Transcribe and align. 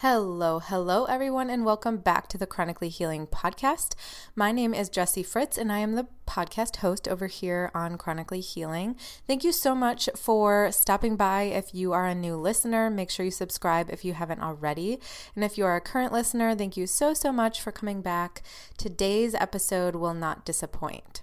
Hello, 0.00 0.58
hello, 0.58 1.06
everyone, 1.06 1.48
and 1.48 1.64
welcome 1.64 1.96
back 1.96 2.28
to 2.28 2.36
the 2.36 2.46
Chronically 2.46 2.90
Healing 2.90 3.26
Podcast. 3.26 3.94
My 4.34 4.52
name 4.52 4.74
is 4.74 4.90
Jessie 4.90 5.22
Fritz, 5.22 5.56
and 5.56 5.72
I 5.72 5.78
am 5.78 5.94
the 5.94 6.06
podcast 6.26 6.76
host 6.76 7.08
over 7.08 7.28
here 7.28 7.70
on 7.74 7.96
Chronically 7.96 8.40
Healing. 8.40 8.96
Thank 9.26 9.42
you 9.42 9.52
so 9.52 9.74
much 9.74 10.10
for 10.14 10.70
stopping 10.70 11.16
by. 11.16 11.44
If 11.44 11.74
you 11.74 11.94
are 11.94 12.06
a 12.06 12.14
new 12.14 12.36
listener, 12.36 12.90
make 12.90 13.08
sure 13.08 13.24
you 13.24 13.30
subscribe 13.30 13.88
if 13.88 14.04
you 14.04 14.12
haven't 14.12 14.42
already. 14.42 15.00
And 15.34 15.42
if 15.42 15.56
you 15.56 15.64
are 15.64 15.76
a 15.76 15.80
current 15.80 16.12
listener, 16.12 16.54
thank 16.54 16.76
you 16.76 16.86
so, 16.86 17.14
so 17.14 17.32
much 17.32 17.62
for 17.62 17.72
coming 17.72 18.02
back. 18.02 18.42
Today's 18.76 19.34
episode 19.34 19.96
will 19.96 20.12
not 20.12 20.44
disappoint. 20.44 21.22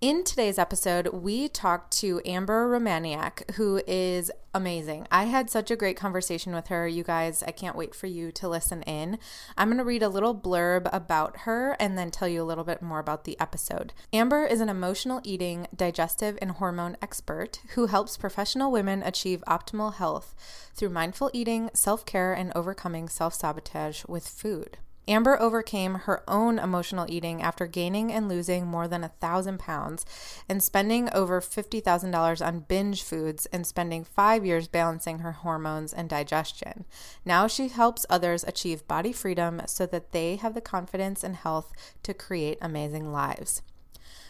In 0.00 0.22
today's 0.22 0.58
episode, 0.58 1.08
we 1.08 1.48
talked 1.48 1.96
to 1.98 2.20
Amber 2.26 2.68
Romaniuk, 2.68 3.54
who 3.54 3.80
is 3.86 4.30
amazing. 4.52 5.06
I 5.10 5.24
had 5.24 5.48
such 5.48 5.70
a 5.70 5.76
great 5.76 5.96
conversation 5.96 6.54
with 6.54 6.66
her. 6.66 6.86
You 6.86 7.02
guys, 7.02 7.42
I 7.46 7.52
can't 7.52 7.76
wait 7.76 7.94
for 7.94 8.06
you 8.06 8.30
to 8.32 8.48
listen 8.48 8.82
in. 8.82 9.18
I'm 9.56 9.68
going 9.68 9.78
to 9.78 9.84
read 9.84 10.02
a 10.02 10.10
little 10.10 10.34
blurb 10.34 10.90
about 10.92 11.38
her 11.38 11.74
and 11.80 11.96
then 11.96 12.10
tell 12.10 12.28
you 12.28 12.42
a 12.42 12.44
little 12.44 12.64
bit 12.64 12.82
more 12.82 12.98
about 12.98 13.24
the 13.24 13.40
episode. 13.40 13.94
Amber 14.12 14.44
is 14.44 14.60
an 14.60 14.68
emotional 14.68 15.22
eating, 15.24 15.68
digestive, 15.74 16.38
and 16.42 16.50
hormone 16.50 16.98
expert 17.00 17.60
who 17.70 17.86
helps 17.86 18.18
professional 18.18 18.70
women 18.70 19.02
achieve 19.02 19.42
optimal 19.46 19.94
health 19.94 20.34
through 20.74 20.90
mindful 20.90 21.30
eating, 21.32 21.70
self 21.72 22.04
care, 22.04 22.34
and 22.34 22.52
overcoming 22.54 23.08
self 23.08 23.32
sabotage 23.32 24.04
with 24.04 24.28
food. 24.28 24.76
Amber 25.06 25.40
overcame 25.40 25.94
her 25.94 26.22
own 26.28 26.58
emotional 26.58 27.06
eating 27.08 27.42
after 27.42 27.66
gaining 27.66 28.12
and 28.12 28.28
losing 28.28 28.66
more 28.66 28.88
than 28.88 29.04
a 29.04 29.08
thousand 29.20 29.58
pounds 29.58 30.06
and 30.48 30.62
spending 30.62 31.08
over 31.12 31.40
$50,000 31.40 32.46
on 32.46 32.60
binge 32.60 33.02
foods 33.02 33.46
and 33.46 33.66
spending 33.66 34.04
five 34.04 34.46
years 34.46 34.68
balancing 34.68 35.18
her 35.18 35.32
hormones 35.32 35.92
and 35.92 36.08
digestion. 36.08 36.84
Now 37.24 37.46
she 37.46 37.68
helps 37.68 38.06
others 38.08 38.44
achieve 38.44 38.88
body 38.88 39.12
freedom 39.12 39.60
so 39.66 39.86
that 39.86 40.12
they 40.12 40.36
have 40.36 40.54
the 40.54 40.60
confidence 40.60 41.22
and 41.22 41.36
health 41.36 41.72
to 42.02 42.14
create 42.14 42.58
amazing 42.60 43.12
lives. 43.12 43.62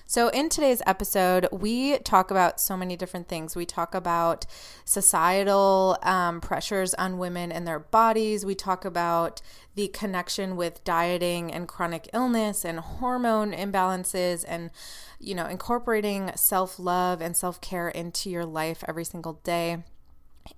So, 0.07 0.29
in 0.29 0.51
today's 0.51 0.83
episode, 0.87 1.49
we 1.51 1.97
talk 1.99 2.31
about 2.31 2.61
so 2.61 2.77
many 2.77 2.95
different 2.95 3.27
things. 3.27 3.57
We 3.57 3.65
talk 3.65 3.95
about 3.95 4.45
societal 4.85 5.97
um, 6.03 6.43
pressures 6.43 6.93
on 6.95 7.17
women 7.17 7.51
and 7.51 7.67
their 7.67 7.79
bodies. 7.79 8.45
We 8.45 8.55
talk 8.55 8.85
about 8.85 9.41
the 9.77 9.89
connection 9.89 10.57
with 10.57 10.85
dieting 10.85 11.51
and 11.51 11.67
chronic 11.67 12.11
illness 12.13 12.67
and 12.67 12.81
hormone 12.81 13.53
imbalances 13.53 14.45
and, 14.47 14.71
you 15.19 15.35
know, 15.35 15.47
incorporating 15.47 16.33
self 16.35 16.79
love 16.79 17.23
and 17.23 17.35
self 17.35 17.63
care 17.63 17.89
into 17.89 18.29
your 18.29 18.45
life 18.45 18.85
every 18.87 19.05
single 19.05 19.41
day. 19.43 19.85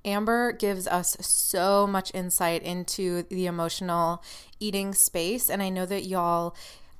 Amber 0.05 0.50
gives 0.50 0.89
us 0.89 1.17
so 1.20 1.86
much 1.86 2.12
insight 2.12 2.64
into 2.64 3.22
the 3.22 3.47
emotional 3.47 4.24
eating 4.58 4.92
space. 4.92 5.48
And 5.48 5.62
I 5.62 5.69
know 5.69 5.86
that 5.86 6.05
y'all 6.05 6.56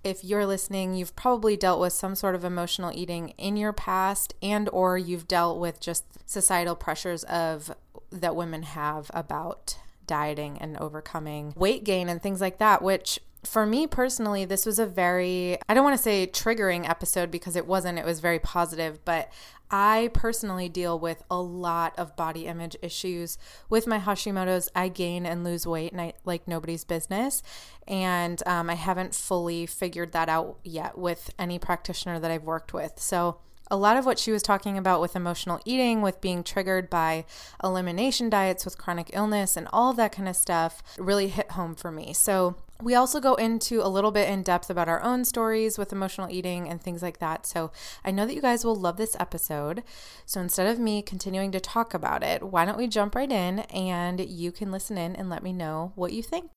if 0.07 0.23
you're 0.23 0.47
listening, 0.47 0.95
you've 0.95 1.17
probably 1.17 1.57
dealt 1.57 1.81
with 1.81 1.93
some 1.93 2.15
sort 2.15 2.37
of 2.37 2.45
emotional 2.45 2.93
eating 2.95 3.31
in 3.31 3.57
your 3.57 3.73
past 3.73 4.35
and 4.41 4.69
or 4.73 4.97
you've 4.97 5.27
dealt 5.27 5.59
with 5.59 5.81
just 5.81 6.05
societal 6.31 6.77
pressures 6.77 7.25
of 7.25 7.75
that 8.13 8.37
women 8.37 8.63
have 8.63 9.11
about 9.13 9.77
dieting 10.07 10.59
and 10.59 10.77
overcoming 10.77 11.53
weight 11.57 11.83
gain 11.83 12.09
and 12.09 12.23
things 12.23 12.41
like 12.41 12.59
that, 12.59 12.83
which 12.83 13.19
for 13.47 13.66
me 13.66 13.86
personally, 13.86 14.44
this 14.44 14.66
was 14.66 14.78
a 14.78 14.86
very, 14.86 15.58
I 15.69 15.75
don't 15.75 15.84
want 15.84 15.97
to 15.97 16.02
say 16.02 16.27
triggering 16.27 16.89
episode 16.89 17.30
because 17.30 17.56
it 17.56 17.66
wasn't, 17.66 17.98
it 17.98 18.05
was 18.05 18.20
very 18.20 18.39
positive, 18.39 19.05
but 19.05 19.30
I 19.70 20.11
personally 20.12 20.69
deal 20.69 20.98
with 20.98 21.25
a 21.30 21.41
lot 21.41 21.94
of 21.98 22.14
body 22.17 22.47
image 22.47 22.77
issues 22.83 23.36
with 23.69 23.86
my 23.86 23.98
Hashimoto's. 23.98 24.70
I 24.74 24.89
gain 24.89 25.27
and 25.27 25.42
lose 25.42 25.67
weight 25.67 25.92
and 25.92 26.00
I, 26.00 26.12
like 26.24 26.47
nobody's 26.47 26.84
business. 26.84 27.42
And 27.89 28.42
um, 28.47 28.70
I 28.70 28.74
haven't 28.74 29.14
fully 29.14 29.67
figured 29.67 30.12
that 30.12 30.28
out 30.28 30.58
yet 30.62 30.97
with 30.97 31.30
any 31.39 31.58
practitioner 31.58 32.20
that 32.20 32.30
I've 32.30 32.44
worked 32.44 32.72
with. 32.72 32.94
So, 32.98 33.39
a 33.69 33.77
lot 33.77 33.96
of 33.96 34.06
what 34.06 34.20
she 34.20 34.30
was 34.30 34.45
talking 34.45 34.79
about 34.79 35.01
with 35.01 35.17
emotional 35.17 35.61
eating, 35.64 36.01
with 36.01 36.20
being 36.20 36.45
triggered 36.45 36.89
by 36.89 37.24
elimination 37.64 38.30
diets, 38.30 38.64
with 38.64 38.79
chronic 38.79 39.11
illness, 39.12 39.56
and 39.56 39.67
all 39.73 39.92
that 39.95 40.12
kind 40.12 40.29
of 40.29 40.36
stuff 40.36 40.85
really 40.98 41.27
hit 41.27 41.51
home 41.51 41.74
for 41.74 41.90
me. 41.90 42.12
So, 42.12 42.55
we 42.83 42.95
also 42.95 43.20
go 43.20 43.35
into 43.35 43.81
a 43.81 43.89
little 43.89 44.11
bit 44.11 44.29
in 44.29 44.42
depth 44.42 44.69
about 44.69 44.89
our 44.89 45.03
own 45.03 45.25
stories 45.25 45.79
with 45.79 45.92
emotional 45.92 46.31
eating 46.31 46.69
and 46.69 46.81
things 46.81 47.03
like 47.03 47.19
that. 47.19 47.47
So 47.47 47.73
I 48.05 48.11
know 48.11 48.27
that 48.27 48.35
you 48.35 48.42
guys 48.42 48.64
will 48.64 48.77
love 48.77 48.97
this 48.97 49.17
episode. 49.19 49.83
So 50.27 50.41
instead 50.41 50.67
of 50.67 50.79
me 50.79 51.03
continuing 51.03 51.53
to 51.53 51.61
talk 51.61 51.95
about 51.95 52.23
it, 52.23 52.42
why 52.42 52.65
don't 52.65 52.79
we 52.79 52.86
jump 52.86 53.15
right 53.15 53.31
in 53.31 53.61
and 53.61 54.20
you 54.20 54.53
can 54.53 54.70
listen 54.70 54.98
in 54.98 55.17
and 55.17 55.31
let 55.31 55.42
me 55.42 55.53
know 55.53 55.92
what 55.95 56.13
you 56.13 56.23
think. 56.23 56.51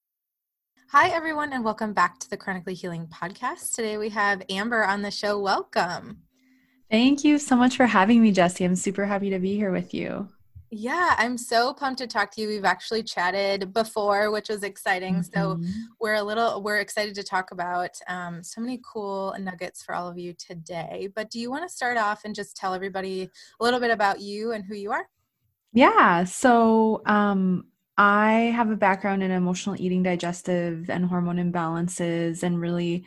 Hi, 0.91 1.09
everyone, 1.09 1.53
and 1.53 1.63
welcome 1.63 1.93
back 1.93 2.19
to 2.19 2.29
the 2.29 2.37
Chronically 2.37 2.73
Healing 2.73 3.07
Podcast. 3.07 3.75
Today 3.75 3.97
we 3.97 4.09
have 4.09 4.41
Amber 4.49 4.83
on 4.83 5.03
the 5.03 5.11
show. 5.11 5.39
Welcome. 5.39 6.23
Thank 6.89 7.23
you 7.23 7.37
so 7.37 7.55
much 7.55 7.77
for 7.77 7.85
having 7.85 8.21
me, 8.21 8.31
Jesse. 8.31 8.65
I'm 8.65 8.75
super 8.75 9.05
happy 9.05 9.29
to 9.29 9.37
be 9.37 9.55
here 9.55 9.71
with 9.71 9.93
you. 9.93 10.27
Yeah, 10.71 11.15
I'm 11.17 11.37
so 11.37 11.73
pumped 11.73 11.97
to 11.99 12.07
talk 12.07 12.31
to 12.31 12.41
you. 12.41 12.47
We've 12.47 12.65
actually 12.65 13.01
chatted 13.01 13.73
before, 13.73 14.29
which 14.29 14.49
was 14.49 14.63
exciting. 14.63 15.15
Mm-hmm. 15.15 15.33
So 15.33 15.59
we're 15.99 16.15
a 16.15 16.23
little 16.23 16.61
we're 16.61 16.79
excited 16.79 17.15
to 17.15 17.23
talk 17.23 17.51
about 17.51 17.91
um, 18.07 18.43
so 18.43 18.61
many 18.61 18.79
cool 18.83 19.35
nuggets 19.39 19.81
for 19.81 19.95
all 19.95 20.07
of 20.07 20.19
you 20.19 20.33
today. 20.33 21.09
But 21.15 21.31
do 21.31 21.39
you 21.39 21.49
want 21.49 21.67
to 21.67 21.75
start 21.75 21.97
off 21.97 22.21
and 22.23 22.35
just 22.35 22.55
tell 22.55 22.73
everybody 22.75 23.29
a 23.59 23.63
little 23.63 23.79
bit 23.79 23.89
about 23.89 24.21
you 24.21 24.51
and 24.51 24.63
who 24.63 24.75
you 24.75 24.91
are? 24.91 25.07
Yeah. 25.73 26.23
So 26.25 27.01
um, 27.05 27.65
I 27.97 28.53
have 28.55 28.69
a 28.69 28.75
background 28.75 29.23
in 29.23 29.31
emotional 29.31 29.75
eating, 29.79 30.03
digestive, 30.03 30.89
and 30.89 31.05
hormone 31.05 31.37
imbalances, 31.37 32.43
and 32.43 32.61
really 32.61 33.05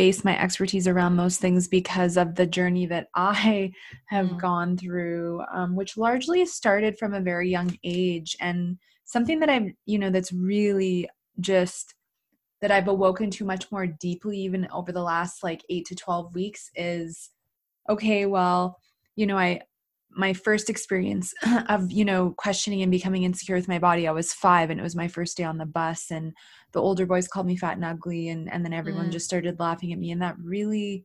base 0.00 0.24
my 0.24 0.40
expertise 0.40 0.88
around 0.88 1.18
those 1.18 1.36
things 1.36 1.68
because 1.68 2.16
of 2.16 2.34
the 2.34 2.46
journey 2.46 2.86
that 2.86 3.08
I 3.14 3.70
have 4.06 4.28
mm. 4.28 4.40
gone 4.40 4.78
through, 4.78 5.42
um, 5.52 5.76
which 5.76 5.98
largely 5.98 6.46
started 6.46 6.96
from 6.96 7.12
a 7.12 7.20
very 7.20 7.50
young 7.50 7.76
age. 7.84 8.34
And 8.40 8.78
something 9.04 9.40
that 9.40 9.50
I'm, 9.50 9.76
you 9.84 9.98
know, 9.98 10.08
that's 10.08 10.32
really 10.32 11.06
just 11.38 11.94
that 12.62 12.70
I've 12.70 12.88
awoken 12.88 13.30
to 13.32 13.44
much 13.44 13.70
more 13.70 13.86
deeply, 13.86 14.38
even 14.38 14.66
over 14.72 14.90
the 14.90 15.02
last 15.02 15.42
like 15.42 15.62
eight 15.68 15.84
to 15.88 15.94
12 15.94 16.34
weeks, 16.34 16.70
is 16.74 17.28
okay, 17.90 18.24
well, 18.24 18.78
you 19.16 19.26
know, 19.26 19.36
I, 19.36 19.60
my 20.12 20.32
first 20.32 20.68
experience 20.68 21.32
of 21.68 21.90
you 21.90 22.04
know 22.04 22.34
questioning 22.36 22.82
and 22.82 22.90
becoming 22.90 23.22
insecure 23.22 23.54
with 23.54 23.68
my 23.68 23.78
body 23.78 24.08
i 24.08 24.10
was 24.10 24.32
five 24.32 24.70
and 24.70 24.80
it 24.80 24.82
was 24.82 24.96
my 24.96 25.06
first 25.06 25.36
day 25.36 25.44
on 25.44 25.56
the 25.56 25.66
bus 25.66 26.10
and 26.10 26.32
the 26.72 26.80
older 26.80 27.06
boys 27.06 27.28
called 27.28 27.46
me 27.46 27.56
fat 27.56 27.76
and 27.76 27.84
ugly 27.84 28.28
and 28.28 28.52
and 28.52 28.64
then 28.64 28.72
everyone 28.72 29.08
mm. 29.08 29.12
just 29.12 29.26
started 29.26 29.58
laughing 29.58 29.92
at 29.92 29.98
me. 29.98 30.10
And 30.10 30.22
that 30.22 30.36
really 30.42 31.04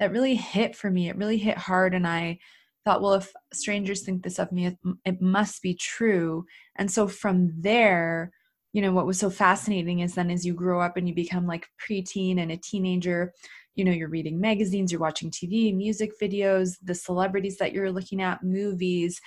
that 0.00 0.12
really 0.12 0.34
hit 0.34 0.74
for 0.74 0.90
me. 0.90 1.08
It 1.08 1.16
really 1.16 1.38
hit 1.38 1.56
hard 1.56 1.94
and 1.94 2.06
i 2.06 2.38
thought 2.84 3.00
well 3.00 3.14
if 3.14 3.32
strangers 3.52 4.02
think 4.02 4.22
this 4.22 4.40
of 4.40 4.50
me 4.50 4.66
it, 4.66 4.78
it 5.04 5.20
must 5.20 5.62
be 5.62 5.74
true. 5.74 6.44
And 6.76 6.90
so 6.90 7.06
from 7.06 7.52
there 7.60 8.32
you 8.72 8.80
know 8.80 8.92
what 8.92 9.06
was 9.06 9.18
so 9.18 9.30
fascinating 9.30 10.00
is 10.00 10.14
then 10.14 10.30
as 10.30 10.46
you 10.46 10.54
grow 10.54 10.80
up 10.80 10.96
and 10.96 11.06
you 11.06 11.14
become 11.14 11.46
like 11.46 11.68
preteen 11.78 12.40
and 12.40 12.50
a 12.50 12.56
teenager 12.56 13.32
you 13.74 13.84
know 13.84 13.92
you're 13.92 14.08
reading 14.08 14.40
magazines 14.40 14.92
you're 14.92 15.00
watching 15.00 15.30
tv 15.30 15.74
music 15.74 16.12
videos 16.20 16.76
the 16.82 16.94
celebrities 16.94 17.56
that 17.58 17.72
you're 17.72 17.90
looking 17.90 18.20
at 18.20 18.42
movies 18.42 19.20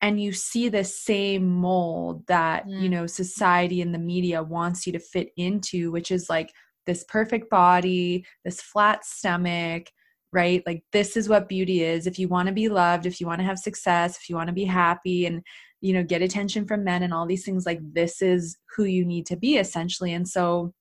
and 0.00 0.20
you 0.20 0.32
see 0.32 0.68
the 0.68 0.84
same 0.84 1.48
mold 1.48 2.26
that 2.26 2.66
mm. 2.66 2.80
you 2.80 2.88
know 2.88 3.06
society 3.06 3.80
and 3.80 3.94
the 3.94 3.98
media 3.98 4.42
wants 4.42 4.86
you 4.86 4.92
to 4.92 4.98
fit 4.98 5.30
into 5.36 5.90
which 5.90 6.10
is 6.10 6.28
like 6.28 6.50
this 6.86 7.04
perfect 7.08 7.48
body 7.50 8.24
this 8.44 8.60
flat 8.60 9.04
stomach 9.04 9.88
right? 10.32 10.62
Like 10.66 10.82
this 10.92 11.16
is 11.16 11.28
what 11.28 11.48
beauty 11.48 11.82
is. 11.82 12.06
If 12.06 12.18
you 12.18 12.26
want 12.26 12.48
to 12.48 12.54
be 12.54 12.68
loved 12.68 13.06
if 13.06 13.20
you 13.20 13.26
want 13.26 13.40
to 13.40 13.46
have 13.46 13.58
success 13.58 14.16
if 14.16 14.28
you 14.28 14.36
want 14.36 14.48
to 14.48 14.54
be 14.54 14.64
happy 14.64 15.26
and 15.26 15.42
you 15.80 15.92
know 15.92 16.02
get 16.02 16.22
attention 16.22 16.66
from 16.66 16.84
men 16.84 17.02
and 17.02 17.12
all 17.12 17.26
these 17.26 17.44
things 17.44 17.66
like 17.66 17.80
this 17.92 18.22
is 18.22 18.56
who 18.76 18.84
you 18.84 19.04
need 19.04 19.26
to 19.26 19.36
be 19.36 19.58
essentially. 19.58 20.12
And 20.12 20.26
so 20.26 20.72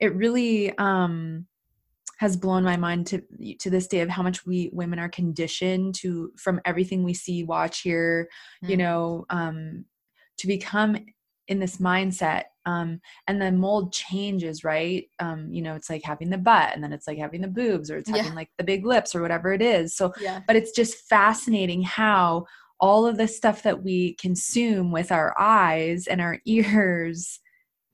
it 0.00 0.14
really 0.14 0.76
um 0.78 1.46
has 2.22 2.36
blown 2.36 2.62
my 2.62 2.76
mind 2.76 3.04
to 3.04 3.20
to 3.58 3.68
this 3.68 3.88
day 3.88 3.98
of 3.98 4.08
how 4.08 4.22
much 4.22 4.46
we 4.46 4.70
women 4.72 5.00
are 5.00 5.08
conditioned 5.08 5.92
to 5.92 6.30
from 6.36 6.60
everything 6.64 7.02
we 7.02 7.12
see 7.12 7.42
watch 7.42 7.80
hear 7.80 8.28
mm. 8.64 8.68
you 8.70 8.76
know 8.76 9.26
um 9.30 9.84
to 10.38 10.46
become 10.46 10.96
in 11.48 11.58
this 11.58 11.78
mindset 11.78 12.44
um 12.64 13.00
and 13.26 13.42
the 13.42 13.50
mold 13.50 13.92
changes 13.92 14.62
right 14.62 15.06
um 15.18 15.48
you 15.50 15.60
know 15.60 15.74
it's 15.74 15.90
like 15.90 16.04
having 16.04 16.30
the 16.30 16.38
butt 16.38 16.72
and 16.72 16.84
then 16.84 16.92
it's 16.92 17.08
like 17.08 17.18
having 17.18 17.40
the 17.40 17.48
boobs 17.48 17.90
or 17.90 17.98
it's 17.98 18.08
having 18.08 18.26
yeah. 18.26 18.34
like 18.34 18.50
the 18.56 18.62
big 18.62 18.86
lips 18.86 19.16
or 19.16 19.20
whatever 19.20 19.52
it 19.52 19.60
is 19.60 19.96
so 19.96 20.12
yeah. 20.20 20.38
but 20.46 20.54
it's 20.54 20.70
just 20.70 20.94
fascinating 21.08 21.82
how 21.82 22.46
all 22.78 23.04
of 23.04 23.16
the 23.16 23.26
stuff 23.26 23.64
that 23.64 23.82
we 23.82 24.14
consume 24.14 24.92
with 24.92 25.10
our 25.10 25.34
eyes 25.40 26.06
and 26.06 26.20
our 26.20 26.38
ears 26.46 27.40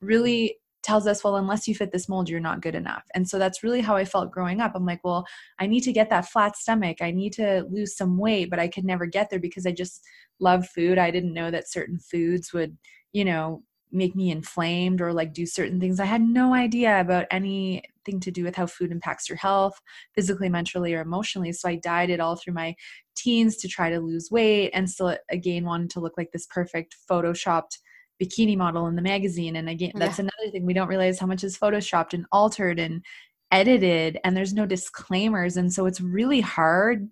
really 0.01 0.55
tells 0.89 1.05
us, 1.05 1.23
well, 1.23 1.35
unless 1.35 1.67
you 1.67 1.75
fit 1.75 1.91
this 1.91 2.09
mold, 2.09 2.27
you're 2.27 2.39
not 2.39 2.63
good 2.63 2.73
enough. 2.73 3.03
And 3.13 3.29
so 3.29 3.37
that's 3.37 3.61
really 3.61 3.79
how 3.79 3.95
I 3.95 4.05
felt 4.05 4.31
growing 4.31 4.59
up. 4.59 4.71
I'm 4.73 4.87
like, 4.87 5.03
well, 5.03 5.23
I 5.59 5.67
need 5.67 5.81
to 5.81 5.93
get 5.93 6.09
that 6.09 6.27
flat 6.27 6.57
stomach. 6.57 6.97
I 6.99 7.11
need 7.11 7.31
to 7.33 7.63
lose 7.69 7.95
some 7.95 8.17
weight, 8.17 8.49
but 8.49 8.57
I 8.57 8.67
could 8.67 8.85
never 8.85 9.05
get 9.05 9.29
there 9.29 9.39
because 9.39 9.67
I 9.67 9.71
just 9.71 10.01
love 10.39 10.67
food. 10.67 10.97
I 10.97 11.11
didn't 11.11 11.35
know 11.35 11.51
that 11.51 11.69
certain 11.71 11.99
foods 11.99 12.53
would, 12.53 12.75
you 13.13 13.23
know, 13.23 13.61
make 13.91 14.15
me 14.15 14.31
inflamed 14.31 14.99
or 14.99 15.13
like 15.13 15.31
do 15.31 15.45
certain 15.45 15.79
things. 15.79 15.99
I 15.99 16.05
had 16.05 16.23
no 16.23 16.55
idea 16.55 16.99
about 16.99 17.27
anything 17.29 18.19
to 18.21 18.31
do 18.31 18.43
with 18.43 18.55
how 18.55 18.65
food 18.65 18.91
impacts 18.91 19.29
your 19.29 19.37
health, 19.37 19.79
physically, 20.15 20.49
mentally, 20.49 20.95
or 20.95 21.01
emotionally. 21.01 21.51
So 21.51 21.69
I 21.69 21.75
dieted 21.75 22.19
all 22.19 22.35
through 22.35 22.55
my 22.55 22.73
teens 23.15 23.57
to 23.57 23.67
try 23.67 23.91
to 23.91 23.99
lose 23.99 24.31
weight 24.31 24.71
and 24.73 24.89
still 24.89 25.15
again 25.29 25.65
wanted 25.65 25.91
to 25.91 25.99
look 25.99 26.17
like 26.17 26.31
this 26.31 26.47
perfect 26.47 26.95
photoshopped 27.07 27.77
bikini 28.21 28.57
model 28.57 28.87
in 28.87 28.95
the 28.95 29.01
magazine. 29.01 29.55
And 29.55 29.69
again, 29.69 29.93
that's 29.95 30.19
yeah. 30.19 30.25
another 30.25 30.51
thing 30.51 30.65
we 30.65 30.73
don't 30.73 30.87
realize 30.87 31.19
how 31.19 31.27
much 31.27 31.43
is 31.43 31.57
photoshopped 31.57 32.13
and 32.13 32.25
altered 32.31 32.79
and 32.79 33.03
edited 33.51 34.19
and 34.23 34.35
there's 34.35 34.53
no 34.53 34.65
disclaimers. 34.65 35.57
And 35.57 35.71
so 35.71 35.85
it's 35.85 36.01
really 36.01 36.41
hard 36.41 37.09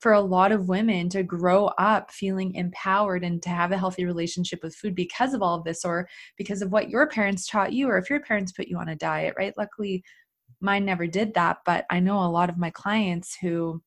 for 0.00 0.12
a 0.12 0.20
lot 0.20 0.52
of 0.52 0.68
women 0.68 1.08
to 1.08 1.22
grow 1.22 1.66
up 1.78 2.10
feeling 2.10 2.54
empowered 2.54 3.24
and 3.24 3.42
to 3.42 3.48
have 3.48 3.72
a 3.72 3.78
healthy 3.78 4.04
relationship 4.04 4.62
with 4.62 4.76
food 4.76 4.94
because 4.94 5.34
of 5.34 5.42
all 5.42 5.56
of 5.56 5.64
this 5.64 5.84
or 5.84 6.08
because 6.36 6.62
of 6.62 6.70
what 6.70 6.90
your 6.90 7.08
parents 7.08 7.46
taught 7.46 7.72
you 7.72 7.88
or 7.88 7.96
if 7.96 8.10
your 8.10 8.20
parents 8.20 8.52
put 8.52 8.68
you 8.68 8.78
on 8.78 8.90
a 8.90 8.96
diet, 8.96 9.34
right? 9.38 9.54
Luckily, 9.56 10.04
mine 10.60 10.84
never 10.84 11.06
did 11.06 11.34
that, 11.34 11.58
but 11.64 11.86
I 11.90 12.00
know 12.00 12.20
a 12.20 12.28
lot 12.28 12.50
of 12.50 12.58
my 12.58 12.70
clients 12.70 13.36
who 13.40 13.82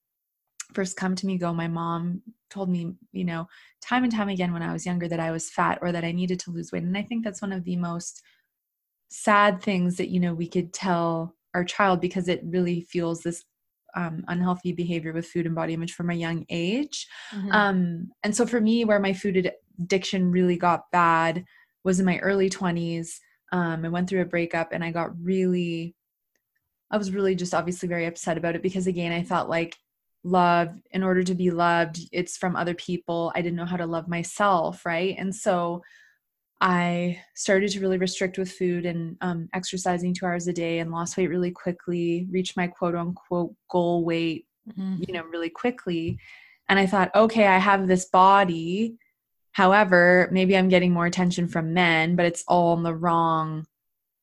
first 0.73 0.97
come 0.97 1.15
to 1.15 1.25
me 1.25 1.37
go, 1.37 1.53
my 1.53 1.67
mom 1.67 2.21
told 2.49 2.69
me, 2.69 2.93
you 3.11 3.25
know, 3.25 3.47
time 3.81 4.03
and 4.03 4.13
time 4.13 4.29
again 4.29 4.53
when 4.53 4.63
I 4.63 4.73
was 4.73 4.85
younger 4.85 5.07
that 5.07 5.19
I 5.19 5.31
was 5.31 5.49
fat 5.49 5.79
or 5.81 5.91
that 5.91 6.03
I 6.03 6.11
needed 6.11 6.39
to 6.41 6.51
lose 6.51 6.71
weight. 6.71 6.83
And 6.83 6.97
I 6.97 7.03
think 7.03 7.23
that's 7.23 7.41
one 7.41 7.53
of 7.53 7.63
the 7.63 7.75
most 7.75 8.21
sad 9.09 9.61
things 9.61 9.97
that, 9.97 10.09
you 10.09 10.19
know, 10.19 10.33
we 10.33 10.47
could 10.47 10.73
tell 10.73 11.35
our 11.53 11.63
child 11.63 11.99
because 11.99 12.27
it 12.27 12.41
really 12.43 12.81
fuels 12.81 13.21
this 13.21 13.43
um, 13.95 14.23
unhealthy 14.27 14.71
behavior 14.71 15.13
with 15.13 15.27
food 15.27 15.45
and 15.45 15.55
body 15.55 15.73
image 15.73 15.93
from 15.93 16.09
a 16.09 16.15
young 16.15 16.45
age. 16.49 17.07
Mm-hmm. 17.33 17.51
Um, 17.51 18.11
and 18.23 18.35
so 18.35 18.45
for 18.45 18.61
me, 18.61 18.85
where 18.85 18.99
my 18.99 19.13
food 19.13 19.51
addiction 19.79 20.31
really 20.31 20.57
got 20.57 20.91
bad 20.91 21.45
was 21.83 21.99
in 21.99 22.05
my 22.05 22.19
early 22.19 22.49
20s. 22.49 23.15
Um, 23.51 23.85
I 23.85 23.89
went 23.89 24.09
through 24.09 24.21
a 24.21 24.25
breakup 24.25 24.73
and 24.73 24.83
I 24.83 24.91
got 24.91 25.09
really, 25.21 25.95
I 26.91 26.97
was 26.97 27.11
really 27.11 27.35
just 27.35 27.53
obviously 27.53 27.89
very 27.89 28.05
upset 28.05 28.37
about 28.37 28.55
it 28.55 28.61
because 28.61 28.87
again, 28.87 29.11
I 29.11 29.23
thought 29.23 29.49
like 29.49 29.75
love, 30.23 30.69
in 30.91 31.03
order 31.03 31.23
to 31.23 31.35
be 31.35 31.51
loved, 31.51 31.99
it's 32.11 32.37
from 32.37 32.55
other 32.55 32.73
people. 32.73 33.31
I 33.35 33.41
didn't 33.41 33.57
know 33.57 33.65
how 33.65 33.77
to 33.77 33.85
love 33.85 34.07
myself, 34.07 34.85
right? 34.85 35.15
And 35.17 35.33
so 35.33 35.81
I 36.61 37.21
started 37.35 37.71
to 37.71 37.79
really 37.79 37.97
restrict 37.97 38.37
with 38.37 38.51
food 38.51 38.85
and 38.85 39.15
um, 39.21 39.49
exercising 39.53 40.13
two 40.13 40.25
hours 40.25 40.47
a 40.47 40.53
day 40.53 40.79
and 40.79 40.91
lost 40.91 41.15
weight 41.15 41.29
really 41.29 41.51
quickly, 41.51 42.27
reached 42.29 42.57
my 42.57 42.67
quote 42.67 42.95
unquote 42.95 43.55
goal 43.69 44.03
weight, 44.03 44.45
mm-hmm. 44.69 45.03
you 45.07 45.13
know, 45.13 45.23
really 45.23 45.49
quickly. 45.49 46.19
And 46.67 46.77
I 46.77 46.85
thought, 46.85 47.15
okay, 47.15 47.47
I 47.47 47.57
have 47.57 47.87
this 47.87 48.05
body. 48.05 48.95
However, 49.53 50.29
maybe 50.31 50.55
I'm 50.55 50.69
getting 50.69 50.91
more 50.91 51.05
attention 51.05 51.47
from 51.47 51.73
men, 51.73 52.15
but 52.15 52.25
it's 52.25 52.43
all 52.47 52.75
in 52.75 52.83
the 52.83 52.93
wrong 52.93 53.65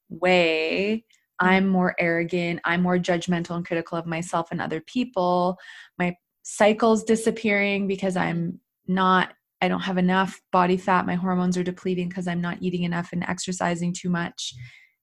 way. 0.09 1.05
I'm 1.39 1.69
more 1.69 1.95
arrogant. 1.99 2.61
I'm 2.65 2.83
more 2.83 2.99
judgmental 2.99 3.57
and 3.57 3.67
critical 3.67 3.99
of 3.99 4.07
myself 4.07 4.49
and 4.51 4.61
other 4.61 4.81
people. 4.81 5.59
My 5.99 6.17
cycle's 6.43 7.05
disappearing 7.05 7.87
because 7.89 8.17
I'm 8.17 8.61
not 8.87 9.33
I 9.63 9.69
don't 9.69 9.81
have 9.81 9.99
enough 9.99 10.41
body 10.53 10.77
fat. 10.77 11.07
My 11.07 11.15
hormones 11.15 11.57
are 11.57 11.63
depleting 11.63 12.09
because 12.09 12.29
I'm 12.29 12.41
not 12.41 12.59
eating 12.61 12.83
enough 12.83 13.13
and 13.13 13.25
exercising 13.25 13.95
too 13.95 14.11
much. 14.11 14.55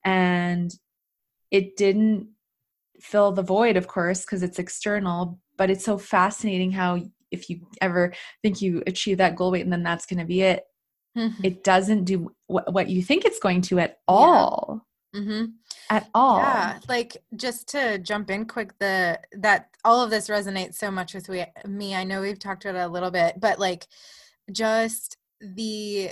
And 0.04 0.72
it 1.50 1.76
didn't 1.76 2.28
fill 3.00 3.32
the 3.32 3.42
void, 3.42 3.76
of 3.76 3.88
course, 3.88 4.20
because 4.20 4.42
it's 4.42 4.58
external. 4.58 5.40
But 5.56 5.70
it's 5.70 5.84
so 5.84 5.98
fascinating 5.98 6.70
how 6.70 7.00
if 7.30 7.50
you 7.50 7.66
ever 7.80 8.12
think 8.42 8.62
you 8.62 8.82
achieve 8.86 9.18
that 9.18 9.36
goal 9.36 9.50
weight 9.50 9.64
and 9.64 9.72
then 9.72 9.82
that's 9.82 10.06
going 10.06 10.20
to 10.20 10.24
be 10.24 10.42
it, 10.42 10.64
mm-hmm. 11.18 11.44
it 11.44 11.64
doesn't 11.64 12.04
do 12.04 12.32
what, 12.46 12.72
what 12.72 12.88
you 12.88 13.02
think 13.02 13.24
it's 13.24 13.40
going 13.40 13.62
to 13.62 13.80
at 13.80 13.98
all. 14.06 14.86
Mm-hmm. 15.14 15.44
At 15.90 16.08
all. 16.14 16.38
Yeah. 16.38 16.78
Like 16.88 17.16
just 17.36 17.68
to 17.68 17.98
jump 17.98 18.30
in 18.30 18.46
quick, 18.46 18.76
the 18.78 19.20
that 19.32 19.68
all 19.84 20.02
of 20.02 20.10
this 20.10 20.28
resonates 20.28 20.74
so 20.74 20.90
much 20.90 21.14
with 21.14 21.30
me. 21.66 21.94
I 21.94 22.04
know 22.04 22.20
we've 22.20 22.38
talked 22.38 22.64
about 22.64 22.76
it 22.76 22.88
a 22.88 22.92
little 22.92 23.10
bit, 23.10 23.38
but 23.38 23.58
like 23.58 23.86
just 24.50 25.16
the 25.40 26.10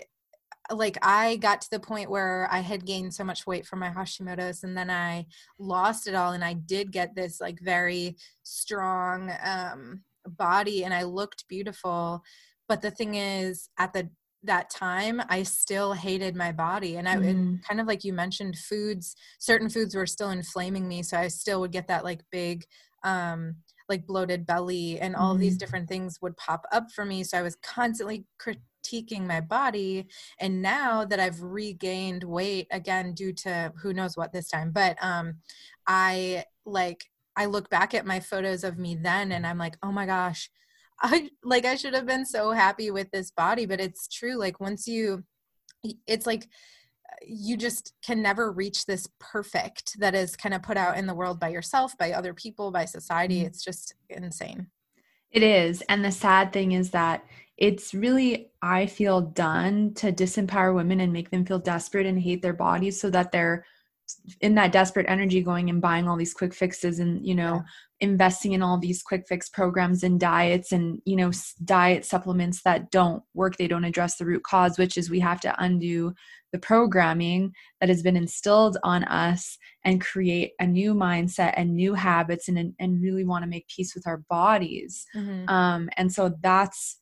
like 0.70 0.96
I 1.02 1.36
got 1.36 1.60
to 1.62 1.70
the 1.70 1.80
point 1.80 2.10
where 2.10 2.48
I 2.50 2.60
had 2.60 2.86
gained 2.86 3.12
so 3.12 3.24
much 3.24 3.46
weight 3.46 3.66
from 3.66 3.80
my 3.80 3.90
Hashimoto's 3.90 4.62
and 4.62 4.76
then 4.76 4.90
I 4.90 5.26
lost 5.58 6.06
it 6.06 6.14
all 6.14 6.32
and 6.32 6.44
I 6.44 6.52
did 6.54 6.92
get 6.92 7.14
this 7.14 7.40
like 7.40 7.58
very 7.60 8.16
strong 8.42 9.32
um 9.44 10.02
body 10.26 10.84
and 10.84 10.94
I 10.94 11.02
looked 11.02 11.48
beautiful 11.48 12.22
but 12.68 12.80
the 12.80 12.92
thing 12.92 13.16
is 13.16 13.68
at 13.76 13.92
the 13.92 14.08
that 14.44 14.70
time 14.70 15.22
I 15.28 15.44
still 15.44 15.92
hated 15.92 16.34
my 16.34 16.52
body 16.52 16.96
and 16.96 17.08
I 17.08 17.16
mm. 17.16 17.62
kind 17.64 17.80
of 17.80 17.86
like 17.86 18.04
you 18.04 18.12
mentioned 18.12 18.58
foods 18.58 19.14
certain 19.38 19.68
foods 19.68 19.94
were 19.94 20.06
still 20.06 20.30
inflaming 20.30 20.88
me 20.88 21.02
so 21.02 21.16
I 21.16 21.28
still 21.28 21.60
would 21.60 21.72
get 21.72 21.88
that 21.88 22.04
like 22.04 22.22
big 22.30 22.64
um 23.04 23.56
like 23.88 24.06
bloated 24.06 24.46
belly 24.46 24.98
and 25.00 25.14
all 25.14 25.36
mm. 25.36 25.40
these 25.40 25.56
different 25.56 25.88
things 25.88 26.18
would 26.22 26.36
pop 26.36 26.64
up 26.72 26.90
for 26.90 27.04
me 27.04 27.22
so 27.22 27.38
i 27.38 27.42
was 27.42 27.56
constantly 27.56 28.24
critiquing 28.40 29.26
my 29.26 29.40
body 29.40 30.06
and 30.40 30.62
now 30.62 31.04
that 31.04 31.20
i've 31.20 31.42
regained 31.42 32.24
weight 32.24 32.66
again 32.70 33.12
due 33.12 33.32
to 33.32 33.72
who 33.82 33.92
knows 33.92 34.16
what 34.16 34.32
this 34.32 34.48
time 34.48 34.70
but 34.70 34.96
um 35.02 35.34
i 35.86 36.44
like 36.64 37.04
i 37.36 37.44
look 37.44 37.68
back 37.70 37.92
at 37.92 38.06
my 38.06 38.20
photos 38.20 38.64
of 38.64 38.78
me 38.78 38.94
then 38.94 39.32
and 39.32 39.46
i'm 39.46 39.58
like 39.58 39.76
oh 39.82 39.92
my 39.92 40.06
gosh 40.06 40.48
i 41.02 41.28
like 41.44 41.64
i 41.64 41.74
should 41.74 41.94
have 41.94 42.06
been 42.06 42.24
so 42.24 42.50
happy 42.50 42.90
with 42.90 43.10
this 43.10 43.30
body 43.30 43.66
but 43.66 43.80
it's 43.80 44.08
true 44.08 44.36
like 44.36 44.60
once 44.60 44.86
you 44.86 45.22
it's 46.06 46.26
like 46.26 46.46
you 47.26 47.56
just 47.56 47.92
can 48.04 48.22
never 48.22 48.50
reach 48.50 48.86
this 48.86 49.08
perfect 49.18 49.98
that 49.98 50.14
is 50.14 50.36
kind 50.36 50.54
of 50.54 50.62
put 50.62 50.76
out 50.76 50.96
in 50.96 51.06
the 51.06 51.14
world 51.14 51.38
by 51.38 51.48
yourself, 51.48 51.96
by 51.98 52.12
other 52.12 52.34
people, 52.34 52.70
by 52.70 52.84
society. 52.84 53.38
Mm-hmm. 53.38 53.46
It's 53.46 53.64
just 53.64 53.94
insane. 54.08 54.68
It 55.30 55.42
is. 55.42 55.82
And 55.88 56.04
the 56.04 56.12
sad 56.12 56.52
thing 56.52 56.72
is 56.72 56.90
that 56.90 57.24
it's 57.56 57.94
really, 57.94 58.50
I 58.60 58.86
feel, 58.86 59.20
done 59.20 59.94
to 59.94 60.12
disempower 60.12 60.74
women 60.74 61.00
and 61.00 61.12
make 61.12 61.30
them 61.30 61.44
feel 61.44 61.58
desperate 61.58 62.06
and 62.06 62.20
hate 62.20 62.42
their 62.42 62.52
bodies 62.52 63.00
so 63.00 63.08
that 63.10 63.32
they're 63.32 63.64
in 64.40 64.54
that 64.54 64.72
desperate 64.72 65.06
energy 65.08 65.42
going 65.42 65.70
and 65.70 65.80
buying 65.80 66.08
all 66.08 66.16
these 66.16 66.34
quick 66.34 66.54
fixes 66.54 66.98
and 66.98 67.26
you 67.26 67.34
know 67.34 67.54
yeah. 67.54 68.08
investing 68.08 68.52
in 68.52 68.62
all 68.62 68.78
these 68.78 69.02
quick 69.02 69.24
fix 69.28 69.48
programs 69.48 70.02
and 70.02 70.20
diets 70.20 70.72
and 70.72 71.00
you 71.04 71.16
know 71.16 71.30
diet 71.64 72.04
supplements 72.04 72.62
that 72.62 72.90
don't 72.90 73.22
work 73.34 73.56
they 73.56 73.68
don't 73.68 73.84
address 73.84 74.16
the 74.16 74.26
root 74.26 74.42
cause 74.44 74.78
which 74.78 74.96
is 74.96 75.10
we 75.10 75.20
have 75.20 75.40
to 75.40 75.54
undo 75.58 76.12
the 76.52 76.58
programming 76.58 77.52
that 77.80 77.88
has 77.88 78.02
been 78.02 78.16
instilled 78.16 78.76
on 78.82 79.04
us 79.04 79.56
and 79.84 80.00
create 80.00 80.52
a 80.60 80.66
new 80.66 80.94
mindset 80.94 81.54
and 81.56 81.74
new 81.74 81.94
habits 81.94 82.48
and 82.48 82.74
and 82.78 83.02
really 83.02 83.24
want 83.24 83.42
to 83.42 83.50
make 83.50 83.66
peace 83.68 83.94
with 83.94 84.06
our 84.06 84.18
bodies 84.28 85.06
mm-hmm. 85.14 85.48
um 85.48 85.88
and 85.96 86.12
so 86.12 86.34
that's 86.40 86.98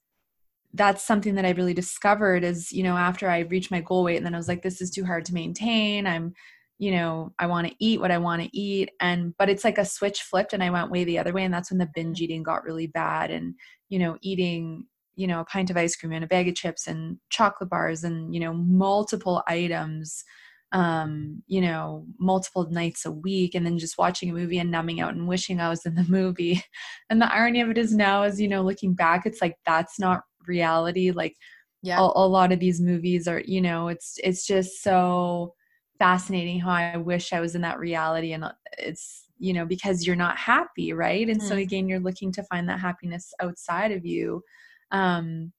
that's 0.75 1.05
something 1.05 1.35
that 1.35 1.45
I 1.45 1.51
really 1.51 1.75
discovered 1.75 2.45
is, 2.45 2.73
you 2.73 2.83
know, 2.83 2.97
after 2.97 3.29
I 3.29 3.41
reached 3.41 3.71
my 3.71 3.81
goal 3.81 4.05
weight 4.05 4.17
and 4.17 4.27
then 4.27 4.35
I 4.35 4.39
was 4.39 4.49
like, 4.49 4.63
this 4.63 4.81
is 4.81 4.91
too 4.91 5.05
hard 5.05 5.25
to 5.27 5.35
maintain. 5.35 6.07
I'm 6.07 6.33
you 6.81 6.91
know 6.91 7.31
i 7.39 7.47
want 7.47 7.69
to 7.69 7.75
eat 7.79 8.01
what 8.01 8.11
i 8.11 8.17
want 8.17 8.43
to 8.43 8.59
eat 8.59 8.91
and 9.01 9.37
but 9.37 9.51
it's 9.51 9.65
like 9.65 9.77
a 9.77 9.85
switch 9.85 10.23
flipped 10.23 10.55
and 10.55 10.65
i 10.65 10.71
went 10.71 10.91
way 10.91 11.05
the 11.05 11.19
other 11.19 11.33
way 11.33 11.45
and 11.45 11.53
that's 11.53 11.71
when 11.71 11.79
the 11.79 11.89
binge 11.95 12.19
mm. 12.19 12.23
eating 12.23 12.43
got 12.43 12.65
really 12.65 12.87
bad 12.87 13.31
and 13.31 13.55
you 13.91 13.99
know 13.99 14.17
eating 14.23 14.85
you 15.15 15.27
know 15.27 15.41
a 15.41 15.45
pint 15.45 15.69
of 15.71 15.77
ice 15.77 15.95
cream 15.95 16.13
and 16.13 16.25
a 16.25 16.27
bag 16.27 16.49
of 16.49 16.55
chips 16.55 16.87
and 16.87 17.19
chocolate 17.29 17.69
bars 17.69 18.03
and 18.03 18.35
you 18.35 18.41
know 18.41 18.55
multiple 18.55 19.43
items 19.47 20.25
um 20.73 21.43
you 21.47 21.61
know 21.61 22.07
multiple 22.19 22.67
nights 22.71 23.05
a 23.05 23.13
week 23.13 23.55
and 23.55 23.67
then 23.67 23.77
just 23.77 23.99
watching 23.99 24.31
a 24.31 24.33
movie 24.33 24.59
and 24.59 24.71
numbing 24.71 25.03
out 25.03 25.13
and 25.13 25.29
wishing 25.29 25.61
i 25.61 25.69
was 25.69 25.85
in 25.85 25.95
the 25.95 26.05
movie 26.05 26.63
and 27.11 27.21
the 27.21 27.33
irony 27.33 27.61
of 27.61 27.69
it 27.69 27.77
is 27.77 27.95
now 27.95 28.23
is 28.23 28.41
you 28.41 28.49
know 28.49 28.63
looking 28.63 28.95
back 28.95 29.27
it's 29.27 29.43
like 29.43 29.57
that's 29.67 29.99
not 29.99 30.23
reality 30.47 31.11
like 31.11 31.37
yeah 31.83 31.99
a, 32.01 32.03
a 32.03 32.27
lot 32.27 32.53
of 32.53 32.59
these 32.59 32.81
movies 32.81 33.29
are 33.29 33.43
you 33.45 33.61
know 33.61 33.89
it's 33.89 34.19
it's 34.25 34.47
just 34.47 34.83
so 34.83 35.53
fascinating 36.01 36.59
how 36.59 36.71
I 36.71 36.97
wish 36.97 37.33
I 37.33 37.41
was 37.41 37.55
in 37.55 37.61
that 37.61 37.79
reality 37.79 38.33
and 38.33 38.43
uh, 38.43 38.53
it's 38.79 39.27
you 39.39 39.53
know 39.53 39.67
because 39.67 40.07
you're 40.07 40.17
not 40.17 40.37
happy 40.37 40.93
right? 40.93 41.29
And 41.29 41.41
mm. 41.41 41.47
so 41.47 41.55
again 41.55 41.89
you're 41.89 42.01
looking 42.01 42.33
to 42.33 42.43
find 42.45 42.69
that 42.69 42.81
happiness 42.81 43.33
outside 43.41 43.93
of 43.93 44.05
you. 44.05 44.43
Um 44.91 45.53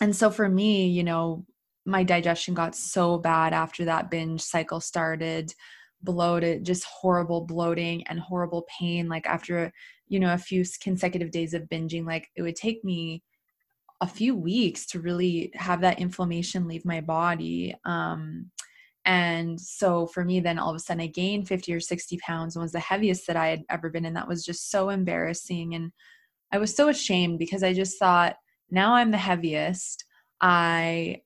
and 0.00 0.16
so 0.16 0.30
for 0.30 0.48
me 0.48 0.88
you 0.88 1.04
know 1.04 1.44
my 1.86 2.02
digestion 2.02 2.54
got 2.54 2.74
so 2.74 3.18
bad 3.18 3.52
after 3.52 3.84
that 3.84 4.10
binge 4.10 4.40
cycle 4.40 4.80
started 4.80 5.54
bloated 6.02 6.64
just 6.64 6.84
horrible 6.84 7.42
bloating 7.42 8.06
and 8.06 8.18
horrible 8.18 8.66
pain. 8.80 9.08
Like 9.08 9.26
after 9.26 9.70
you 10.08 10.18
know 10.18 10.32
a 10.32 10.38
few 10.38 10.64
consecutive 10.82 11.30
days 11.30 11.52
of 11.52 11.68
binging 11.68 12.06
like 12.06 12.28
it 12.36 12.42
would 12.42 12.56
take 12.56 12.82
me 12.84 13.22
a 14.00 14.06
few 14.06 14.34
weeks 14.34 14.86
to 14.86 15.00
really 15.00 15.50
have 15.54 15.82
that 15.82 16.00
inflammation 16.00 16.66
leave 16.66 16.86
my 16.86 17.02
body. 17.02 17.74
Um 17.84 18.50
and 19.04 19.60
so 19.60 20.06
for 20.06 20.24
me, 20.24 20.40
then 20.40 20.58
all 20.58 20.70
of 20.70 20.76
a 20.76 20.78
sudden 20.78 21.02
I 21.02 21.06
gained 21.08 21.48
50 21.48 21.72
or 21.74 21.80
60 21.80 22.18
pounds 22.18 22.56
and 22.56 22.62
was 22.62 22.72
the 22.72 22.80
heaviest 22.80 23.26
that 23.26 23.36
I 23.36 23.48
had 23.48 23.62
ever 23.68 23.90
been. 23.90 24.06
And 24.06 24.16
that 24.16 24.28
was 24.28 24.44
just 24.44 24.70
so 24.70 24.88
embarrassing. 24.88 25.74
And 25.74 25.92
I 26.52 26.58
was 26.58 26.74
so 26.74 26.88
ashamed 26.88 27.38
because 27.38 27.62
I 27.62 27.74
just 27.74 27.98
thought, 27.98 28.36
now 28.70 28.94
I'm 28.94 29.10
the 29.10 29.18
heaviest. 29.18 30.04
I, 30.40 31.22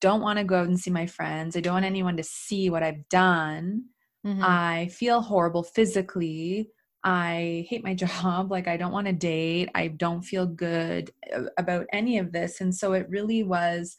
don't 0.00 0.20
want 0.20 0.38
to 0.38 0.44
go 0.44 0.60
out 0.60 0.66
and 0.66 0.78
see 0.78 0.90
my 0.90 1.06
friends. 1.06 1.56
I 1.56 1.60
don't 1.60 1.74
want 1.74 1.84
anyone 1.84 2.16
to 2.16 2.22
see 2.22 2.70
what 2.70 2.82
I've 2.82 3.08
done. 3.08 3.84
Mm-hmm. 4.26 4.42
I 4.42 4.88
feel 4.88 5.20
horrible 5.20 5.62
physically. 5.62 6.70
I 7.02 7.66
hate 7.68 7.84
my 7.84 7.94
job. 8.04 8.50
Like, 8.50 8.68
I 8.68 8.76
don't 8.76 8.92
want 8.92 9.06
to 9.06 9.12
date. 9.12 9.70
I 9.74 9.88
don't 9.88 10.22
feel 10.22 10.46
good 10.46 11.10
about 11.58 11.86
any 11.92 12.18
of 12.18 12.32
this. 12.32 12.60
And 12.60 12.74
so 12.74 12.92
it 12.92 13.08
really 13.08 13.42
was 13.42 13.96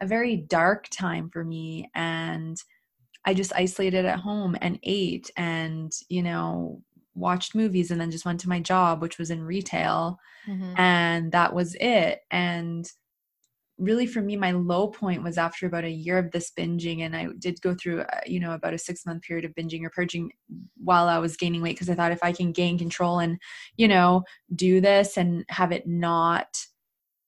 a 0.00 0.06
very 0.06 0.36
dark 0.36 0.88
time 0.90 1.30
for 1.30 1.44
me. 1.44 1.90
And 1.94 2.56
I 3.24 3.34
just 3.34 3.52
isolated 3.54 4.04
at 4.04 4.20
home 4.20 4.56
and 4.60 4.78
ate 4.82 5.30
and, 5.36 5.92
you 6.08 6.22
know, 6.22 6.82
watched 7.14 7.54
movies 7.54 7.90
and 7.90 8.00
then 8.00 8.10
just 8.10 8.26
went 8.26 8.40
to 8.40 8.48
my 8.48 8.60
job, 8.60 9.02
which 9.02 9.18
was 9.18 9.30
in 9.30 9.42
retail. 9.42 10.18
Mm-hmm. 10.46 10.78
And 10.78 11.32
that 11.32 11.54
was 11.54 11.74
it. 11.80 12.20
And 12.30 12.88
really 13.78 14.06
for 14.06 14.22
me 14.22 14.36
my 14.36 14.52
low 14.52 14.88
point 14.88 15.22
was 15.22 15.36
after 15.36 15.66
about 15.66 15.84
a 15.84 15.90
year 15.90 16.18
of 16.18 16.30
this 16.30 16.50
binging 16.58 17.00
and 17.00 17.14
i 17.14 17.26
did 17.38 17.60
go 17.60 17.74
through 17.74 18.00
uh, 18.00 18.20
you 18.24 18.40
know 18.40 18.52
about 18.52 18.72
a 18.72 18.78
six 18.78 19.04
month 19.04 19.22
period 19.22 19.44
of 19.44 19.54
binging 19.54 19.84
or 19.84 19.90
purging 19.90 20.30
while 20.82 21.08
i 21.08 21.18
was 21.18 21.36
gaining 21.36 21.60
weight 21.60 21.74
because 21.74 21.90
i 21.90 21.94
thought 21.94 22.12
if 22.12 22.22
i 22.22 22.32
can 22.32 22.52
gain 22.52 22.78
control 22.78 23.18
and 23.18 23.38
you 23.76 23.86
know 23.86 24.22
do 24.54 24.80
this 24.80 25.16
and 25.18 25.44
have 25.48 25.72
it 25.72 25.86
not 25.86 26.48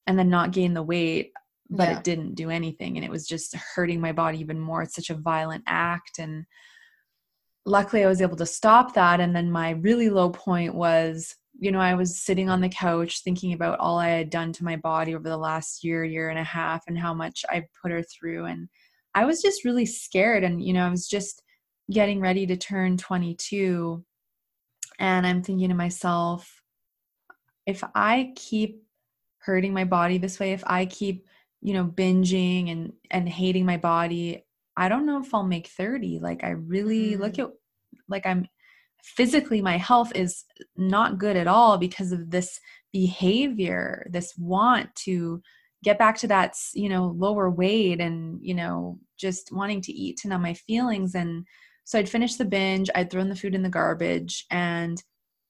and 0.06 0.18
then 0.18 0.30
not 0.30 0.52
gain 0.52 0.72
the 0.72 0.82
weight 0.82 1.32
but 1.70 1.88
yeah. 1.88 1.98
it 1.98 2.04
didn't 2.04 2.34
do 2.34 2.50
anything 2.50 2.96
and 2.96 3.04
it 3.04 3.10
was 3.10 3.26
just 3.26 3.54
hurting 3.54 4.00
my 4.00 4.12
body 4.12 4.38
even 4.38 4.58
more 4.58 4.82
it's 4.82 4.94
such 4.94 5.10
a 5.10 5.14
violent 5.14 5.62
act 5.66 6.18
and 6.18 6.46
luckily 7.66 8.04
i 8.04 8.08
was 8.08 8.22
able 8.22 8.36
to 8.36 8.46
stop 8.46 8.94
that 8.94 9.20
and 9.20 9.36
then 9.36 9.50
my 9.50 9.70
really 9.70 10.08
low 10.08 10.30
point 10.30 10.74
was 10.74 11.36
you 11.60 11.72
know, 11.72 11.80
I 11.80 11.94
was 11.94 12.16
sitting 12.16 12.48
on 12.48 12.60
the 12.60 12.68
couch 12.68 13.22
thinking 13.22 13.52
about 13.52 13.80
all 13.80 13.98
I 13.98 14.08
had 14.08 14.30
done 14.30 14.52
to 14.54 14.64
my 14.64 14.76
body 14.76 15.14
over 15.14 15.28
the 15.28 15.36
last 15.36 15.82
year, 15.82 16.04
year 16.04 16.30
and 16.30 16.38
a 16.38 16.44
half, 16.44 16.84
and 16.86 16.96
how 16.96 17.12
much 17.12 17.44
I 17.48 17.66
put 17.82 17.90
her 17.90 18.02
through. 18.02 18.44
And 18.44 18.68
I 19.14 19.24
was 19.24 19.42
just 19.42 19.64
really 19.64 19.84
scared. 19.84 20.44
And, 20.44 20.62
you 20.62 20.72
know, 20.72 20.86
I 20.86 20.90
was 20.90 21.08
just 21.08 21.42
getting 21.90 22.20
ready 22.20 22.46
to 22.46 22.56
turn 22.56 22.96
22. 22.96 24.04
And 25.00 25.26
I'm 25.26 25.42
thinking 25.42 25.68
to 25.68 25.74
myself, 25.74 26.62
if 27.66 27.82
I 27.92 28.32
keep 28.36 28.84
hurting 29.38 29.74
my 29.74 29.84
body 29.84 30.18
this 30.18 30.38
way, 30.38 30.52
if 30.52 30.62
I 30.64 30.86
keep, 30.86 31.26
you 31.60 31.74
know, 31.74 31.84
binging 31.84 32.70
and 32.70 32.92
and 33.10 33.28
hating 33.28 33.66
my 33.66 33.76
body, 33.76 34.44
I 34.76 34.88
don't 34.88 35.06
know 35.06 35.20
if 35.20 35.34
I'll 35.34 35.44
make 35.44 35.68
30. 35.68 36.20
Like 36.20 36.44
I 36.44 36.50
really 36.50 37.14
mm. 37.14 37.20
look 37.20 37.38
at 37.38 37.50
like 38.08 38.26
I'm 38.26 38.46
physically 39.02 39.62
my 39.62 39.76
health 39.76 40.12
is 40.14 40.44
not 40.76 41.18
good 41.18 41.36
at 41.36 41.46
all 41.46 41.78
because 41.78 42.12
of 42.12 42.30
this 42.30 42.60
behavior 42.92 44.06
this 44.10 44.34
want 44.36 44.92
to 44.96 45.40
get 45.84 45.98
back 45.98 46.16
to 46.16 46.26
that 46.26 46.54
you 46.74 46.88
know 46.88 47.14
lower 47.16 47.48
weight 47.48 48.00
and 48.00 48.38
you 48.42 48.54
know 48.54 48.98
just 49.16 49.50
wanting 49.52 49.80
to 49.80 49.92
eat 49.92 50.16
to 50.16 50.28
numb 50.28 50.42
my 50.42 50.54
feelings 50.54 51.14
and 51.14 51.44
so 51.84 51.98
i'd 51.98 52.08
finish 52.08 52.34
the 52.34 52.44
binge 52.44 52.90
i'd 52.94 53.10
thrown 53.10 53.28
the 53.28 53.36
food 53.36 53.54
in 53.54 53.62
the 53.62 53.68
garbage 53.68 54.44
and 54.50 55.02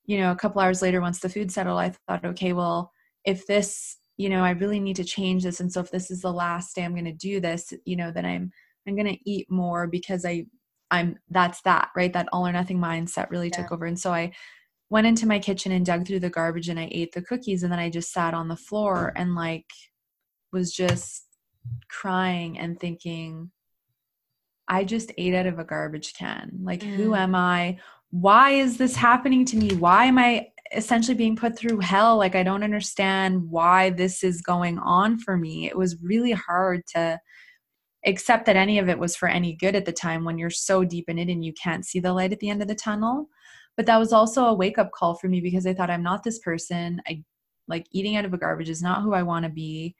you 0.04 0.18
know 0.18 0.30
a 0.30 0.36
couple 0.36 0.60
hours 0.60 0.82
later 0.82 1.00
once 1.00 1.20
the 1.20 1.28
food 1.28 1.50
settled 1.50 1.78
i 1.78 1.92
thought 2.06 2.24
okay 2.24 2.52
well 2.52 2.92
if 3.24 3.46
this 3.46 3.96
you 4.18 4.28
know 4.28 4.42
i 4.44 4.50
really 4.50 4.80
need 4.80 4.96
to 4.96 5.04
change 5.04 5.44
this 5.44 5.60
and 5.60 5.72
so 5.72 5.80
if 5.80 5.90
this 5.90 6.10
is 6.10 6.20
the 6.20 6.32
last 6.32 6.74
day 6.74 6.84
i'm 6.84 6.92
going 6.92 7.04
to 7.04 7.12
do 7.12 7.40
this 7.40 7.72
you 7.86 7.96
know 7.96 8.10
then 8.10 8.26
i'm 8.26 8.50
i'm 8.86 8.94
going 8.94 9.06
to 9.06 9.30
eat 9.30 9.50
more 9.50 9.86
because 9.86 10.26
i 10.26 10.44
I'm 10.90 11.18
that's 11.30 11.60
that, 11.62 11.90
right? 11.96 12.12
That 12.12 12.28
all 12.32 12.46
or 12.46 12.52
nothing 12.52 12.78
mindset 12.78 13.30
really 13.30 13.50
yeah. 13.52 13.62
took 13.62 13.72
over. 13.72 13.86
And 13.86 13.98
so 13.98 14.12
I 14.12 14.32
went 14.90 15.06
into 15.06 15.26
my 15.26 15.38
kitchen 15.38 15.72
and 15.72 15.84
dug 15.84 16.06
through 16.06 16.20
the 16.20 16.30
garbage 16.30 16.68
and 16.68 16.80
I 16.80 16.88
ate 16.90 17.12
the 17.12 17.22
cookies 17.22 17.62
and 17.62 17.70
then 17.70 17.78
I 17.78 17.90
just 17.90 18.12
sat 18.12 18.34
on 18.34 18.48
the 18.48 18.56
floor 18.56 19.12
and 19.16 19.34
like 19.34 19.66
was 20.52 20.72
just 20.72 21.26
crying 21.90 22.58
and 22.58 22.80
thinking 22.80 23.50
I 24.66 24.84
just 24.84 25.12
ate 25.18 25.34
out 25.34 25.46
of 25.46 25.58
a 25.58 25.64
garbage 25.64 26.14
can. 26.14 26.58
Like 26.62 26.80
mm. 26.80 26.94
who 26.94 27.14
am 27.14 27.34
I? 27.34 27.78
Why 28.10 28.52
is 28.52 28.78
this 28.78 28.96
happening 28.96 29.44
to 29.46 29.56
me? 29.56 29.74
Why 29.74 30.06
am 30.06 30.18
I 30.18 30.48
essentially 30.72 31.16
being 31.16 31.36
put 31.36 31.56
through 31.56 31.80
hell? 31.80 32.16
Like 32.16 32.34
I 32.34 32.42
don't 32.42 32.62
understand 32.62 33.50
why 33.50 33.90
this 33.90 34.22
is 34.22 34.42
going 34.42 34.78
on 34.78 35.18
for 35.18 35.36
me. 35.36 35.66
It 35.66 35.76
was 35.76 36.02
really 36.02 36.32
hard 36.32 36.82
to 36.94 37.18
accept 38.06 38.46
that 38.46 38.56
any 38.56 38.78
of 38.78 38.88
it 38.88 38.98
was 38.98 39.16
for 39.16 39.28
any 39.28 39.54
good 39.54 39.74
at 39.74 39.84
the 39.84 39.92
time 39.92 40.24
when 40.24 40.38
you're 40.38 40.50
so 40.50 40.84
deep 40.84 41.08
in 41.08 41.18
it 41.18 41.28
and 41.28 41.44
you 41.44 41.52
can't 41.52 41.84
see 41.84 42.00
the 42.00 42.12
light 42.12 42.32
at 42.32 42.40
the 42.40 42.50
end 42.50 42.62
of 42.62 42.68
the 42.68 42.74
tunnel. 42.74 43.28
But 43.76 43.86
that 43.86 43.98
was 43.98 44.12
also 44.12 44.44
a 44.46 44.54
wake 44.54 44.78
up 44.78 44.90
call 44.92 45.14
for 45.14 45.28
me 45.28 45.40
because 45.40 45.66
I 45.66 45.74
thought 45.74 45.90
I'm 45.90 46.02
not 46.02 46.22
this 46.22 46.38
person. 46.40 47.00
I 47.06 47.22
like 47.68 47.86
eating 47.92 48.16
out 48.16 48.24
of 48.24 48.32
a 48.32 48.38
garbage 48.38 48.70
is 48.70 48.82
not 48.82 49.02
who 49.02 49.14
I 49.14 49.22
want 49.22 49.44
to 49.44 49.50
be. 49.50 49.94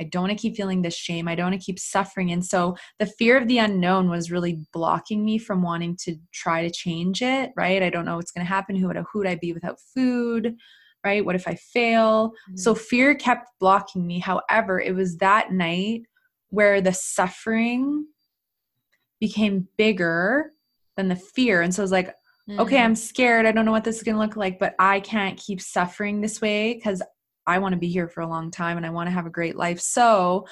I 0.00 0.04
don't 0.04 0.22
want 0.22 0.36
to 0.36 0.40
keep 0.40 0.56
feeling 0.56 0.82
this 0.82 0.96
shame. 0.96 1.28
I 1.28 1.34
don't 1.34 1.50
want 1.50 1.60
to 1.60 1.64
keep 1.64 1.78
suffering. 1.78 2.32
And 2.32 2.44
so 2.44 2.76
the 2.98 3.06
fear 3.06 3.36
of 3.36 3.46
the 3.46 3.58
unknown 3.58 4.08
was 4.08 4.30
really 4.30 4.58
blocking 4.72 5.24
me 5.24 5.38
from 5.38 5.62
wanting 5.62 5.96
to 6.04 6.16
try 6.32 6.62
to 6.62 6.70
change 6.70 7.22
it, 7.22 7.52
right? 7.56 7.82
I 7.82 7.90
don't 7.90 8.04
know 8.04 8.16
what's 8.16 8.32
going 8.32 8.44
to 8.44 8.52
happen. 8.52 8.74
Who 8.74 8.88
would, 8.88 8.96
who 8.96 9.18
would 9.20 9.28
I 9.28 9.36
be 9.36 9.52
without 9.52 9.78
food? 9.94 10.56
Right? 11.04 11.24
What 11.24 11.34
if 11.34 11.46
I 11.48 11.54
fail? 11.54 12.28
Mm-hmm. 12.28 12.56
So 12.56 12.74
fear 12.74 13.14
kept 13.14 13.48
blocking 13.60 14.06
me. 14.06 14.18
However, 14.18 14.80
it 14.80 14.94
was 14.94 15.16
that 15.18 15.52
night 15.52 16.02
where 16.50 16.80
the 16.80 16.92
suffering 16.92 18.06
became 19.20 19.68
bigger 19.76 20.52
than 20.96 21.08
the 21.08 21.16
fear. 21.16 21.62
And 21.62 21.74
so 21.74 21.82
I 21.82 21.84
was 21.84 21.92
like, 21.92 22.08
mm-hmm. 22.48 22.60
okay, 22.60 22.78
I'm 22.78 22.94
scared. 22.94 23.46
I 23.46 23.52
don't 23.52 23.64
know 23.64 23.72
what 23.72 23.84
this 23.84 23.96
is 23.96 24.02
going 24.02 24.16
to 24.16 24.20
look 24.20 24.36
like, 24.36 24.58
but 24.58 24.74
I 24.78 25.00
can't 25.00 25.38
keep 25.38 25.60
suffering 25.60 26.20
this 26.20 26.40
way 26.40 26.74
because 26.74 27.02
I 27.46 27.58
want 27.58 27.72
to 27.72 27.78
be 27.78 27.88
here 27.88 28.08
for 28.08 28.20
a 28.20 28.28
long 28.28 28.50
time 28.50 28.76
and 28.76 28.86
I 28.86 28.90
want 28.90 29.08
to 29.08 29.12
have 29.12 29.26
a 29.26 29.30
great 29.30 29.56
life. 29.56 29.80
So 29.80 30.46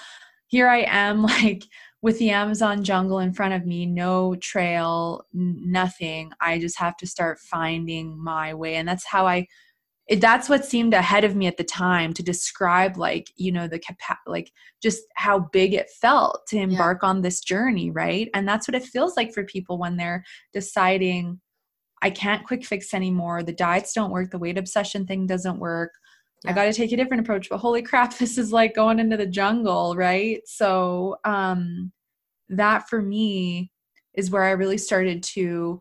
here 0.47 0.68
I 0.68 0.85
am, 0.88 1.23
like 1.25 1.64
with 2.02 2.18
the 2.18 2.30
Amazon 2.30 2.82
jungle 2.82 3.18
in 3.18 3.32
front 3.32 3.54
of 3.54 3.66
me, 3.66 3.87
no 3.87 4.35
trail, 4.37 5.26
nothing. 5.32 6.32
I 6.40 6.59
just 6.59 6.78
have 6.78 6.97
to 6.99 7.06
start 7.06 7.38
finding 7.38 8.18
my 8.23 8.54
way. 8.54 8.76
And 8.76 8.88
that's 8.88 9.06
how 9.06 9.26
I 9.26 9.47
it, 10.11 10.20
that's 10.20 10.49
what 10.49 10.64
seemed 10.64 10.92
ahead 10.92 11.23
of 11.23 11.37
me 11.37 11.47
at 11.47 11.56
the 11.56 11.64
time 11.64 12.12
to 12.14 12.23
describe 12.23 12.97
like 12.97 13.30
you 13.37 13.52
know 13.52 13.68
the 13.68 13.78
capa- 13.78 14.18
like 14.26 14.52
just 14.82 15.04
how 15.14 15.38
big 15.38 15.73
it 15.73 15.88
felt 15.88 16.47
to 16.49 16.59
embark 16.59 16.99
yeah. 17.02 17.09
on 17.09 17.23
this 17.23 17.40
journey 17.40 17.92
right 17.92 18.28
and 18.35 18.47
that's 18.47 18.66
what 18.66 18.75
it 18.75 18.82
feels 18.82 19.16
like 19.16 19.32
for 19.32 19.44
people 19.44 19.78
when 19.78 19.97
they're 19.97 20.25
deciding 20.52 21.40
i 22.02 22.11
can't 22.11 22.44
quick 22.44 22.64
fix 22.64 22.92
anymore 22.92 23.44
the 23.44 23.52
diets 23.52 23.92
don't 23.92 24.11
work 24.11 24.32
the 24.32 24.38
weight 24.38 24.59
obsession 24.59 25.06
thing 25.06 25.28
doesn't 25.28 25.61
work 25.61 25.92
yeah. 26.44 26.50
i 26.50 26.54
got 26.54 26.64
to 26.64 26.73
take 26.73 26.92
a 26.92 26.97
different 26.97 27.20
approach 27.20 27.49
but 27.49 27.59
holy 27.59 27.82
crap 27.82 28.16
this 28.18 28.38
is 28.38 28.52
like 28.52 28.75
going 28.75 28.99
into 28.99 29.16
the 29.16 29.26
jungle 29.26 29.94
right 29.97 30.40
so 30.47 31.16
um 31.25 31.92
that 32.49 32.88
for 32.88 33.00
me 33.00 33.70
is 34.14 34.30
where 34.30 34.44
i 34.44 34.50
really 34.50 34.78
started 34.78 35.23
to 35.23 35.80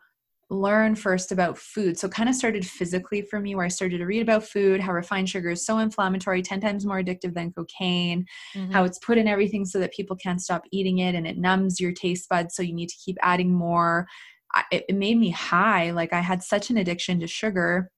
learn 0.50 0.96
first 0.96 1.32
about 1.32 1.58
food. 1.58 1.98
So 1.98 2.10
kind 2.10 2.28
of 2.28 2.36
started 2.36 2.66
physically 2.66 3.22
for 3.22 3.39
me 3.39 3.56
where 3.56 3.66
I 3.66 3.70
started 3.70 4.00
to 4.00 4.06
read 4.06 4.22
about 4.22 4.44
food, 4.44 4.82
how 4.82 4.94
refined 4.94 5.30
sugar 5.30 5.51
is 5.51 5.66
so 5.66 5.78
inflammatory, 5.78 6.42
10 6.42 6.60
times 6.60 6.86
more 6.86 7.01
addictive 7.01 7.36
than 7.36 7.51
cocaine, 7.51 8.25
mm-hmm. 8.56 8.72
how 8.72 8.84
it's 8.84 9.00
put 9.00 9.18
in 9.18 9.28
everything 9.28 9.63
so 9.63 9.80
that 9.80 9.94
people 9.94 10.16
can't 10.16 10.42
stop 10.42 10.63
eating 10.72 11.00
it 11.00 11.13
and 11.13 11.28
it 11.28 11.38
numbs 11.38 11.80
your 11.80 11.92
taste 11.92 12.28
buds 12.30 12.56
so 12.56 12.63
you 12.63 12.74
need 12.74 12.89
to 12.89 12.98
keep 13.04 13.18
adding 13.22 13.54
more. 13.54 14.08
it, 14.72 14.86
it 14.89 14.96
made 14.96 15.20
me 15.20 15.30
high. 15.30 15.92
Like 15.92 16.13
I 16.13 16.22
had 16.22 16.42
such 16.42 16.72
an 16.72 16.78
addiction 16.78 17.20
to 17.20 17.28
sugar 17.28 17.92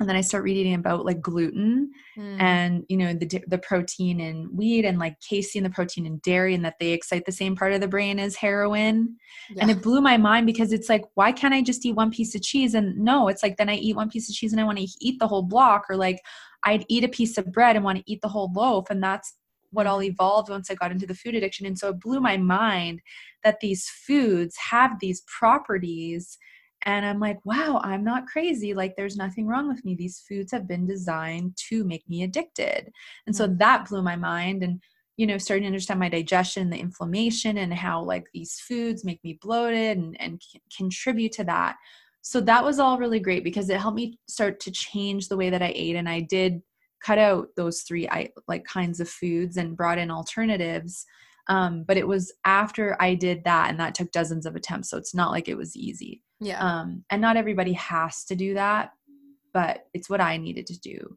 and 0.00 0.08
then 0.08 0.16
I 0.16 0.22
start 0.22 0.42
reading 0.42 0.74
about 0.74 1.06
like 1.06 1.20
gluten 1.20 1.90
mm. 2.18 2.40
and 2.40 2.84
you 2.88 2.96
know 2.96 3.14
the 3.14 3.42
the 3.46 3.58
protein 3.58 4.20
in 4.20 4.44
wheat 4.54 4.84
and 4.84 4.98
like 4.98 5.16
casein 5.20 5.62
the 5.62 5.70
protein 5.70 6.04
in 6.04 6.18
dairy 6.18 6.54
and 6.54 6.64
that 6.64 6.78
they 6.80 6.90
excite 6.90 7.24
the 7.26 7.32
same 7.32 7.54
part 7.54 7.72
of 7.72 7.80
the 7.80 7.88
brain 7.88 8.18
as 8.18 8.34
heroin 8.34 9.16
yeah. 9.50 9.62
and 9.62 9.70
it 9.70 9.82
blew 9.82 10.00
my 10.00 10.16
mind 10.16 10.46
because 10.46 10.72
it's 10.72 10.88
like 10.88 11.04
why 11.14 11.30
can't 11.30 11.54
I 11.54 11.62
just 11.62 11.86
eat 11.86 11.94
one 11.94 12.10
piece 12.10 12.34
of 12.34 12.42
cheese 12.42 12.74
and 12.74 12.96
no 12.98 13.28
it's 13.28 13.42
like 13.42 13.56
then 13.56 13.68
I 13.68 13.76
eat 13.76 13.96
one 13.96 14.10
piece 14.10 14.28
of 14.28 14.34
cheese 14.34 14.52
and 14.52 14.60
I 14.60 14.64
want 14.64 14.78
to 14.78 14.88
eat 15.00 15.18
the 15.20 15.28
whole 15.28 15.42
block 15.42 15.84
or 15.88 15.96
like 15.96 16.18
I'd 16.64 16.84
eat 16.88 17.04
a 17.04 17.08
piece 17.08 17.38
of 17.38 17.52
bread 17.52 17.76
and 17.76 17.84
want 17.84 17.98
to 17.98 18.10
eat 18.10 18.20
the 18.20 18.28
whole 18.28 18.50
loaf 18.52 18.90
and 18.90 19.02
that's 19.02 19.34
what 19.70 19.86
all 19.86 20.02
evolved 20.02 20.50
once 20.50 20.70
I 20.70 20.74
got 20.74 20.92
into 20.92 21.06
the 21.06 21.14
food 21.14 21.34
addiction 21.34 21.66
and 21.66 21.78
so 21.78 21.88
it 21.88 22.00
blew 22.00 22.20
my 22.20 22.36
mind 22.36 23.00
that 23.44 23.60
these 23.60 23.88
foods 23.88 24.56
have 24.70 24.98
these 25.00 25.22
properties 25.38 26.36
and 26.84 27.06
I'm 27.06 27.18
like, 27.18 27.38
wow, 27.44 27.80
I'm 27.82 28.04
not 28.04 28.26
crazy. 28.26 28.74
Like, 28.74 28.94
there's 28.96 29.16
nothing 29.16 29.46
wrong 29.46 29.68
with 29.68 29.84
me. 29.84 29.94
These 29.94 30.22
foods 30.28 30.52
have 30.52 30.68
been 30.68 30.86
designed 30.86 31.56
to 31.68 31.84
make 31.84 32.08
me 32.08 32.22
addicted. 32.22 32.92
And 33.26 33.34
so 33.34 33.48
mm. 33.48 33.58
that 33.58 33.88
blew 33.88 34.02
my 34.02 34.16
mind. 34.16 34.62
And, 34.62 34.82
you 35.16 35.26
know, 35.26 35.38
starting 35.38 35.62
to 35.62 35.68
understand 35.68 36.00
my 36.00 36.08
digestion, 36.08 36.70
the 36.70 36.78
inflammation, 36.78 37.58
and 37.58 37.72
how 37.72 38.02
like 38.02 38.26
these 38.34 38.60
foods 38.60 39.04
make 39.04 39.22
me 39.24 39.38
bloated 39.40 39.96
and, 39.96 40.20
and 40.20 40.42
c- 40.42 40.60
contribute 40.76 41.32
to 41.32 41.44
that. 41.44 41.76
So 42.20 42.40
that 42.42 42.64
was 42.64 42.78
all 42.78 42.98
really 42.98 43.20
great 43.20 43.44
because 43.44 43.68
it 43.70 43.80
helped 43.80 43.96
me 43.96 44.18
start 44.28 44.60
to 44.60 44.70
change 44.70 45.28
the 45.28 45.36
way 45.36 45.50
that 45.50 45.62
I 45.62 45.72
ate. 45.74 45.96
And 45.96 46.08
I 46.08 46.20
did 46.20 46.62
cut 47.02 47.18
out 47.18 47.48
those 47.56 47.82
three 47.82 48.08
like 48.48 48.64
kinds 48.64 48.98
of 48.98 49.08
foods 49.08 49.56
and 49.56 49.76
brought 49.76 49.98
in 49.98 50.10
alternatives. 50.10 51.06
Um, 51.48 51.84
but 51.86 51.96
it 51.96 52.08
was 52.08 52.32
after 52.44 52.96
I 53.00 53.14
did 53.14 53.44
that, 53.44 53.70
and 53.70 53.78
that 53.80 53.94
took 53.94 54.12
dozens 54.12 54.46
of 54.46 54.56
attempts. 54.56 54.90
So 54.90 54.96
it's 54.96 55.14
not 55.14 55.30
like 55.30 55.48
it 55.48 55.56
was 55.56 55.76
easy. 55.76 56.22
Yeah. 56.40 56.58
Um, 56.58 57.04
and 57.10 57.20
not 57.20 57.36
everybody 57.36 57.72
has 57.74 58.24
to 58.24 58.36
do 58.36 58.54
that, 58.54 58.92
but 59.52 59.86
it's 59.94 60.10
what 60.10 60.20
I 60.20 60.36
needed 60.36 60.66
to 60.66 60.80
do. 60.80 61.16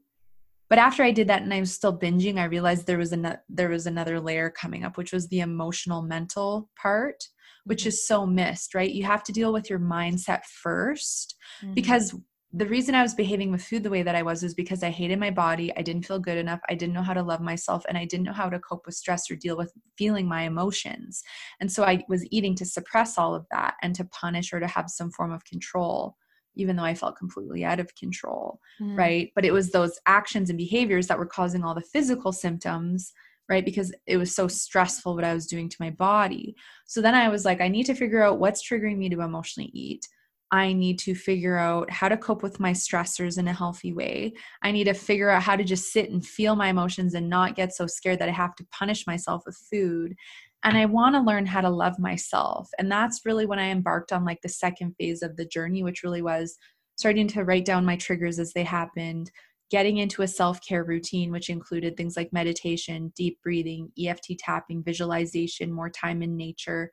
but 0.69 0.79
after 0.79 1.01
I 1.01 1.11
did 1.11 1.29
that 1.29 1.41
and 1.43 1.53
I 1.53 1.61
was 1.61 1.73
still 1.73 1.97
binging, 1.97 2.37
I 2.37 2.45
realized 2.45 2.85
there 2.85 2.97
was 2.97 3.13
another 3.13 3.41
there 3.49 3.69
was 3.69 3.87
another 3.87 4.19
layer 4.19 4.49
coming 4.49 4.83
up, 4.83 4.97
which 4.97 5.13
was 5.13 5.27
the 5.29 5.39
emotional 5.39 6.01
mental 6.01 6.69
part, 6.81 7.23
which 7.63 7.81
mm-hmm. 7.81 7.89
is 7.89 8.07
so 8.07 8.25
missed, 8.25 8.75
right? 8.75 8.91
You 8.91 9.05
have 9.05 9.23
to 9.23 9.31
deal 9.31 9.53
with 9.53 9.69
your 9.69 9.79
mindset 9.79 10.41
1st 10.65 11.33
mm-hmm. 11.63 11.73
because 11.73 12.13
the 12.57 12.67
reason 12.67 12.95
I 12.95 13.03
was 13.03 13.13
behaving 13.13 13.51
with 13.51 13.63
food 13.63 13.83
the 13.83 13.89
way 13.89 14.01
that 14.01 14.15
I 14.15 14.23
was 14.23 14.41
is 14.41 14.55
because 14.55 14.81
I 14.81 14.89
hated 14.89 15.19
my 15.19 15.29
body. 15.29 15.71
I 15.77 15.83
didn't 15.83 16.07
feel 16.07 16.17
good 16.17 16.39
enough. 16.39 16.59
I 16.69 16.73
didn't 16.73 16.95
know 16.95 17.03
how 17.03 17.13
to 17.13 17.21
love 17.21 17.39
myself 17.39 17.85
and 17.87 17.97
I 17.97 18.05
didn't 18.05 18.25
know 18.25 18.33
how 18.33 18.49
to 18.49 18.59
cope 18.59 18.87
with 18.87 18.95
stress 18.95 19.29
or 19.29 19.35
deal 19.35 19.55
with 19.55 19.71
feeling 19.95 20.27
my 20.27 20.41
emotions. 20.41 21.21
And 21.59 21.71
so 21.71 21.83
I 21.83 22.03
was 22.09 22.25
eating 22.31 22.55
to 22.55 22.65
suppress 22.65 23.17
all 23.17 23.35
of 23.35 23.45
that 23.51 23.75
and 23.83 23.93
to 23.95 24.05
punish 24.05 24.53
or 24.53 24.59
to 24.59 24.65
have 24.65 24.89
some 24.89 25.11
form 25.11 25.31
of 25.31 25.45
control 25.45 26.17
even 26.59 26.75
though 26.75 26.83
I 26.83 26.95
felt 26.95 27.17
completely 27.17 27.63
out 27.63 27.79
of 27.79 27.93
control, 27.93 28.59
mm. 28.81 28.97
right? 28.97 29.31
But 29.35 29.45
it 29.45 29.53
was 29.53 29.69
those 29.69 29.99
actions 30.07 30.49
and 30.49 30.57
behaviors 30.57 31.05
that 31.05 31.19
were 31.19 31.27
causing 31.27 31.63
all 31.63 31.75
the 31.75 31.81
physical 31.81 32.31
symptoms, 32.31 33.13
right? 33.47 33.63
Because 33.63 33.93
it 34.07 34.17
was 34.17 34.33
so 34.33 34.47
stressful 34.47 35.13
what 35.13 35.23
I 35.23 35.35
was 35.35 35.45
doing 35.45 35.69
to 35.69 35.77
my 35.79 35.91
body. 35.91 36.55
So 36.87 36.99
then 36.99 37.13
I 37.13 37.29
was 37.29 37.45
like, 37.45 37.61
I 37.61 37.67
need 37.67 37.85
to 37.85 37.93
figure 37.93 38.23
out 38.23 38.39
what's 38.39 38.67
triggering 38.67 38.97
me 38.97 39.07
to 39.09 39.21
emotionally 39.21 39.69
eat. 39.71 40.07
I 40.51 40.71
need 40.71 40.97
to 40.99 41.13
figure 41.13 41.57
out 41.57 41.91
how 41.91 42.07
to 42.07 42.17
cope 42.17 42.41
with 42.41 42.59
my 42.59 42.71
stressors 42.71 43.37
in 43.37 43.47
a 43.47 43.53
healthy 43.53 43.91
way. 43.91 44.33
I 44.63 44.71
need 44.71 44.85
to 44.85 44.93
figure 44.93 45.29
out 45.29 45.43
how 45.43 45.57
to 45.57 45.63
just 45.63 45.91
sit 45.91 46.09
and 46.09 46.25
feel 46.25 46.55
my 46.55 46.69
emotions 46.69 47.13
and 47.15 47.29
not 47.29 47.55
get 47.55 47.73
so 47.75 47.85
scared 47.85 48.19
that 48.19 48.29
I 48.29 48.33
have 48.33 48.55
to 48.55 48.67
punish 48.71 49.05
myself 49.05 49.43
with 49.45 49.57
food 49.69 50.15
and 50.63 50.77
I 50.77 50.85
want 50.85 51.15
to 51.15 51.21
learn 51.21 51.45
how 51.45 51.61
to 51.61 51.69
love 51.69 51.99
myself. 51.99 52.69
And 52.79 52.91
that's 52.91 53.21
really 53.25 53.45
when 53.45 53.59
I 53.59 53.69
embarked 53.69 54.11
on 54.11 54.25
like 54.25 54.41
the 54.41 54.49
second 54.49 54.95
phase 54.99 55.21
of 55.21 55.35
the 55.37 55.45
journey, 55.45 55.83
which 55.83 56.03
really 56.03 56.21
was 56.21 56.57
starting 56.95 57.27
to 57.29 57.43
write 57.43 57.65
down 57.65 57.85
my 57.85 57.95
triggers 57.95 58.39
as 58.39 58.53
they 58.53 58.63
happened, 58.63 59.31
getting 59.69 59.97
into 59.97 60.23
a 60.23 60.27
self 60.27 60.59
care 60.65 60.83
routine, 60.83 61.31
which 61.31 61.49
included 61.49 61.95
things 61.95 62.17
like 62.17 62.33
meditation, 62.33 63.13
deep 63.15 63.39
breathing, 63.43 63.91
EFT 64.03 64.31
tapping, 64.39 64.83
visualization, 64.83 65.71
more 65.71 65.89
time 65.89 66.21
in 66.21 66.35
nature, 66.35 66.91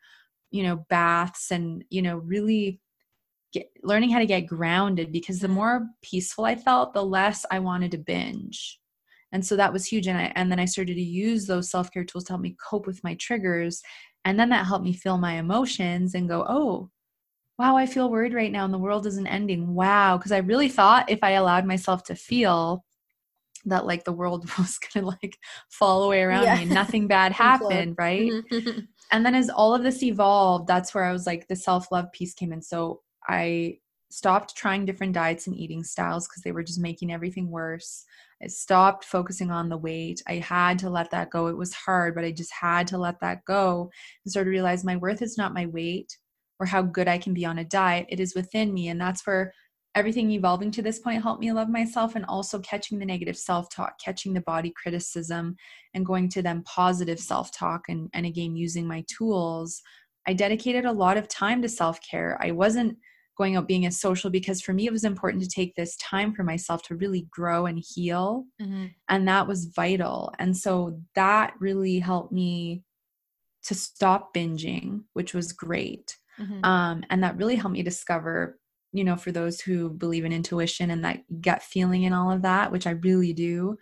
you 0.51 0.63
know, 0.63 0.85
baths, 0.91 1.51
and, 1.51 1.85
you 1.91 2.03
know, 2.03 2.19
really. 2.19 2.81
Get, 3.55 3.71
learning 3.83 4.11
how 4.11 4.19
to 4.19 4.27
get 4.27 4.43
grounded 4.43 5.13
because 5.13 5.39
the 5.39 5.49
more 5.49 5.87
peaceful 6.03 6.45
I 6.45 6.57
felt, 6.57 6.93
the 6.93 7.05
less 7.05 7.47
I 7.51 7.61
wanted 7.61 7.93
to 7.93 7.99
binge. 7.99 8.81
And 9.35 9.47
so 9.47 9.57
that 9.57 9.73
was 9.73 9.85
huge 9.85 10.07
and 10.07 10.17
i 10.17 10.33
and 10.37 10.51
then 10.51 10.61
i 10.61 10.65
started 10.65 10.95
to 10.95 11.03
use 11.03 11.47
those 11.47 11.69
self-care 11.69 12.05
tools 12.05 12.23
to 12.25 12.33
help 12.33 12.41
me 12.41 12.57
cope 12.65 12.87
with 12.87 13.03
my 13.03 13.17
triggers 13.17 13.83
and 14.25 14.39
then 14.39 14.49
that 14.51 14.65
helped 14.65 14.85
me 14.85 14.93
feel 14.93 15.19
my 15.19 15.35
emotions 15.35 16.15
and 16.15 16.29
go 16.29 16.47
oh 16.49 16.89
wow 17.59 17.77
i 17.77 17.85
feel 17.85 18.09
worried 18.09 18.33
right 18.33 18.53
now 18.53 18.65
and 18.65 18.73
the 18.73 18.79
world 18.79 19.07
isn't 19.07 19.27
ending. 19.27 19.75
Wow 19.75 20.17
because 20.17 20.31
i 20.31 20.39
really 20.39 20.69
thought 20.69 21.11
if 21.11 21.19
i 21.25 21.31
allowed 21.31 21.67
myself 21.67 22.05
to 22.05 22.15
feel 22.15 22.85
that 23.65 23.87
like 23.87 24.05
the 24.05 24.13
world 24.13 24.49
was 24.59 24.79
gonna 24.79 25.07
like 25.07 25.37
fall 25.69 26.05
away 26.05 26.23
around 26.23 26.45
yeah. 26.45 26.57
me 26.57 26.67
nothing 26.67 27.09
bad 27.09 27.33
happened 27.47 27.97
right? 27.99 28.31
Mm-hmm. 28.31 28.81
And 29.13 29.25
then 29.25 29.35
as 29.35 29.51
all 29.51 29.75
of 29.75 29.83
this 29.83 30.03
evolved 30.03 30.67
that's 30.67 30.95
where 30.95 31.05
i 31.05 31.13
was 31.13 31.27
like 31.27 31.47
the 31.49 31.57
self-love 31.57 32.13
piece 32.13 32.35
came 32.35 32.53
in. 32.53 32.63
So 32.63 33.03
i 33.29 33.77
stopped 34.15 34.57
trying 34.57 34.85
different 34.85 35.13
diets 35.13 35.49
and 35.49 35.57
eating 35.57 35.83
styles 35.83 36.29
because 36.29 36.43
they 36.45 36.53
were 36.53 36.63
just 36.63 36.79
making 36.79 37.13
everything 37.13 37.51
worse. 37.51 38.05
I 38.41 38.47
stopped 38.47 39.05
focusing 39.05 39.51
on 39.51 39.69
the 39.69 39.77
weight. 39.77 40.23
I 40.29 40.35
had 40.35 40.79
to 40.81 40.91
let 40.91 41.11
that 41.11 41.31
go. 41.31 41.49
It 41.49 41.57
was 41.57 41.73
hard, 41.73 42.15
but 42.15 42.25
I 42.25 42.31
just 42.31 42.53
had 42.53 42.87
to 42.89 42.99
let 42.99 43.19
that 43.21 43.45
go 43.45 43.91
and 44.25 44.33
sort 44.33 44.47
of 44.47 44.53
realize 44.53 44.85
my 44.85 44.97
worth 44.97 45.21
is 45.21 45.37
not 45.37 45.53
my 45.53 45.67
weight 45.67 46.17
or 46.61 46.67
how 46.67 46.83
good 46.83 47.09
I 47.09 47.19
can 47.19 47.35
be 47.35 47.45
on 47.45 47.59
a 47.59 47.65
diet. 47.65 48.07
It 48.09 48.21
is 48.21 48.37
within 48.37 48.73
me. 48.73 48.87
And 48.87 49.01
that's 49.01 49.27
where 49.27 49.53
everything 49.97 50.31
evolving 50.31 50.71
to 50.73 50.83
this 50.83 51.01
point 51.01 51.23
helped 51.23 51.41
me 51.41 51.53
love 51.53 51.69
myself 51.69 52.15
and 52.15 52.25
also 52.27 52.61
catching 52.61 53.01
the 53.01 53.07
negative 53.07 53.37
self-talk 53.37 53.99
catching 53.99 54.33
the 54.33 54.41
body 54.41 54.73
criticism 54.81 55.57
and 55.95 56.07
going 56.07 56.29
to 56.29 56.43
them 56.43 56.63
positive 56.65 57.21
self-talk 57.21 57.85
and, 57.89 58.11
and 58.13 58.27
again 58.27 58.57
using 58.57 58.89
my 58.89 59.05
tools 59.07 59.81
i 60.27 60.33
dedicated 60.33 60.85
a 60.85 60.91
lot 60.91 61.17
of 61.17 61.29
time 61.29 61.63
to 61.63 61.69
self-care 61.69 62.37
i 62.43 62.51
wasn't 62.51 62.97
going 63.37 63.57
out 63.57 63.69
being 63.69 63.87
a 63.87 63.91
social 63.91 64.31
because 64.31 64.61
for 64.61 64.73
me 64.73 64.87
it 64.87 64.93
was 64.93 65.05
important 65.05 65.43
to 65.43 65.49
take 65.49 65.75
this 65.75 65.97
time 65.97 66.33
for 66.33 66.43
myself 66.43 66.83
to 66.83 66.97
really 66.97 67.27
grow 67.31 67.67
and 67.67 67.83
heal 67.87 68.45
mm-hmm. 68.61 68.87
and 69.09 69.29
that 69.29 69.47
was 69.47 69.67
vital 69.67 70.33
and 70.39 70.57
so 70.57 70.99
that 71.15 71.55
really 71.59 71.99
helped 71.99 72.33
me 72.33 72.83
to 73.63 73.75
stop 73.75 74.35
binging 74.35 75.03
which 75.15 75.35
was 75.35 75.53
great 75.53 76.17
mm-hmm. 76.39 76.65
um, 76.65 77.03
and 77.11 77.23
that 77.23 77.37
really 77.37 77.57
helped 77.57 77.75
me 77.75 77.83
discover 77.83 78.59
you 78.93 79.05
know 79.05 79.17
for 79.17 79.33
those 79.33 79.61
who 79.61 79.91
believe 79.91 80.25
in 80.25 80.33
intuition 80.33 80.91
and 80.91 81.05
that 81.05 81.21
gut 81.41 81.63
feeling 81.63 82.07
and 82.07 82.15
all 82.15 82.31
of 82.31 82.43
that 82.43 82.71
which 82.71 82.87
i 82.87 82.91
really 82.91 83.33
do 83.33 83.77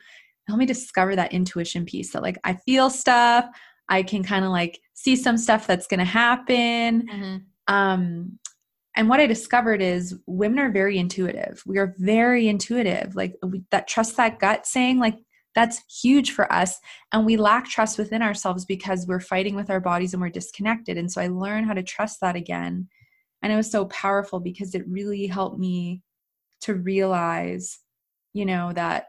help 0.49 0.59
me 0.59 0.67
discover 0.67 1.15
that 1.15 1.33
intuition 1.33 1.85
piece 1.85 2.13
that 2.13 2.23
like 2.23 2.39
i 2.45 2.55
feel 2.55 2.89
stuff 2.89 3.45
i 3.89 4.03
can 4.03 4.23
kind 4.25 4.45
of 4.45 4.51
like 4.51 4.81
see 4.95 5.15
some 5.15 5.37
stuff 5.37 5.67
that's 5.67 5.87
going 5.87 5.99
to 5.99 6.05
happen 6.05 7.07
mm-hmm. 7.07 7.37
um 7.73 8.39
and 8.97 9.09
what 9.09 9.21
i 9.21 9.27
discovered 9.27 9.81
is 9.81 10.19
women 10.27 10.59
are 10.59 10.71
very 10.71 10.99
intuitive. 10.99 11.63
We 11.67 11.79
are 11.79 11.95
very 11.99 12.49
intuitive. 12.49 13.15
Like 13.17 13.37
we, 13.43 13.63
that 13.71 13.89
trust 13.89 14.17
that 14.17 14.39
gut 14.39 14.67
saying 14.67 14.99
like 14.99 15.19
that's 15.55 15.83
huge 16.03 16.33
for 16.33 16.51
us. 16.51 16.79
And 17.13 17.27
we 17.27 17.37
lack 17.37 17.67
trust 17.67 17.99
within 17.99 18.23
ourselves 18.23 18.65
because 18.65 19.07
we're 19.07 19.21
fighting 19.21 19.55
with 19.55 19.69
our 19.69 19.81
bodies 19.81 20.15
and 20.15 20.23
we're 20.23 20.31
disconnected. 20.31 20.97
And 20.97 21.13
so 21.13 21.21
i 21.21 21.29
learned 21.29 21.67
how 21.67 21.75
to 21.75 21.83
trust 21.83 22.21
that 22.21 22.37
again. 22.37 22.89
And 23.43 23.53
it 23.53 23.57
was 23.57 23.71
so 23.71 23.87
powerful 23.87 24.41
because 24.41 24.75
it 24.75 24.89
really 24.89 25.27
helped 25.27 25.59
me 25.59 26.03
to 26.63 26.75
realize 26.75 27.81
you 28.33 28.47
know 28.47 28.73
that 28.73 29.07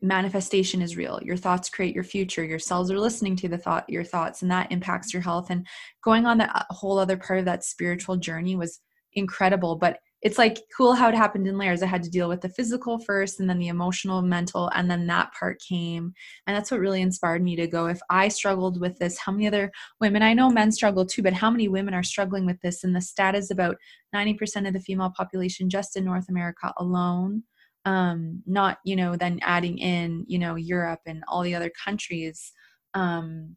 manifestation 0.00 0.82
is 0.82 0.96
real. 0.96 1.20
Your 1.22 1.36
thoughts 1.36 1.70
create 1.70 1.94
your 1.94 2.04
future. 2.04 2.44
Your 2.44 2.58
cells 2.58 2.90
are 2.90 2.98
listening 2.98 3.36
to 3.36 3.48
the 3.48 3.58
thought 3.58 3.88
your 3.88 4.04
thoughts 4.04 4.42
and 4.42 4.50
that 4.50 4.70
impacts 4.72 5.12
your 5.12 5.22
health. 5.22 5.50
And 5.50 5.66
going 6.02 6.26
on 6.26 6.38
that 6.38 6.50
uh, 6.54 6.74
whole 6.74 6.98
other 6.98 7.16
part 7.16 7.38
of 7.38 7.44
that 7.46 7.64
spiritual 7.64 8.16
journey 8.16 8.56
was 8.56 8.80
incredible. 9.14 9.76
But 9.76 9.98
it's 10.22 10.38
like 10.38 10.60
cool 10.76 10.94
how 10.94 11.08
it 11.08 11.16
happened 11.16 11.48
in 11.48 11.58
layers. 11.58 11.82
I 11.82 11.86
had 11.86 12.04
to 12.04 12.10
deal 12.10 12.28
with 12.28 12.40
the 12.40 12.48
physical 12.48 12.98
first 13.00 13.40
and 13.40 13.50
then 13.50 13.58
the 13.58 13.68
emotional 13.68 14.22
mental 14.22 14.70
and 14.72 14.88
then 14.88 15.06
that 15.08 15.32
part 15.38 15.60
came. 15.60 16.14
And 16.46 16.56
that's 16.56 16.70
what 16.70 16.78
really 16.78 17.02
inspired 17.02 17.42
me 17.42 17.56
to 17.56 17.66
go. 17.66 17.86
If 17.86 18.00
i 18.08 18.28
struggled 18.28 18.80
with 18.80 18.96
this 18.98 19.18
how 19.18 19.32
many 19.32 19.48
other 19.48 19.72
women 20.00 20.22
i 20.22 20.32
know 20.32 20.48
men 20.48 20.70
struggle 20.70 21.04
too 21.04 21.22
but 21.22 21.32
how 21.32 21.50
many 21.50 21.66
women 21.66 21.92
are 21.92 22.04
struggling 22.04 22.46
with 22.46 22.60
this? 22.60 22.84
And 22.84 22.94
the 22.94 23.00
stat 23.00 23.34
is 23.34 23.50
about 23.50 23.76
90% 24.14 24.68
of 24.68 24.74
the 24.74 24.80
female 24.80 25.12
population 25.16 25.68
just 25.68 25.96
in 25.96 26.04
north 26.04 26.28
america 26.28 26.72
alone 26.78 27.42
um, 27.84 28.42
not 28.46 28.78
you 28.84 28.96
know 28.96 29.16
then 29.16 29.38
adding 29.42 29.78
in 29.78 30.24
you 30.28 30.38
know 30.38 30.54
Europe 30.54 31.00
and 31.06 31.24
all 31.28 31.42
the 31.42 31.54
other 31.54 31.70
countries. 31.84 32.52
Um, 32.94 33.56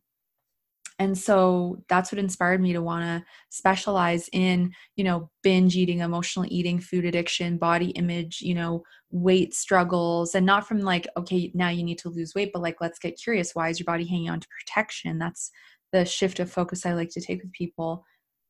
and 0.98 1.18
so 1.18 1.84
that's 1.90 2.12
what 2.12 2.20
inspired 2.20 2.62
me 2.62 2.72
to 2.72 2.82
want 2.82 3.04
to 3.04 3.24
specialize 3.50 4.30
in 4.32 4.72
you 4.96 5.04
know 5.04 5.30
binge 5.44 5.76
eating 5.76 6.00
emotional 6.00 6.46
eating 6.50 6.80
food 6.80 7.06
addiction 7.06 7.58
body 7.58 7.90
image 7.92 8.40
you 8.42 8.56
know 8.56 8.84
weight 9.12 9.54
struggles 9.54 10.36
and 10.36 10.46
not 10.46 10.68
from 10.68 10.80
like 10.80 11.08
okay 11.18 11.52
now 11.54 11.70
you 11.70 11.84
need 11.84 11.98
to 11.98 12.10
lose 12.10 12.34
weight 12.34 12.52
but 12.54 12.62
like 12.62 12.78
let's 12.82 13.00
get 13.00 13.20
curious 13.22 13.54
why 13.54 13.70
is 13.70 13.80
your 13.80 13.86
body 13.86 14.06
hanging 14.06 14.30
on 14.30 14.40
to 14.40 14.48
protection 14.60 15.20
that's 15.20 15.52
the 15.92 16.06
shift 16.06 16.40
of 16.40 16.52
focus 16.52 16.86
i 16.86 16.94
like 16.94 17.10
to 17.10 17.22
take 17.22 17.42
with 17.42 17.52
people 17.52 18.06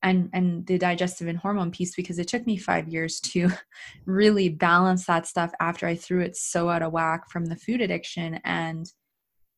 and 0.06 0.30
and 0.34 0.66
the 0.68 0.78
digestive 0.78 1.28
and 1.28 1.40
hormone 1.40 1.72
piece 1.72 1.96
because 1.96 2.20
it 2.20 2.28
took 2.28 2.46
me 2.46 2.56
five 2.56 2.88
years 2.88 3.20
to 3.20 3.50
really 4.06 4.48
balance 4.48 5.06
that 5.06 5.28
stuff 5.28 5.52
after 5.60 5.86
i 5.88 5.96
threw 5.96 6.22
it 6.22 6.38
so 6.38 6.70
out 6.70 6.84
of 6.84 6.94
whack 6.94 7.30
from 7.30 7.46
the 7.46 7.56
food 7.58 7.82
addiction. 7.82 8.40
And 8.46 8.86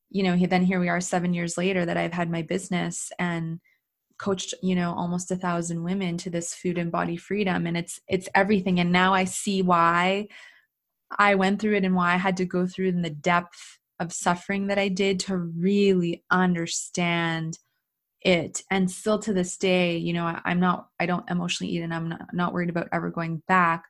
you 0.10 0.24
know 0.24 0.38
then 0.48 0.64
here 0.64 0.80
we 0.80 0.88
are 0.88 1.02
seven 1.02 1.34
years 1.34 1.58
later 1.58 1.86
that 1.86 1.98
i've 1.98 2.14
had 2.14 2.32
my 2.32 2.42
business 2.42 3.12
and 3.20 3.60
coached 4.18 4.54
you 4.64 4.74
know 4.74 4.94
almost 4.94 5.30
a 5.32 5.36
thousand 5.36 5.84
women 5.84 6.16
to 6.18 6.30
this 6.30 6.56
food 6.56 6.78
and 6.78 6.92
body 6.92 7.18
freedom. 7.18 7.68
And 7.68 7.78
it's 7.78 8.00
it's 8.08 8.30
everything. 8.34 8.80
And 8.80 8.92
now 8.92 9.14
i 9.14 9.26
see 9.26 9.62
why 9.62 10.30
i 11.20 11.36
went 11.36 11.60
through 11.60 11.76
it 11.76 11.84
and 11.84 11.96
why 11.96 12.14
i 12.14 12.18
had 12.18 12.38
to 12.38 12.46
go 12.46 12.66
through 12.66 12.88
in 12.88 13.02
the 13.02 13.10
depth 13.10 13.80
of 14.00 14.14
suffering 14.14 14.68
that 14.68 14.80
i 14.80 14.88
did 14.88 15.20
to 15.20 15.38
really 15.38 16.24
understand 16.32 17.58
it 18.22 18.64
and 18.72 18.90
still 18.90 19.20
to 19.20 19.34
this 19.34 19.58
day 19.58 19.98
you 19.98 20.14
know 20.14 20.26
I, 20.26 20.52
am 20.52 20.60
not 20.60 20.88
i 21.00 21.06
don't 21.06 21.30
emotionally 21.30 21.72
eat 21.74 21.82
and 21.82 21.94
i'm 21.94 22.10
not, 22.10 22.34
not 22.34 22.54
worried 22.54 22.70
about 22.70 22.90
ever 22.92 23.10
going 23.12 23.44
back 23.48 23.86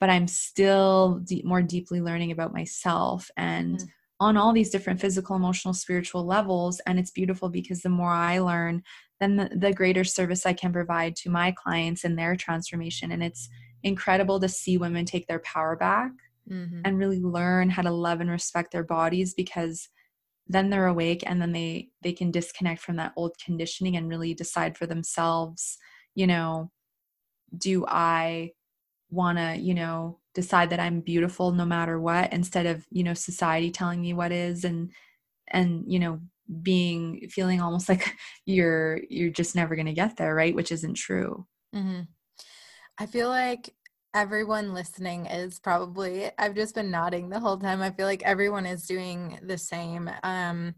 but 0.00 0.08
i'm 0.08 0.28
still 0.28 1.20
deep, 1.24 1.44
more 1.44 1.62
deeply 1.62 2.00
learning 2.00 2.30
about 2.30 2.54
myself 2.54 3.28
and 3.36 3.78
mm. 3.78 3.88
on 4.20 4.36
all 4.36 4.52
these 4.52 4.70
different 4.70 5.00
physical 5.00 5.34
emotional 5.34 5.74
spiritual 5.74 6.24
levels 6.24 6.80
and 6.86 6.98
it's 6.98 7.10
beautiful 7.10 7.48
because 7.48 7.82
the 7.82 7.88
more 7.88 8.12
i 8.12 8.38
learn 8.38 8.82
then 9.20 9.36
the, 9.36 9.50
the 9.56 9.72
greater 9.72 10.04
service 10.04 10.46
i 10.46 10.52
can 10.52 10.72
provide 10.72 11.16
to 11.16 11.28
my 11.28 11.52
clients 11.52 12.04
in 12.04 12.14
their 12.14 12.36
transformation 12.36 13.10
and 13.10 13.22
it's 13.22 13.48
incredible 13.82 14.38
to 14.38 14.48
see 14.48 14.78
women 14.78 15.04
take 15.04 15.26
their 15.26 15.40
power 15.40 15.74
back 15.74 16.12
mm-hmm. 16.48 16.80
and 16.84 16.98
really 16.98 17.20
learn 17.20 17.68
how 17.68 17.82
to 17.82 17.90
love 17.90 18.20
and 18.20 18.30
respect 18.30 18.70
their 18.70 18.84
bodies 18.84 19.34
because 19.34 19.88
then 20.48 20.70
they're 20.70 20.86
awake 20.86 21.22
and 21.26 21.40
then 21.40 21.52
they 21.52 21.88
they 22.02 22.12
can 22.12 22.30
disconnect 22.30 22.80
from 22.80 22.96
that 22.96 23.12
old 23.16 23.32
conditioning 23.44 23.96
and 23.96 24.08
really 24.08 24.34
decide 24.34 24.76
for 24.76 24.86
themselves 24.86 25.78
you 26.14 26.26
know 26.26 26.70
do 27.56 27.84
i 27.86 28.50
want 29.10 29.38
to 29.38 29.56
you 29.56 29.74
know 29.74 30.18
decide 30.34 30.70
that 30.70 30.80
i'm 30.80 31.00
beautiful 31.00 31.52
no 31.52 31.64
matter 31.64 32.00
what 32.00 32.32
instead 32.32 32.66
of 32.66 32.84
you 32.90 33.04
know 33.04 33.14
society 33.14 33.70
telling 33.70 34.00
me 34.00 34.12
what 34.12 34.32
is 34.32 34.64
and 34.64 34.90
and 35.48 35.84
you 35.86 35.98
know 35.98 36.20
being 36.62 37.28
feeling 37.30 37.60
almost 37.60 37.88
like 37.88 38.14
you're 38.46 39.00
you're 39.08 39.30
just 39.30 39.54
never 39.54 39.76
going 39.76 39.86
to 39.86 39.92
get 39.92 40.16
there 40.16 40.34
right 40.34 40.54
which 40.54 40.72
isn't 40.72 40.94
true 40.94 41.46
mm-hmm. 41.74 42.00
i 42.98 43.06
feel 43.06 43.28
like 43.28 43.74
everyone 44.14 44.74
listening 44.74 45.24
is 45.26 45.58
probably 45.58 46.30
i've 46.38 46.54
just 46.54 46.74
been 46.74 46.90
nodding 46.90 47.30
the 47.30 47.40
whole 47.40 47.56
time 47.56 47.80
i 47.80 47.90
feel 47.90 48.06
like 48.06 48.22
everyone 48.24 48.66
is 48.66 48.86
doing 48.86 49.38
the 49.42 49.56
same 49.56 50.10
um 50.22 50.74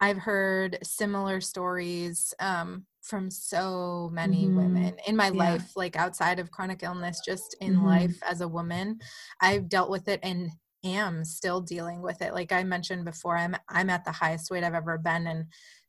i've 0.00 0.18
heard 0.18 0.78
similar 0.82 1.40
stories 1.40 2.32
um 2.38 2.84
from 3.02 3.30
so 3.30 4.08
many 4.12 4.44
mm-hmm. 4.44 4.56
women 4.56 4.96
in 5.08 5.16
my 5.16 5.26
yeah. 5.26 5.52
life 5.52 5.76
like 5.76 5.96
outside 5.96 6.38
of 6.38 6.52
chronic 6.52 6.82
illness 6.84 7.20
just 7.24 7.56
in 7.60 7.74
mm-hmm. 7.74 7.86
life 7.86 8.22
as 8.22 8.42
a 8.42 8.48
woman 8.48 8.96
i've 9.40 9.68
dealt 9.68 9.90
with 9.90 10.06
it 10.06 10.20
and 10.22 10.50
am 10.84 11.24
still 11.24 11.60
dealing 11.60 12.00
with 12.00 12.22
it 12.22 12.32
like 12.32 12.52
i 12.52 12.62
mentioned 12.62 13.04
before 13.04 13.36
i'm 13.36 13.56
i'm 13.68 13.90
at 13.90 14.04
the 14.04 14.12
highest 14.12 14.52
weight 14.52 14.62
i've 14.62 14.74
ever 14.74 14.96
been 14.98 15.26
and 15.26 15.46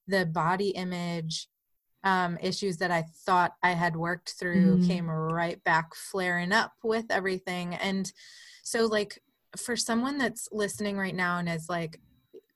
the 0.07 0.25
body 0.25 0.69
image 0.69 1.47
um, 2.03 2.37
issues 2.41 2.77
that 2.77 2.91
I 2.91 3.03
thought 3.25 3.53
I 3.63 3.71
had 3.71 3.95
worked 3.95 4.35
through 4.39 4.77
mm. 4.77 4.87
came 4.87 5.09
right 5.09 5.61
back 5.63 5.93
flaring 5.95 6.51
up 6.51 6.73
with 6.83 7.05
everything. 7.09 7.75
And 7.75 8.11
so, 8.63 8.85
like, 8.85 9.21
for 9.57 9.75
someone 9.75 10.17
that's 10.17 10.47
listening 10.51 10.97
right 10.97 11.15
now 11.15 11.39
and 11.39 11.49
is 11.49 11.69
like, 11.69 11.99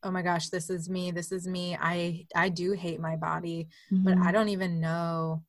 oh 0.04 0.12
my 0.12 0.22
gosh, 0.22 0.50
this 0.50 0.70
is 0.70 0.90
me, 0.90 1.12
this 1.12 1.32
is 1.32 1.48
me, 1.48 1.78
I, 1.80 2.26
I 2.36 2.50
do 2.50 2.74
hate 2.74 3.00
my 3.00 3.16
body, 3.16 3.68
mm-hmm. 3.92 4.04
but 4.04 4.18
I 4.18 4.32
don't 4.32 4.50
even 4.50 4.80
know 4.80 5.44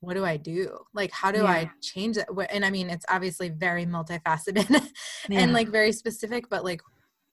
what 0.00 0.14
do 0.14 0.24
I 0.24 0.36
do? 0.36 0.78
Like, 0.94 1.10
how 1.10 1.32
do 1.32 1.42
yeah. 1.42 1.50
I 1.50 1.70
change 1.82 2.16
it? 2.16 2.26
And 2.50 2.64
I 2.64 2.70
mean, 2.70 2.88
it's 2.88 3.04
obviously 3.08 3.48
very 3.48 3.84
multifaceted 3.84 4.70
yeah. 5.28 5.40
and 5.40 5.52
like 5.52 5.68
very 5.68 5.92
specific, 5.92 6.48
but 6.48 6.64
like, 6.64 6.80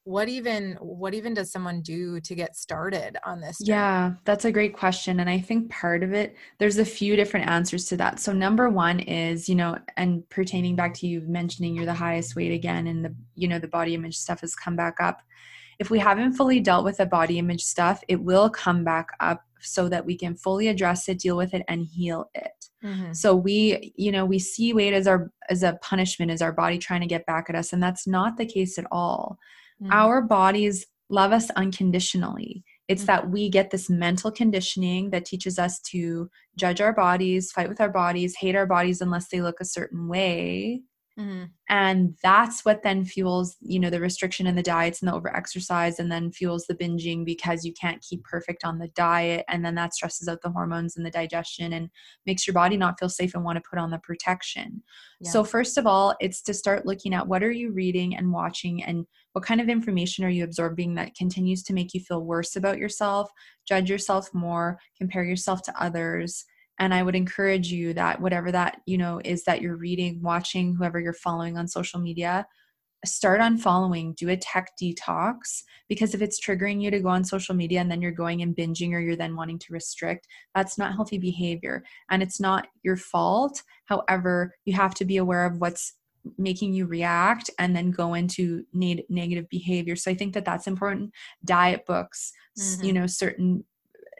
what 0.05 0.29
even 0.29 0.73
what 0.79 1.15
even 1.15 1.33
does 1.33 1.51
someone 1.51 1.81
do 1.81 2.19
to 2.21 2.35
get 2.35 2.55
started 2.55 3.17
on 3.25 3.41
this 3.41 3.57
journey? 3.57 3.75
yeah 3.75 4.13
that's 4.23 4.45
a 4.45 4.51
great 4.51 4.73
question 4.73 5.19
and 5.19 5.29
i 5.29 5.39
think 5.39 5.69
part 5.69 6.03
of 6.03 6.13
it 6.13 6.35
there's 6.59 6.77
a 6.77 6.85
few 6.85 7.15
different 7.15 7.49
answers 7.49 7.85
to 7.85 7.97
that 7.97 8.19
so 8.19 8.31
number 8.31 8.69
one 8.69 8.99
is 8.99 9.49
you 9.49 9.55
know 9.55 9.77
and 9.97 10.27
pertaining 10.29 10.75
back 10.75 10.93
to 10.93 11.07
you 11.07 11.21
mentioning 11.21 11.75
you're 11.75 11.85
the 11.85 11.93
highest 11.93 12.35
weight 12.35 12.53
again 12.53 12.87
and 12.87 13.03
the 13.03 13.13
you 13.33 13.47
know 13.47 13.57
the 13.57 13.67
body 13.67 13.95
image 13.95 14.15
stuff 14.15 14.41
has 14.41 14.55
come 14.55 14.75
back 14.75 14.95
up 15.01 15.21
if 15.79 15.89
we 15.89 15.99
haven't 15.99 16.33
fully 16.33 16.59
dealt 16.59 16.85
with 16.85 16.97
the 16.97 17.05
body 17.05 17.39
image 17.39 17.63
stuff 17.63 18.03
it 18.07 18.21
will 18.21 18.49
come 18.49 18.83
back 18.83 19.07
up 19.19 19.43
so 19.59 19.89
that 19.89 20.05
we 20.05 20.15
can 20.15 20.35
fully 20.35 20.67
address 20.67 21.09
it 21.09 21.17
deal 21.17 21.35
with 21.35 21.51
it 21.55 21.63
and 21.67 21.83
heal 21.83 22.29
it 22.35 22.69
mm-hmm. 22.83 23.11
so 23.11 23.35
we 23.35 23.91
you 23.95 24.11
know 24.11 24.23
we 24.23 24.37
see 24.37 24.71
weight 24.71 24.93
as 24.93 25.07
our 25.07 25.31
as 25.49 25.63
a 25.63 25.79
punishment 25.81 26.29
as 26.29 26.43
our 26.43 26.51
body 26.51 26.77
trying 26.77 27.01
to 27.01 27.07
get 27.07 27.25
back 27.25 27.47
at 27.49 27.55
us 27.55 27.73
and 27.73 27.81
that's 27.81 28.05
not 28.05 28.37
the 28.37 28.45
case 28.45 28.77
at 28.77 28.85
all 28.91 29.39
Mm-hmm. 29.81 29.91
Our 29.91 30.21
bodies 30.21 30.85
love 31.09 31.31
us 31.31 31.49
unconditionally. 31.51 32.63
It's 32.87 33.03
mm-hmm. 33.03 33.07
that 33.07 33.29
we 33.29 33.49
get 33.49 33.71
this 33.71 33.89
mental 33.89 34.31
conditioning 34.31 35.09
that 35.09 35.25
teaches 35.25 35.59
us 35.59 35.79
to 35.91 36.29
judge 36.55 36.81
our 36.81 36.93
bodies, 36.93 37.51
fight 37.51 37.69
with 37.69 37.81
our 37.81 37.89
bodies, 37.89 38.35
hate 38.39 38.55
our 38.55 38.67
bodies 38.67 39.01
unless 39.01 39.29
they 39.29 39.41
look 39.41 39.59
a 39.59 39.65
certain 39.65 40.07
way. 40.07 40.81
Mm-hmm. 41.19 41.45
And 41.69 42.17
that's 42.21 42.65
what 42.65 42.83
then 42.83 43.05
fuels, 43.05 43.55
you 43.61 43.79
know, 43.79 43.89
the 43.89 44.01
restriction 44.01 44.47
in 44.47 44.55
the 44.55 44.61
diets 44.61 45.01
and 45.01 45.09
the 45.09 45.19
overexercise 45.19 45.97
and 45.97 46.11
then 46.11 46.31
fuels 46.31 46.65
the 46.65 46.75
binging 46.75 47.23
because 47.23 47.63
you 47.63 47.73
can't 47.73 48.01
keep 48.01 48.23
perfect 48.23 48.65
on 48.65 48.79
the 48.79 48.89
diet. 48.89 49.45
And 49.47 49.63
then 49.65 49.75
that 49.75 49.93
stresses 49.93 50.27
out 50.27 50.41
the 50.41 50.51
hormones 50.51 50.97
and 50.97 51.05
the 51.05 51.11
digestion 51.11 51.73
and 51.73 51.89
makes 52.25 52.45
your 52.45 52.53
body 52.53 52.75
not 52.75 52.99
feel 52.99 53.07
safe 53.07 53.33
and 53.33 53.45
want 53.45 53.55
to 53.55 53.69
put 53.69 53.79
on 53.79 53.91
the 53.91 53.97
protection. 53.99 54.83
Yeah. 55.21 55.31
So, 55.31 55.43
first 55.45 55.77
of 55.77 55.87
all, 55.87 56.15
it's 56.19 56.41
to 56.43 56.53
start 56.53 56.85
looking 56.85 57.13
at 57.13 57.27
what 57.27 57.43
are 57.43 57.51
you 57.51 57.71
reading 57.71 58.17
and 58.17 58.33
watching 58.33 58.83
and 58.83 59.05
what 59.31 59.45
kind 59.45 59.61
of 59.61 59.69
information 59.69 60.25
are 60.25 60.29
you 60.29 60.43
absorbing 60.43 60.95
that 60.95 61.15
continues 61.15 61.63
to 61.63 61.73
make 61.73 61.93
you 61.93 62.01
feel 62.01 62.23
worse 62.23 62.57
about 62.57 62.77
yourself, 62.77 63.29
judge 63.65 63.89
yourself 63.89 64.33
more, 64.33 64.79
compare 64.97 65.23
yourself 65.23 65.61
to 65.63 65.81
others 65.81 66.45
and 66.79 66.93
i 66.93 67.01
would 67.01 67.15
encourage 67.15 67.71
you 67.71 67.93
that 67.93 68.21
whatever 68.21 68.51
that 68.51 68.81
you 68.85 68.97
know 68.97 69.21
is 69.23 69.43
that 69.43 69.61
you're 69.61 69.77
reading 69.77 70.21
watching 70.21 70.75
whoever 70.75 70.99
you're 70.99 71.13
following 71.13 71.57
on 71.57 71.67
social 71.67 71.99
media 71.99 72.45
start 73.05 73.39
unfollowing 73.39 74.15
do 74.15 74.29
a 74.29 74.37
tech 74.37 74.71
detox 74.81 75.63
because 75.87 76.13
if 76.13 76.21
it's 76.21 76.43
triggering 76.43 76.81
you 76.81 76.91
to 76.91 76.99
go 76.99 77.09
on 77.09 77.23
social 77.23 77.55
media 77.55 77.79
and 77.79 77.89
then 77.89 78.01
you're 78.01 78.11
going 78.11 78.41
and 78.41 78.55
binging 78.55 78.93
or 78.93 78.99
you're 78.99 79.15
then 79.15 79.35
wanting 79.35 79.59
to 79.59 79.73
restrict 79.73 80.27
that's 80.53 80.77
not 80.77 80.95
healthy 80.95 81.17
behavior. 81.17 81.83
And 82.09 82.23
it's 82.23 82.39
not 82.39 82.67
your 82.83 82.97
fault. 82.97 83.61
However 83.85 84.53
you 84.65 84.73
have 84.73 84.93
to 84.95 85.05
be 85.05 85.17
aware 85.17 85.45
of 85.45 85.59
what's 85.59 85.93
making 86.37 86.73
you 86.73 86.87
react 86.87 87.51
and 87.59 87.75
then 87.75 87.91
go 87.91 88.15
into 88.15 88.63
ne- 88.73 89.05
negative 89.09 89.47
behavior. 89.49 89.95
So 89.95 90.09
i 90.09 90.15
think 90.15 90.33
that 90.33 90.45
that's 90.45 90.67
important. 90.67 91.11
Diet 91.43 91.85
books 91.85 92.31
mm-hmm. 92.59 92.85
you 92.85 92.93
know 92.93 93.07
certain 93.07 93.63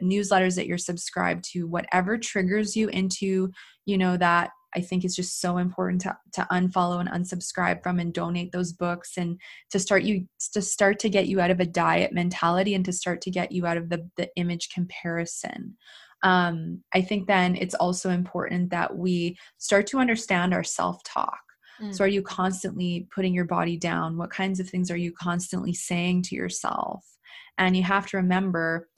newsletters 0.02 0.56
that 0.56 0.66
you're 0.66 0.78
subscribed 0.78 1.44
to 1.52 1.66
whatever 1.66 2.18
triggers 2.18 2.76
you 2.76 2.88
into 2.88 3.50
you 3.84 3.98
know 3.98 4.16
that 4.16 4.50
I 4.76 4.80
think 4.80 5.04
is 5.04 5.16
just 5.16 5.40
so 5.40 5.56
important 5.56 6.02
to, 6.02 6.16
to 6.34 6.46
unfollow 6.52 7.00
and 7.00 7.08
unsubscribe 7.08 7.82
from 7.82 7.98
and 7.98 8.12
donate 8.12 8.52
those 8.52 8.74
books 8.74 9.16
and 9.16 9.40
to 9.70 9.78
start 9.78 10.02
you 10.02 10.26
to 10.52 10.60
start 10.60 10.98
to 11.00 11.08
get 11.08 11.28
you 11.28 11.40
out 11.40 11.50
of 11.50 11.60
a 11.60 11.66
diet 11.66 12.12
mentality 12.12 12.74
and 12.74 12.84
to 12.84 12.92
start 12.92 13.22
to 13.22 13.30
get 13.30 13.52
you 13.52 13.66
out 13.66 13.78
of 13.78 13.88
the, 13.88 14.08
the 14.16 14.28
image 14.36 14.68
comparison. 14.68 15.76
Um, 16.22 16.82
I 16.94 17.00
think 17.02 17.26
then 17.26 17.56
it's 17.56 17.74
also 17.74 18.10
important 18.10 18.70
that 18.70 18.96
we 18.96 19.38
start 19.58 19.86
to 19.88 19.98
understand 19.98 20.52
our 20.52 20.64
self-talk. 20.64 21.40
Mm. 21.80 21.94
So 21.94 22.04
are 22.04 22.08
you 22.08 22.22
constantly 22.22 23.06
putting 23.14 23.34
your 23.34 23.44
body 23.44 23.76
down? 23.76 24.16
What 24.16 24.30
kinds 24.30 24.60
of 24.60 24.68
things 24.68 24.90
are 24.90 24.96
you 24.96 25.12
constantly 25.12 25.72
saying 25.72 26.22
to 26.24 26.34
yourself? 26.34 27.04
And 27.58 27.76
you 27.76 27.82
have 27.82 28.06
to 28.08 28.18
remember 28.18 28.88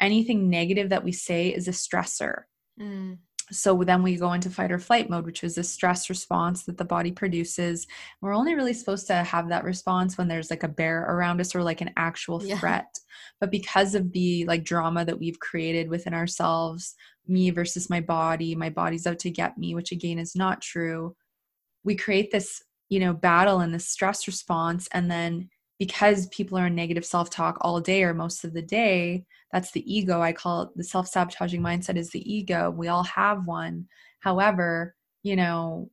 anything 0.00 0.48
negative 0.50 0.90
that 0.90 1.04
we 1.04 1.12
say 1.12 1.48
is 1.48 1.68
a 1.68 1.72
stressor. 1.72 2.42
Mm. 2.80 3.18
So 3.50 3.82
then 3.82 4.02
we 4.02 4.16
go 4.16 4.32
into 4.32 4.50
fight 4.50 4.70
or 4.70 4.78
flight 4.78 5.08
mode, 5.08 5.24
which 5.24 5.42
is 5.42 5.56
a 5.56 5.62
stress 5.62 6.10
response 6.10 6.64
that 6.64 6.76
the 6.76 6.84
body 6.84 7.10
produces. 7.10 7.86
We're 8.20 8.34
only 8.34 8.54
really 8.54 8.74
supposed 8.74 9.06
to 9.06 9.14
have 9.14 9.48
that 9.48 9.64
response 9.64 10.18
when 10.18 10.28
there's 10.28 10.50
like 10.50 10.64
a 10.64 10.68
bear 10.68 11.04
around 11.04 11.40
us 11.40 11.54
or 11.54 11.62
like 11.62 11.80
an 11.80 11.92
actual 11.96 12.44
yeah. 12.44 12.58
threat. 12.58 12.98
But 13.40 13.50
because 13.50 13.94
of 13.94 14.12
the 14.12 14.44
like 14.44 14.64
drama 14.64 15.04
that 15.04 15.18
we've 15.18 15.40
created 15.40 15.88
within 15.88 16.12
ourselves, 16.12 16.94
me 17.26 17.50
versus 17.50 17.88
my 17.88 18.00
body, 18.00 18.54
my 18.54 18.70
body's 18.70 19.06
out 19.06 19.18
to 19.20 19.30
get 19.30 19.56
me, 19.56 19.74
which 19.74 19.92
again 19.92 20.18
is 20.18 20.34
not 20.36 20.60
true. 20.60 21.16
We 21.84 21.96
create 21.96 22.30
this, 22.30 22.62
you 22.88 23.00
know, 23.00 23.14
battle 23.14 23.60
and 23.60 23.72
this 23.72 23.88
stress 23.88 24.26
response. 24.26 24.88
And 24.92 25.10
then 25.10 25.48
because 25.78 26.26
people 26.28 26.58
are 26.58 26.66
in 26.66 26.74
negative 26.74 27.04
self 27.04 27.30
talk 27.30 27.58
all 27.60 27.80
day 27.80 28.02
or 28.02 28.14
most 28.14 28.44
of 28.44 28.52
the 28.52 28.62
day, 28.62 29.24
that's 29.52 29.70
the 29.70 29.92
ego. 29.92 30.20
I 30.20 30.32
call 30.32 30.62
it 30.62 30.68
the 30.76 30.84
self 30.84 31.08
sabotaging 31.08 31.62
mindset 31.62 31.96
is 31.96 32.10
the 32.10 32.32
ego. 32.32 32.70
We 32.70 32.88
all 32.88 33.04
have 33.04 33.46
one. 33.46 33.86
However, 34.20 34.94
you 35.22 35.36
know, 35.36 35.90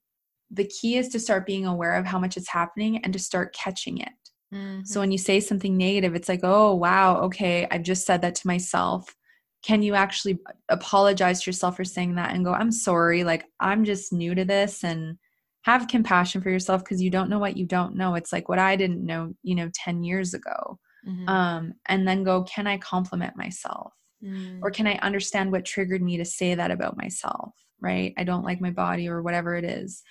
the 0.52 0.66
key 0.66 0.98
is 0.98 1.10
to 1.10 1.20
start 1.20 1.46
being 1.46 1.66
aware 1.66 1.96
of 1.96 2.06
how 2.06 2.20
much 2.20 2.38
it's 2.38 2.50
happening 2.50 2.98
and 3.04 3.14
to 3.14 3.20
start 3.20 3.56
catching 3.56 4.00
it. 4.00 4.10
Mm-hmm. 4.54 4.84
So 4.86 5.00
when 5.00 5.12
you 5.12 5.18
say 5.18 5.40
something 5.40 5.78
negative, 5.78 6.16
it's 6.16 6.30
like, 6.30 6.42
oh, 6.44 6.76
wow, 6.76 7.22
okay, 7.22 7.68
I've 7.70 7.84
just 7.84 8.06
said 8.06 8.22
that 8.22 8.36
to 8.36 8.48
myself. 8.48 9.16
Can 9.64 9.82
you 9.82 9.96
actually 9.96 10.40
apologize 10.70 11.42
to 11.42 11.50
yourself 11.50 11.78
for 11.78 11.84
saying 11.84 12.16
that 12.16 12.34
and 12.34 12.46
go, 12.46 12.54
I'm 12.54 12.72
sorry, 12.72 13.24
like 13.24 13.46
I'm 13.60 13.84
just 13.84 14.14
new 14.14 14.36
to 14.36 14.46
this 14.46 14.84
and 14.84 15.18
have 15.66 15.88
compassion 15.88 16.42
for 16.42 16.52
yourself 16.52 16.84
because 16.84 17.02
you 17.02 17.10
don't 17.10 17.28
know 17.28 17.40
what 17.40 17.58
you 17.58 17.66
don't 17.66 17.96
know. 17.96 18.14
It's 18.14 18.32
like 18.32 18.48
what 18.48 18.60
I 18.60 18.76
didn't 18.76 19.04
know, 19.04 19.34
you 19.42 19.56
know, 19.56 19.72
10 19.74 20.04
years 20.04 20.36
ago. 20.36 20.78
Mm-hmm. 21.08 21.28
Um, 21.28 21.74
and 21.88 22.08
then 22.08 22.24
go, 22.24 22.44
can 22.44 22.68
I 22.68 22.78
compliment 22.78 23.36
myself? 23.36 23.92
Mm. 24.24 24.60
Or 24.62 24.70
can 24.70 24.86
I 24.86 25.00
understand 25.02 25.52
what 25.52 25.66
triggered 25.66 26.04
me 26.04 26.18
to 26.18 26.26
say 26.26 26.54
that 26.54 26.70
about 26.70 26.98
myself? 26.98 27.50
Right? 27.82 28.14
I 28.16 28.24
don't 28.24 28.44
like 28.44 28.62
my 28.62 28.70
body 28.70 29.08
or 29.08 29.24
whatever 29.24 29.56
it 29.56 29.64
is. 29.64 30.04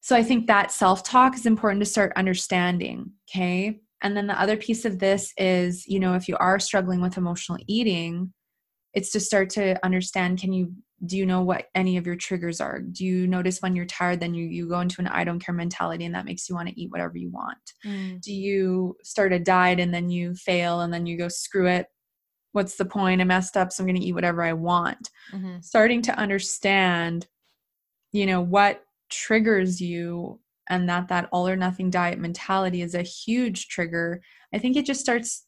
So 0.00 0.14
I 0.14 0.22
think 0.22 0.46
that 0.48 0.70
self 0.70 1.02
talk 1.02 1.34
is 1.34 1.46
important 1.46 1.80
to 1.80 1.90
start 1.90 2.12
understanding. 2.14 3.12
Okay. 3.30 3.80
And 4.02 4.14
then 4.14 4.26
the 4.26 4.38
other 4.38 4.58
piece 4.58 4.84
of 4.84 4.98
this 4.98 5.32
is, 5.38 5.86
you 5.86 5.98
know, 5.98 6.12
if 6.12 6.28
you 6.28 6.36
are 6.36 6.60
struggling 6.60 7.00
with 7.00 7.16
emotional 7.16 7.58
eating, 7.66 8.34
it's 8.92 9.12
to 9.12 9.20
start 9.20 9.48
to 9.50 9.82
understand 9.82 10.40
can 10.40 10.52
you 10.52 10.74
do 11.06 11.16
you 11.16 11.24
know 11.24 11.42
what 11.42 11.66
any 11.74 11.96
of 11.96 12.06
your 12.06 12.16
triggers 12.16 12.60
are? 12.60 12.80
Do 12.80 13.04
you 13.04 13.26
notice 13.26 13.62
when 13.62 13.76
you're 13.76 13.86
tired 13.86 14.20
then 14.20 14.34
you 14.34 14.46
you 14.46 14.68
go 14.68 14.80
into 14.80 15.00
an 15.00 15.06
i 15.08 15.24
don't 15.24 15.38
care 15.38 15.54
mentality 15.54 16.04
and 16.04 16.14
that 16.14 16.24
makes 16.24 16.48
you 16.48 16.54
want 16.54 16.68
to 16.68 16.80
eat 16.80 16.90
whatever 16.90 17.16
you 17.16 17.30
want? 17.30 17.58
Mm. 17.84 18.20
do 18.20 18.32
you 18.32 18.96
start 19.02 19.32
a 19.32 19.38
diet 19.38 19.80
and 19.80 19.94
then 19.94 20.10
you 20.10 20.34
fail 20.34 20.80
and 20.80 20.92
then 20.92 21.06
you 21.06 21.16
go 21.16 21.28
screw 21.28 21.68
it. 21.68 21.86
What's 22.52 22.76
the 22.76 22.84
point? 22.84 23.20
I 23.20 23.24
messed 23.24 23.56
up 23.56 23.72
so 23.72 23.82
i'm 23.82 23.86
going 23.86 24.00
to 24.00 24.04
eat 24.04 24.14
whatever 24.14 24.42
i 24.42 24.52
want. 24.52 25.10
Mm-hmm. 25.32 25.60
starting 25.60 26.02
to 26.02 26.18
understand 26.18 27.26
you 28.12 28.26
know 28.26 28.40
what 28.40 28.82
triggers 29.10 29.80
you 29.80 30.40
and 30.68 30.88
that 30.88 31.08
that 31.08 31.28
all 31.32 31.48
or 31.48 31.56
nothing 31.56 31.90
diet 31.90 32.18
mentality 32.18 32.82
is 32.82 32.94
a 32.94 33.02
huge 33.02 33.68
trigger 33.68 34.20
i 34.54 34.58
think 34.58 34.76
it 34.76 34.86
just 34.86 35.00
starts 35.00 35.46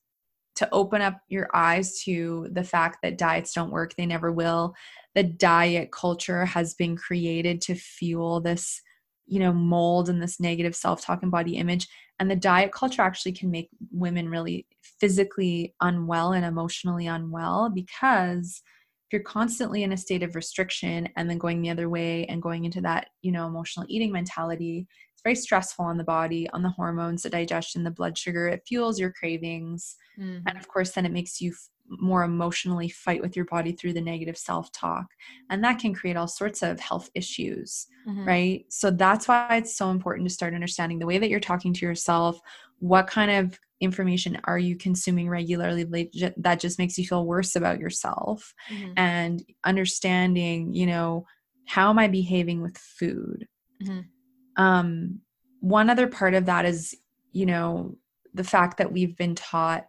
to 0.56 0.68
open 0.72 1.00
up 1.00 1.20
your 1.28 1.48
eyes 1.54 2.02
to 2.02 2.48
the 2.52 2.64
fact 2.64 2.98
that 3.02 3.18
diets 3.18 3.52
don't 3.52 3.70
work 3.70 3.94
they 3.96 4.06
never 4.06 4.32
will 4.32 4.74
the 5.14 5.24
diet 5.24 5.90
culture 5.90 6.44
has 6.44 6.74
been 6.74 6.96
created 6.96 7.60
to 7.62 7.74
fuel 7.74 8.40
this 8.40 8.80
you 9.26 9.38
know 9.38 9.52
mold 9.52 10.08
and 10.08 10.20
this 10.20 10.40
negative 10.40 10.74
self-talk 10.74 11.22
and 11.22 11.30
body 11.30 11.56
image. 11.56 11.88
And 12.18 12.30
the 12.30 12.36
diet 12.36 12.72
culture 12.72 13.00
actually 13.00 13.32
can 13.32 13.50
make 13.50 13.70
women 13.90 14.28
really 14.28 14.66
physically 14.82 15.74
unwell 15.80 16.32
and 16.32 16.44
emotionally 16.44 17.06
unwell 17.06 17.70
because 17.70 18.60
if 19.06 19.14
you're 19.14 19.22
constantly 19.22 19.82
in 19.82 19.92
a 19.92 19.96
state 19.96 20.22
of 20.22 20.34
restriction 20.34 21.08
and 21.16 21.28
then 21.28 21.38
going 21.38 21.62
the 21.62 21.70
other 21.70 21.88
way 21.88 22.26
and 22.26 22.42
going 22.42 22.64
into 22.64 22.80
that 22.82 23.08
you 23.22 23.32
know 23.32 23.46
emotional 23.46 23.86
eating 23.88 24.12
mentality 24.12 24.86
it's 25.12 25.22
very 25.22 25.34
stressful 25.34 25.84
on 25.84 25.96
the 25.96 26.04
body 26.04 26.48
on 26.50 26.62
the 26.62 26.70
hormones 26.70 27.22
the 27.22 27.30
digestion 27.30 27.84
the 27.84 27.90
blood 27.90 28.18
sugar. 28.18 28.48
It 28.48 28.62
fuels 28.66 28.98
your 28.98 29.12
cravings. 29.12 29.96
Mm-hmm. 30.18 30.48
and 30.48 30.58
of 30.58 30.68
course 30.68 30.90
then 30.90 31.06
it 31.06 31.12
makes 31.12 31.40
you 31.40 31.54
more 31.98 32.22
emotionally 32.22 32.88
fight 32.88 33.20
with 33.20 33.36
your 33.36 33.44
body 33.46 33.72
through 33.72 33.92
the 33.92 34.00
negative 34.00 34.38
self 34.38 34.70
talk. 34.72 35.06
And 35.50 35.62
that 35.64 35.78
can 35.78 35.92
create 35.92 36.16
all 36.16 36.28
sorts 36.28 36.62
of 36.62 36.78
health 36.78 37.10
issues, 37.14 37.86
mm-hmm. 38.08 38.26
right? 38.26 38.64
So 38.68 38.90
that's 38.90 39.26
why 39.26 39.56
it's 39.56 39.76
so 39.76 39.90
important 39.90 40.28
to 40.28 40.34
start 40.34 40.54
understanding 40.54 40.98
the 40.98 41.06
way 41.06 41.18
that 41.18 41.30
you're 41.30 41.40
talking 41.40 41.74
to 41.74 41.86
yourself. 41.86 42.40
What 42.78 43.06
kind 43.06 43.30
of 43.30 43.58
information 43.80 44.38
are 44.44 44.58
you 44.58 44.76
consuming 44.76 45.28
regularly 45.28 46.10
that 46.36 46.60
just 46.60 46.78
makes 46.78 46.98
you 46.98 47.06
feel 47.06 47.26
worse 47.26 47.56
about 47.56 47.80
yourself? 47.80 48.54
Mm-hmm. 48.70 48.92
And 48.96 49.44
understanding, 49.64 50.72
you 50.72 50.86
know, 50.86 51.26
how 51.66 51.90
am 51.90 51.98
I 51.98 52.08
behaving 52.08 52.62
with 52.62 52.78
food? 52.78 53.46
Mm-hmm. 53.82 54.62
Um, 54.62 55.20
one 55.60 55.90
other 55.90 56.06
part 56.06 56.34
of 56.34 56.46
that 56.46 56.64
is, 56.64 56.96
you 57.32 57.46
know, 57.46 57.96
the 58.34 58.44
fact 58.44 58.78
that 58.78 58.92
we've 58.92 59.16
been 59.16 59.34
taught 59.34 59.86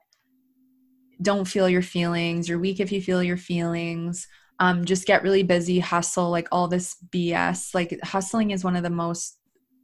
don't 1.22 1.48
feel 1.48 1.70
your 1.70 1.82
feelings 1.82 2.48
you're 2.48 2.60
weak 2.60 2.80
if 2.80 2.92
you 2.92 3.02
feel 3.02 3.24
your 3.24 3.38
feelings 3.38 4.28
um, 4.60 4.86
just 4.86 5.08
get 5.08 5.24
really 5.24 5.44
busy 5.44 5.80
hustle 5.80 6.30
like 6.30 6.48
all 6.52 6.68
this 6.68 6.96
bs 7.10 7.74
like 7.74 8.00
hustling 8.04 8.52
is 8.52 8.64
one 8.64 8.76
of 8.76 8.84
the 8.84 8.90
most 8.90 9.38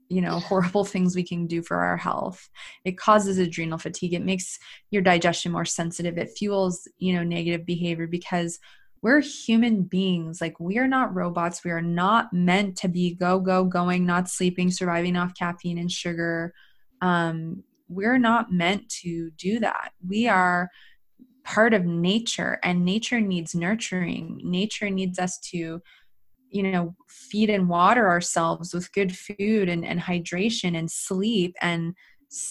you 0.10 0.22
know 0.22 0.40
horrible 0.40 0.86
things 0.86 1.16
we 1.16 1.24
can 1.24 1.48
do 1.48 1.62
for 1.62 1.78
our 1.78 1.98
health. 1.98 2.50
It 2.86 2.98
causes 2.98 3.38
adrenal 3.38 3.78
fatigue 3.78 4.14
it 4.14 4.24
makes 4.24 4.60
your 4.92 5.02
digestion 5.02 5.52
more 5.52 5.66
sensitive 5.66 6.18
it 6.18 6.32
fuels 6.38 6.88
you 6.98 7.14
know 7.14 7.24
negative 7.24 7.66
behavior 7.66 8.08
because 8.08 8.60
we're 9.02 9.22
human 9.22 9.84
beings 9.84 10.42
like 10.42 10.60
we 10.60 10.80
are 10.80 10.88
not 10.88 11.14
robots 11.14 11.64
we 11.64 11.72
are 11.72 11.82
not 11.82 12.34
meant 12.34 12.76
to 12.78 12.88
be 12.88 13.14
go 13.14 13.40
go 13.40 13.64
going 13.64 14.06
not 14.06 14.30
sleeping 14.30 14.72
surviving 14.72 15.16
off 15.16 15.34
caffeine 15.36 15.78
and 15.78 15.92
sugar. 15.92 16.54
Um, 17.02 17.64
we're 17.90 18.18
not 18.18 18.52
meant 18.52 18.90
to 18.90 19.32
do 19.38 19.60
that. 19.60 19.92
We 20.06 20.28
are 20.28 20.70
part 21.48 21.74
of 21.74 21.86
nature 21.86 22.60
and 22.62 22.84
nature 22.84 23.22
needs 23.22 23.56
nurturing. 23.56 24.42
Nature 24.44 24.90
needs 24.90 25.18
us 25.18 25.40
to 25.40 25.82
you 26.50 26.64
know 26.64 26.96
feed 27.10 27.50
and 27.50 27.68
water 27.68 28.08
ourselves 28.08 28.74
with 28.74 28.92
good 28.94 29.16
food 29.16 29.68
and, 29.68 29.84
and 29.84 30.00
hydration 30.00 30.78
and 30.78 30.90
sleep 30.90 31.56
and 31.62 31.94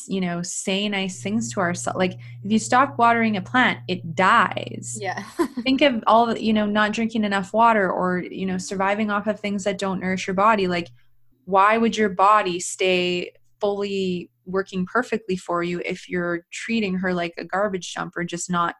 you 0.07 0.21
know 0.21 0.43
say 0.43 0.87
nice 0.89 1.23
things 1.23 1.53
to 1.53 1.61
ourselves 1.61 1.97
like 1.97 2.13
if 2.13 2.51
you 2.51 2.59
stop 2.59 2.99
watering 2.99 3.37
a 3.37 3.43
plant 3.43 3.81
it 3.89 4.15
dies. 4.15 4.99
Yeah. 4.99 5.23
Think 5.63 5.83
of 5.83 6.03
all 6.07 6.27
the 6.27 6.43
you 6.43 6.55
know 6.55 6.67
not 6.67 6.93
drinking 6.93 7.25
enough 7.25 7.53
water 7.53 7.91
or 7.91 8.19
you 8.19 8.47
know 8.47 8.59
surviving 8.59 9.11
off 9.11 9.27
of 9.27 9.39
things 9.39 9.65
that 9.65 9.79
don't 9.79 10.01
nourish 10.01 10.27
your 10.27 10.35
body. 10.35 10.67
Like 10.67 10.89
why 11.45 11.77
would 11.77 11.97
your 11.97 12.09
body 12.09 12.59
stay 12.61 13.33
fully 13.61 14.31
working 14.47 14.87
perfectly 14.87 15.37
for 15.37 15.63
you 15.63 15.83
if 15.85 16.09
you're 16.09 16.47
treating 16.51 16.95
her 16.97 17.13
like 17.13 17.35
a 17.37 17.45
garbage 17.45 17.93
dump 17.95 18.17
or 18.17 18.25
just 18.25 18.51
not 18.51 18.77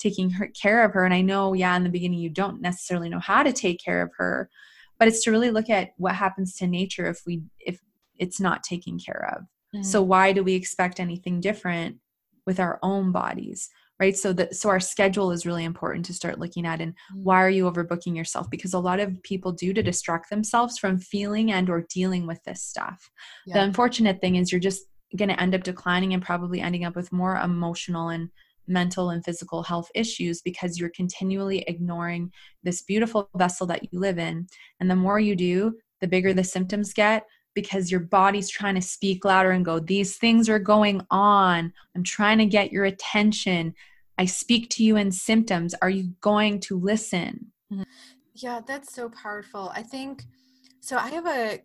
taking 0.00 0.30
her, 0.30 0.48
care 0.48 0.84
of 0.84 0.92
her. 0.94 1.04
And 1.04 1.14
I 1.14 1.20
know, 1.20 1.52
yeah, 1.52 1.76
in 1.76 1.84
the 1.84 1.90
beginning, 1.90 2.18
you 2.18 2.30
don't 2.30 2.60
necessarily 2.60 3.08
know 3.08 3.20
how 3.20 3.42
to 3.42 3.52
take 3.52 3.78
care 3.84 4.02
of 4.02 4.10
her, 4.16 4.48
but 4.98 5.06
it's 5.06 5.22
to 5.24 5.30
really 5.30 5.50
look 5.50 5.70
at 5.70 5.90
what 5.96 6.14
happens 6.14 6.56
to 6.56 6.66
nature 6.66 7.06
if 7.06 7.20
we, 7.26 7.42
if 7.58 7.80
it's 8.18 8.40
not 8.40 8.62
taken 8.62 8.98
care 8.98 9.34
of. 9.36 9.42
Mm-hmm. 9.74 9.82
So 9.82 10.02
why 10.02 10.32
do 10.32 10.42
we 10.42 10.54
expect 10.54 10.98
anything 10.98 11.40
different 11.40 11.98
with 12.46 12.58
our 12.58 12.78
own 12.82 13.12
bodies? 13.12 13.68
Right. 13.98 14.16
So 14.16 14.32
that, 14.32 14.56
so 14.56 14.70
our 14.70 14.80
schedule 14.80 15.30
is 15.30 15.44
really 15.44 15.64
important 15.64 16.06
to 16.06 16.14
start 16.14 16.38
looking 16.38 16.66
at. 16.66 16.80
And 16.80 16.92
mm-hmm. 16.92 17.22
why 17.22 17.42
are 17.42 17.50
you 17.50 17.70
overbooking 17.70 18.16
yourself? 18.16 18.48
Because 18.48 18.72
a 18.72 18.78
lot 18.78 18.98
of 18.98 19.22
people 19.22 19.52
do 19.52 19.74
to 19.74 19.82
distract 19.82 20.30
themselves 20.30 20.78
from 20.78 20.98
feeling 20.98 21.52
and 21.52 21.68
or 21.68 21.86
dealing 21.90 22.26
with 22.26 22.42
this 22.44 22.62
stuff. 22.62 23.10
Yeah. 23.46 23.54
The 23.54 23.64
unfortunate 23.64 24.22
thing 24.22 24.36
is 24.36 24.50
you're 24.50 24.58
just 24.58 24.84
going 25.16 25.28
to 25.28 25.40
end 25.40 25.54
up 25.54 25.64
declining 25.64 26.14
and 26.14 26.22
probably 26.22 26.62
ending 26.62 26.84
up 26.84 26.96
with 26.96 27.12
more 27.12 27.36
emotional 27.36 28.08
and 28.08 28.30
mental 28.70 29.10
and 29.10 29.24
physical 29.24 29.62
health 29.62 29.90
issues 29.94 30.40
because 30.40 30.78
you're 30.78 30.90
continually 30.90 31.64
ignoring 31.66 32.32
this 32.62 32.82
beautiful 32.82 33.28
vessel 33.36 33.66
that 33.66 33.92
you 33.92 33.98
live 33.98 34.18
in. 34.18 34.46
And 34.80 34.90
the 34.90 34.96
more 34.96 35.20
you 35.20 35.36
do, 35.36 35.76
the 36.00 36.08
bigger 36.08 36.32
the 36.32 36.44
symptoms 36.44 36.92
get 36.92 37.26
because 37.54 37.90
your 37.90 38.00
body's 38.00 38.48
trying 38.48 38.76
to 38.76 38.82
speak 38.82 39.24
louder 39.24 39.50
and 39.50 39.64
go, 39.64 39.78
These 39.78 40.16
things 40.16 40.48
are 40.48 40.58
going 40.58 41.02
on. 41.10 41.72
I'm 41.96 42.04
trying 42.04 42.38
to 42.38 42.46
get 42.46 42.72
your 42.72 42.84
attention. 42.84 43.74
I 44.18 44.26
speak 44.26 44.70
to 44.70 44.84
you 44.84 44.96
in 44.96 45.10
symptoms. 45.10 45.74
Are 45.82 45.90
you 45.90 46.12
going 46.20 46.60
to 46.60 46.78
listen? 46.78 47.52
Mm-hmm. 47.72 47.82
Yeah, 48.34 48.60
that's 48.66 48.94
so 48.94 49.10
powerful. 49.10 49.72
I 49.74 49.82
think 49.82 50.24
so. 50.80 50.96
I 50.96 51.08
have 51.08 51.26
a 51.26 51.60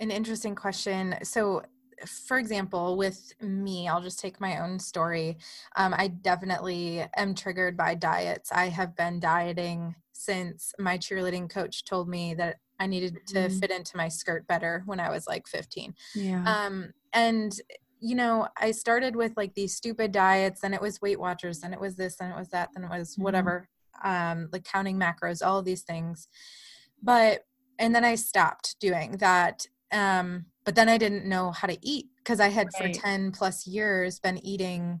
an 0.00 0.10
interesting 0.10 0.54
question. 0.54 1.16
So 1.22 1.62
for 2.06 2.38
example, 2.38 2.96
with 2.96 3.32
me, 3.40 3.88
I'll 3.88 4.02
just 4.02 4.20
take 4.20 4.40
my 4.40 4.60
own 4.60 4.78
story. 4.78 5.38
Um, 5.76 5.94
I 5.96 6.08
definitely 6.08 7.04
am 7.16 7.34
triggered 7.34 7.76
by 7.76 7.94
diets. 7.94 8.50
I 8.52 8.68
have 8.68 8.96
been 8.96 9.20
dieting 9.20 9.94
since 10.12 10.74
my 10.78 10.98
cheerleading 10.98 11.48
coach 11.48 11.84
told 11.84 12.08
me 12.08 12.34
that 12.34 12.56
I 12.80 12.86
needed 12.86 13.18
to 13.28 13.38
mm. 13.38 13.60
fit 13.60 13.70
into 13.70 13.96
my 13.96 14.08
skirt 14.08 14.46
better 14.46 14.82
when 14.86 15.00
I 15.00 15.10
was 15.10 15.26
like 15.26 15.46
15. 15.48 15.94
Yeah. 16.14 16.44
Um, 16.44 16.92
and 17.12 17.58
you 18.00 18.14
know, 18.14 18.48
I 18.56 18.70
started 18.70 19.16
with 19.16 19.36
like 19.36 19.54
these 19.54 19.74
stupid 19.74 20.12
diets, 20.12 20.62
and 20.62 20.74
it 20.74 20.80
was 20.80 21.00
Weight 21.00 21.18
Watchers, 21.18 21.62
and 21.62 21.74
it 21.74 21.80
was 21.80 21.96
this, 21.96 22.20
and 22.20 22.32
it 22.32 22.38
was 22.38 22.48
that, 22.50 22.70
then 22.74 22.84
it 22.84 22.90
was 22.90 23.16
mm. 23.16 23.22
whatever, 23.22 23.68
um, 24.04 24.48
like 24.52 24.64
counting 24.64 24.98
macros, 24.98 25.44
all 25.44 25.58
of 25.58 25.64
these 25.64 25.82
things. 25.82 26.28
But 27.02 27.44
and 27.78 27.94
then 27.94 28.04
I 28.04 28.14
stopped 28.14 28.76
doing 28.80 29.12
that. 29.18 29.66
Um, 29.92 30.46
but 30.64 30.74
then 30.74 30.88
I 30.88 30.98
didn't 30.98 31.24
know 31.24 31.50
how 31.50 31.66
to 31.66 31.78
eat 31.82 32.06
because 32.18 32.40
I 32.40 32.48
had 32.48 32.68
right. 32.80 32.94
for 32.94 33.00
10 33.00 33.32
plus 33.32 33.66
years 33.66 34.18
been 34.20 34.44
eating 34.44 35.00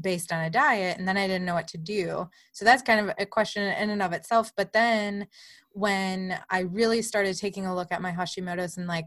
based 0.00 0.32
on 0.32 0.44
a 0.44 0.50
diet 0.50 0.98
and 0.98 1.06
then 1.06 1.16
I 1.16 1.26
didn't 1.26 1.44
know 1.44 1.54
what 1.54 1.68
to 1.68 1.78
do. 1.78 2.28
So 2.52 2.64
that's 2.64 2.82
kind 2.82 3.00
of 3.00 3.14
a 3.18 3.26
question 3.26 3.62
in 3.62 3.90
and 3.90 4.02
of 4.02 4.12
itself. 4.12 4.52
But 4.56 4.72
then 4.72 5.26
when 5.72 6.38
I 6.50 6.60
really 6.60 7.02
started 7.02 7.36
taking 7.36 7.66
a 7.66 7.74
look 7.74 7.92
at 7.92 8.02
my 8.02 8.12
Hashimoto's 8.12 8.76
and 8.76 8.86
like 8.86 9.06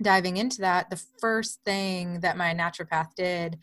diving 0.00 0.36
into 0.36 0.60
that, 0.60 0.90
the 0.90 1.02
first 1.20 1.60
thing 1.64 2.20
that 2.20 2.36
my 2.36 2.54
naturopath 2.54 3.14
did 3.16 3.58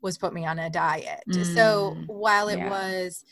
was 0.00 0.18
put 0.18 0.32
me 0.32 0.46
on 0.46 0.58
a 0.58 0.70
diet. 0.70 1.22
Mm, 1.28 1.54
so 1.54 1.96
while 2.06 2.48
it 2.48 2.58
yeah. 2.58 2.70
was 2.70 3.24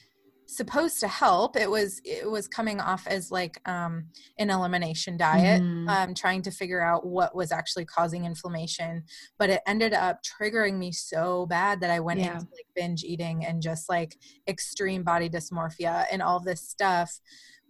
supposed 0.51 0.99
to 0.99 1.07
help 1.07 1.57
it 1.57 1.71
was 1.71 2.01
it 2.05 2.29
was 2.29 2.49
coming 2.49 2.81
off 2.81 3.07
as 3.07 3.31
like 3.31 3.61
um, 3.69 4.07
an 4.39 4.51
elimination 4.51 5.17
diet 5.17 5.63
mm. 5.63 5.89
um, 5.89 6.13
trying 6.13 6.43
to 6.43 6.51
figure 6.51 6.81
out 6.81 7.07
what 7.07 7.35
was 7.37 7.53
actually 7.53 7.85
causing 7.85 8.25
inflammation 8.25 9.05
but 9.39 9.49
it 9.49 9.61
ended 9.67 9.93
up 9.93 10.19
triggering 10.25 10.77
me 10.77 10.91
so 10.91 11.47
bad 11.47 11.81
that 11.81 11.91
i 11.91 12.01
went 12.01 12.19
yeah. 12.19 12.35
into 12.35 12.47
like 12.47 12.67
binge 12.75 13.05
eating 13.05 13.45
and 13.45 13.63
just 13.63 13.89
like 13.89 14.19
extreme 14.49 15.05
body 15.05 15.29
dysmorphia 15.29 16.05
and 16.11 16.21
all 16.21 16.41
this 16.41 16.61
stuff 16.61 17.21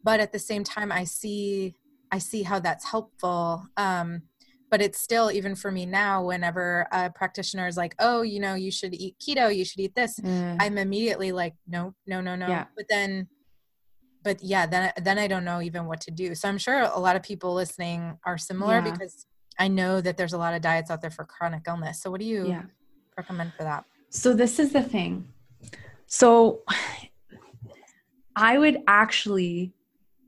but 0.02 0.18
at 0.18 0.32
the 0.32 0.38
same 0.38 0.64
time 0.64 0.90
i 0.90 1.04
see 1.04 1.74
i 2.10 2.18
see 2.18 2.42
how 2.42 2.58
that's 2.58 2.90
helpful 2.90 3.66
um, 3.76 4.22
but 4.70 4.80
it's 4.80 5.00
still 5.00 5.30
even 5.30 5.54
for 5.54 5.70
me 5.70 5.84
now 5.84 6.24
whenever 6.24 6.86
a 6.92 7.10
practitioner 7.10 7.66
is 7.66 7.76
like 7.76 7.94
oh 7.98 8.22
you 8.22 8.40
know 8.40 8.54
you 8.54 8.70
should 8.70 8.94
eat 8.94 9.16
keto 9.20 9.54
you 9.54 9.64
should 9.64 9.80
eat 9.80 9.94
this 9.94 10.18
mm. 10.20 10.56
i'm 10.60 10.78
immediately 10.78 11.32
like 11.32 11.54
no 11.66 11.94
no 12.06 12.20
no 12.20 12.36
no 12.36 12.46
yeah. 12.46 12.64
but 12.76 12.86
then 12.88 13.26
but 14.22 14.42
yeah 14.42 14.66
then 14.66 14.92
then 15.02 15.18
i 15.18 15.26
don't 15.26 15.44
know 15.44 15.60
even 15.60 15.86
what 15.86 16.00
to 16.00 16.10
do 16.10 16.34
so 16.34 16.48
i'm 16.48 16.58
sure 16.58 16.80
a 16.82 16.98
lot 16.98 17.16
of 17.16 17.22
people 17.22 17.52
listening 17.52 18.16
are 18.24 18.38
similar 18.38 18.74
yeah. 18.74 18.90
because 18.92 19.26
i 19.58 19.68
know 19.68 20.00
that 20.00 20.16
there's 20.16 20.32
a 20.32 20.38
lot 20.38 20.54
of 20.54 20.62
diets 20.62 20.90
out 20.90 21.00
there 21.00 21.10
for 21.10 21.24
chronic 21.24 21.62
illness 21.66 22.00
so 22.00 22.10
what 22.10 22.20
do 22.20 22.26
you 22.26 22.46
yeah. 22.46 22.62
recommend 23.16 23.52
for 23.54 23.64
that 23.64 23.84
so 24.08 24.32
this 24.32 24.58
is 24.58 24.72
the 24.72 24.82
thing 24.82 25.26
so 26.06 26.62
i 28.36 28.56
would 28.56 28.78
actually 28.86 29.72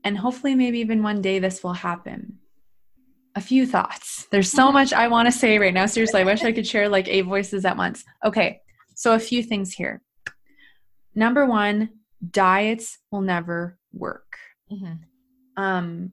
and 0.03 0.17
hopefully 0.17 0.53
maybe 0.53 0.79
even 0.79 1.01
one 1.01 1.21
day 1.21 1.39
this 1.39 1.63
will 1.63 1.73
happen 1.73 2.37
a 3.35 3.41
few 3.41 3.65
thoughts. 3.65 4.27
There's 4.31 4.51
so 4.51 4.65
mm-hmm. 4.65 4.73
much 4.73 4.93
I 4.93 5.07
want 5.07 5.27
to 5.27 5.31
say 5.31 5.57
right 5.57 5.73
now. 5.73 5.85
Seriously, 5.85 6.21
I 6.21 6.25
wish 6.25 6.43
I 6.43 6.51
could 6.53 6.67
share 6.67 6.89
like 6.89 7.07
eight 7.07 7.23
voices 7.23 7.65
at 7.65 7.77
once. 7.77 8.03
Okay, 8.25 8.61
so 8.95 9.13
a 9.13 9.19
few 9.19 9.43
things 9.43 9.73
here. 9.73 10.01
Number 11.15 11.45
one, 11.45 11.89
diets 12.31 12.99
will 13.11 13.21
never 13.21 13.77
work. 13.91 14.37
Mm-hmm. 14.71 15.61
Um, 15.61 16.11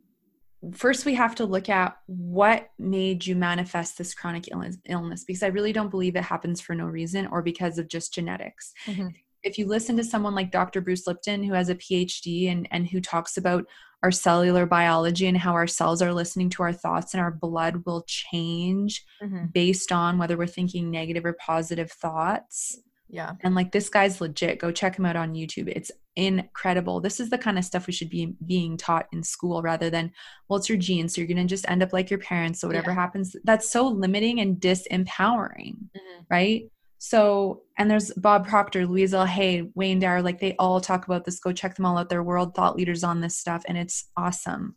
first, 0.75 1.07
we 1.07 1.15
have 1.15 1.35
to 1.37 1.47
look 1.47 1.69
at 1.69 1.97
what 2.07 2.69
made 2.79 3.25
you 3.25 3.37
manifest 3.37 3.97
this 3.97 4.15
chronic 4.15 4.51
illness, 4.51 4.77
illness 4.87 5.25
because 5.25 5.43
I 5.43 5.49
really 5.49 5.73
don't 5.73 5.91
believe 5.91 6.17
it 6.17 6.25
happens 6.25 6.61
for 6.61 6.75
no 6.75 6.87
reason 6.87 7.27
or 7.29 7.43
because 7.43 7.79
of 7.79 7.89
just 7.89 8.13
genetics. 8.13 8.73
Mm-hmm. 8.87 9.09
if 9.43 9.57
you 9.57 9.67
listen 9.67 9.97
to 9.97 10.05
someone 10.05 10.35
like 10.35 10.53
Dr. 10.53 10.83
Bruce 10.83 11.07
Lipton, 11.07 11.43
who 11.43 11.55
has 11.55 11.71
a 11.71 11.75
PhD 11.75 12.53
and, 12.53 12.69
and 12.71 12.87
who 12.87 13.01
talks 13.01 13.39
about 13.39 13.65
our 14.03 14.11
cellular 14.11 14.67
biology 14.67 15.27
and 15.27 15.37
how 15.37 15.53
our 15.53 15.67
cells 15.67 16.01
are 16.01 16.13
listening 16.13 16.49
to 16.51 16.63
our 16.63 16.73
thoughts 16.73 17.13
and 17.13 17.21
our 17.21 17.31
blood 17.31 17.83
will 17.85 18.03
change 18.07 19.05
mm-hmm. 19.23 19.47
based 19.53 19.93
on 19.93 20.19
whether 20.19 20.37
we're 20.37 20.47
thinking 20.47 20.91
negative 20.91 21.25
or 21.25 21.35
positive 21.35 21.91
thoughts. 21.93 22.81
Yeah. 23.09 23.33
And 23.41 23.55
like 23.55 23.73
this 23.73 23.89
guy's 23.89 24.21
legit. 24.21 24.59
Go 24.59 24.71
check 24.71 24.97
him 24.97 25.05
out 25.05 25.17
on 25.17 25.35
YouTube. 25.35 25.69
It's 25.69 25.91
incredible. 26.17 27.01
This 27.01 27.21
is 27.21 27.29
the 27.29 27.39
kind 27.39 27.59
of 27.59 27.65
stuff 27.65 27.87
we 27.87 27.93
should 27.93 28.09
be 28.09 28.35
being 28.47 28.77
taught 28.77 29.09
in 29.13 29.23
school 29.23 29.63
rather 29.63 29.91
than, 29.91 30.13
well, 30.49 30.59
it's 30.59 30.69
your 30.69 30.79
genes. 30.79 31.15
So 31.15 31.21
you're 31.21 31.29
going 31.29 31.37
to 31.37 31.45
just 31.45 31.69
end 31.69 31.83
up 31.83 31.93
like 31.93 32.09
your 32.09 32.21
parents. 32.21 32.61
So 32.61 32.69
whatever 32.69 32.91
yeah. 32.91 32.97
happens, 32.97 33.35
that's 33.45 33.69
so 33.69 33.89
limiting 33.89 34.41
and 34.41 34.57
disempowering, 34.57 35.75
mm-hmm. 35.75 36.23
right? 36.31 36.71
So, 37.03 37.63
and 37.79 37.91
there's 37.91 38.13
Bob 38.13 38.47
Proctor, 38.47 38.87
Louise 38.87 39.15
L. 39.15 39.25
Hay, 39.25 39.71
Wayne 39.75 40.01
Dyer, 40.01 40.21
like 40.21 40.39
they 40.39 40.55
all 40.59 40.83
talk 40.83 41.07
about 41.07 41.25
this. 41.25 41.41
Go 41.41 41.51
check 41.51 41.75
them 41.75 41.87
all 41.87 41.97
out. 41.97 42.11
They're 42.11 42.23
world 42.23 42.55
thought 42.55 42.77
leaders 42.77 43.03
on 43.03 43.23
this 43.23 43.39
stuff, 43.39 43.65
and 43.67 43.79
it's 43.79 44.11
awesome. 44.19 44.77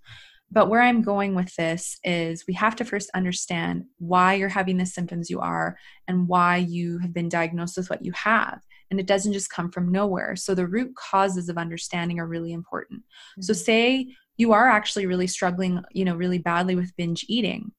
But 0.50 0.70
where 0.70 0.82
I'm 0.82 1.02
going 1.02 1.36
with 1.36 1.54
this 1.58 2.00
is 2.06 2.48
we 2.48 2.54
have 2.54 2.78
to 2.78 2.86
first 2.86 3.10
understand 3.14 3.84
why 3.98 4.36
you're 4.36 4.48
having 4.48 4.78
the 4.78 4.86
symptoms 4.86 5.30
you 5.30 5.42
are 5.42 5.78
and 6.08 6.30
why 6.30 6.58
you 6.58 6.98
have 7.00 7.14
been 7.14 7.28
diagnosed 7.28 7.76
with 7.76 7.90
what 7.90 8.06
you 8.06 8.14
have. 8.14 8.62
And 8.90 9.02
it 9.02 9.08
doesn't 9.08 9.34
just 9.34 9.50
come 9.50 9.70
from 9.70 9.92
nowhere. 9.92 10.38
So 10.38 10.56
the 10.56 10.68
root 10.68 10.96
causes 10.96 11.50
of 11.50 11.58
understanding 11.58 12.20
are 12.20 12.28
really 12.28 12.54
important. 12.54 13.02
Mm-hmm. 13.02 13.42
So, 13.42 13.52
say 13.52 14.16
you 14.38 14.54
are 14.54 14.70
actually 14.70 15.08
really 15.08 15.28
struggling, 15.28 15.84
you 15.92 16.06
know, 16.06 16.16
really 16.16 16.38
badly 16.38 16.76
with 16.76 16.96
binge 16.96 17.26
eating 17.28 17.74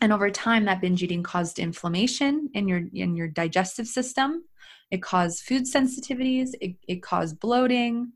and 0.00 0.12
over 0.12 0.30
time 0.30 0.64
that 0.64 0.80
binge 0.80 1.02
eating 1.02 1.22
caused 1.22 1.58
inflammation 1.58 2.50
in 2.54 2.68
your 2.68 2.82
in 2.92 3.16
your 3.16 3.28
digestive 3.28 3.86
system. 3.86 4.44
It 4.90 5.02
caused 5.02 5.42
food 5.42 5.64
sensitivities. 5.64 6.50
It, 6.60 6.76
it 6.86 7.02
caused 7.02 7.40
bloating. 7.40 8.12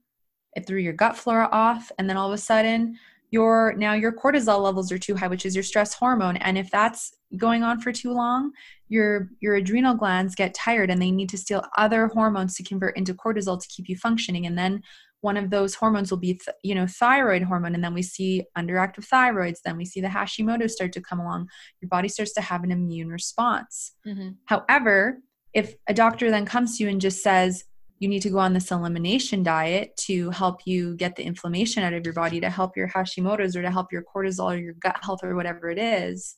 It 0.54 0.66
threw 0.66 0.78
your 0.78 0.92
gut 0.92 1.16
flora 1.16 1.48
off. 1.50 1.90
And 1.98 2.08
then 2.08 2.16
all 2.16 2.28
of 2.28 2.34
a 2.34 2.38
sudden 2.38 2.98
your 3.30 3.74
now 3.76 3.92
your 3.92 4.12
cortisol 4.12 4.62
levels 4.62 4.90
are 4.90 4.98
too 4.98 5.14
high 5.14 5.28
which 5.28 5.46
is 5.46 5.54
your 5.54 5.64
stress 5.64 5.94
hormone. 5.94 6.36
And 6.38 6.58
if 6.58 6.70
that's 6.70 7.12
going 7.36 7.62
on 7.62 7.80
for 7.80 7.92
too 7.92 8.12
long 8.12 8.52
your 8.88 9.30
your 9.40 9.54
adrenal 9.54 9.94
glands 9.94 10.34
get 10.34 10.52
tired 10.52 10.90
and 10.90 11.00
they 11.00 11.12
need 11.12 11.28
to 11.30 11.38
steal 11.38 11.64
other 11.76 12.08
hormones 12.08 12.56
to 12.56 12.64
convert 12.64 12.96
into 12.96 13.14
cortisol 13.14 13.60
to 13.60 13.68
keep 13.68 13.88
you 13.88 13.96
functioning. 13.96 14.46
And 14.46 14.58
then 14.58 14.82
one 15.22 15.36
of 15.36 15.50
those 15.50 15.74
hormones 15.74 16.10
will 16.10 16.18
be 16.18 16.34
th- 16.34 16.56
you 16.62 16.74
know 16.74 16.86
thyroid 16.86 17.42
hormone 17.42 17.74
and 17.74 17.84
then 17.84 17.94
we 17.94 18.02
see 18.02 18.44
underactive 18.56 19.06
thyroids 19.06 19.58
then 19.64 19.76
we 19.76 19.84
see 19.84 20.00
the 20.00 20.08
hashimoto 20.08 20.68
start 20.68 20.92
to 20.92 21.00
come 21.00 21.20
along 21.20 21.48
your 21.80 21.88
body 21.88 22.08
starts 22.08 22.32
to 22.32 22.40
have 22.40 22.64
an 22.64 22.70
immune 22.70 23.08
response. 23.08 23.92
Mm-hmm. 24.06 24.30
however 24.46 25.18
if 25.52 25.74
a 25.88 25.94
doctor 25.94 26.30
then 26.30 26.44
comes 26.44 26.76
to 26.78 26.84
you 26.84 26.90
and 26.90 27.00
just 27.00 27.22
says 27.22 27.64
you 27.98 28.08
need 28.08 28.22
to 28.22 28.30
go 28.30 28.38
on 28.38 28.54
this 28.54 28.70
elimination 28.70 29.42
diet 29.42 29.94
to 29.96 30.30
help 30.30 30.60
you 30.64 30.96
get 30.96 31.16
the 31.16 31.22
inflammation 31.22 31.82
out 31.82 31.92
of 31.92 32.04
your 32.06 32.14
body 32.14 32.40
to 32.40 32.48
help 32.48 32.76
your 32.76 32.88
hashimoto's 32.88 33.56
or 33.56 33.62
to 33.62 33.70
help 33.70 33.92
your 33.92 34.02
cortisol 34.02 34.54
or 34.54 34.56
your 34.56 34.74
gut 34.74 34.98
health 35.02 35.20
or 35.22 35.34
whatever 35.34 35.68
it 35.68 35.78
is 35.78 36.36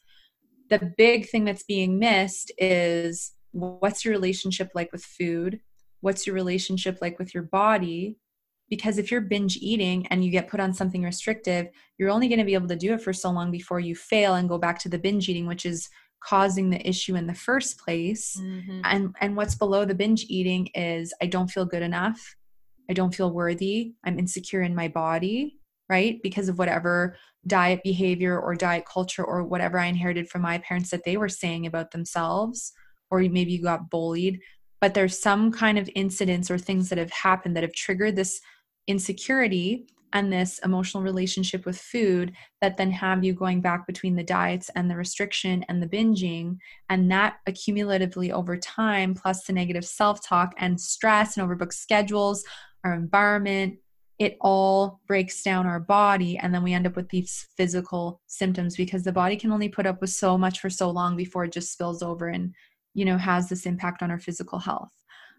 the 0.72 0.92
big 0.96 1.28
thing 1.28 1.44
that's 1.44 1.64
being 1.64 1.98
missed 1.98 2.50
is 2.56 3.32
what's 3.52 4.04
your 4.04 4.12
relationship 4.12 4.70
like 4.74 4.90
with 4.90 5.04
food? 5.04 5.60
What's 6.00 6.26
your 6.26 6.34
relationship 6.34 6.98
like 7.02 7.18
with 7.18 7.34
your 7.34 7.42
body 7.42 8.16
because 8.72 8.96
if 8.96 9.10
you're 9.10 9.20
binge 9.20 9.58
eating 9.58 10.06
and 10.06 10.24
you 10.24 10.30
get 10.30 10.48
put 10.48 10.58
on 10.58 10.72
something 10.72 11.02
restrictive 11.02 11.66
you're 11.98 12.08
only 12.08 12.26
going 12.26 12.38
to 12.38 12.44
be 12.44 12.54
able 12.54 12.66
to 12.66 12.74
do 12.74 12.94
it 12.94 13.02
for 13.02 13.12
so 13.12 13.30
long 13.30 13.50
before 13.50 13.78
you 13.78 13.94
fail 13.94 14.36
and 14.36 14.48
go 14.48 14.56
back 14.56 14.78
to 14.78 14.88
the 14.88 14.98
binge 14.98 15.28
eating 15.28 15.46
which 15.46 15.66
is 15.66 15.90
causing 16.20 16.70
the 16.70 16.88
issue 16.88 17.14
in 17.16 17.26
the 17.26 17.34
first 17.34 17.78
place. 17.78 18.34
Mm-hmm. 18.40 18.80
and 18.84 19.14
and 19.20 19.36
what's 19.36 19.56
below 19.56 19.84
the 19.84 19.94
binge 19.94 20.24
eating 20.30 20.68
is 20.74 21.12
i 21.20 21.26
don't 21.26 21.50
feel 21.50 21.66
good 21.66 21.82
enough. 21.82 22.34
I 22.88 22.94
don't 22.94 23.14
feel 23.14 23.30
worthy. 23.30 23.92
I'm 24.04 24.18
insecure 24.18 24.62
in 24.62 24.74
my 24.74 24.88
body 24.88 25.58
right? 25.90 26.22
Because 26.22 26.48
of 26.48 26.58
whatever 26.58 27.16
diet 27.46 27.80
behavior 27.84 28.40
or 28.40 28.54
diet 28.54 28.86
culture 28.86 29.24
or 29.24 29.44
whatever 29.44 29.78
i 29.78 29.86
inherited 29.86 30.26
from 30.30 30.40
my 30.40 30.56
parents 30.58 30.88
that 30.90 31.04
they 31.04 31.18
were 31.18 31.28
saying 31.28 31.66
about 31.66 31.90
themselves 31.90 32.72
or 33.10 33.18
maybe 33.20 33.52
you 33.52 33.62
got 33.62 33.90
bullied. 33.90 34.40
But 34.80 34.94
there's 34.94 35.20
some 35.20 35.52
kind 35.52 35.78
of 35.78 35.90
incidents 35.94 36.50
or 36.50 36.58
things 36.58 36.88
that 36.88 36.98
have 36.98 37.12
happened 37.12 37.54
that 37.54 37.62
have 37.62 37.74
triggered 37.74 38.16
this 38.16 38.40
insecurity 38.86 39.86
and 40.14 40.30
this 40.30 40.58
emotional 40.58 41.02
relationship 41.02 41.64
with 41.64 41.78
food 41.78 42.32
that 42.60 42.76
then 42.76 42.90
have 42.90 43.24
you 43.24 43.32
going 43.32 43.62
back 43.62 43.86
between 43.86 44.14
the 44.14 44.22
diets 44.22 44.70
and 44.74 44.90
the 44.90 44.96
restriction 44.96 45.64
and 45.68 45.82
the 45.82 45.88
binging. 45.88 46.58
And 46.90 47.10
that 47.10 47.36
accumulatively 47.48 48.30
over 48.30 48.56
time 48.58 49.14
plus 49.14 49.44
the 49.44 49.54
negative 49.54 49.86
self-talk 49.86 50.54
and 50.58 50.78
stress 50.78 51.36
and 51.36 51.48
overbooked 51.48 51.72
schedules 51.72 52.44
our 52.84 52.94
environment 52.94 53.78
it 54.18 54.36
all 54.40 55.00
breaks 55.08 55.42
down 55.42 55.66
our 55.66 55.80
body. 55.80 56.38
And 56.38 56.54
then 56.54 56.62
we 56.62 56.74
end 56.74 56.86
up 56.86 56.94
with 56.94 57.08
these 57.08 57.48
physical 57.56 58.20
symptoms 58.28 58.76
because 58.76 59.02
the 59.02 59.10
body 59.10 59.36
can 59.36 59.50
only 59.50 59.68
put 59.68 59.84
up 59.84 60.00
with 60.00 60.10
so 60.10 60.38
much 60.38 60.60
for 60.60 60.70
so 60.70 60.90
long 60.90 61.16
before 61.16 61.44
it 61.44 61.52
just 61.52 61.72
spills 61.72 62.02
over 62.02 62.28
and 62.28 62.54
you 62.94 63.04
know 63.04 63.16
has 63.16 63.48
this 63.48 63.66
impact 63.66 64.00
on 64.00 64.12
our 64.12 64.20
physical 64.20 64.60
health. 64.60 64.92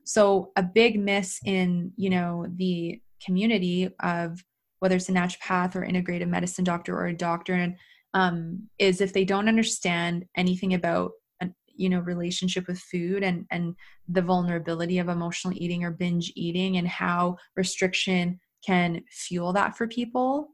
So 0.04 0.52
a 0.58 0.64
big 0.64 1.00
miss 1.00 1.40
in 1.46 1.94
you 1.96 2.10
know 2.10 2.46
the 2.58 3.02
community 3.26 3.90
of 4.02 4.44
whether 4.80 4.98
it's 4.98 5.08
a 5.10 5.14
naturopath 5.14 5.76
or 5.76 5.86
integrative 5.86 6.28
medicine 6.28 6.66
doctor 6.66 6.94
or 6.94 7.08
a 7.08 7.16
doctor 7.16 7.54
and 7.54 7.76
um, 8.14 8.68
is 8.80 9.02
if 9.02 9.14
they 9.14 9.26
don't 9.26 9.48
understand 9.48 10.26
anything 10.36 10.74
about 10.74 11.12
an, 11.40 11.56
you 11.76 11.90
know 11.90 12.00
relationship 12.00 12.68
with 12.68 12.80
food 12.80 13.24
and 13.24 13.46
and 13.50 13.76
the 14.10 14.22
vulnerability 14.22 15.00
of 15.00 15.10
emotional 15.10 15.54
eating 15.58 15.84
or 15.84 15.92
binge 15.92 16.32
eating 16.36 16.78
and 16.78 16.88
how 16.88 17.38
restriction 17.56 18.40
can 18.66 19.02
fuel 19.10 19.54
that 19.54 19.78
for 19.78 19.88
people 19.88 20.50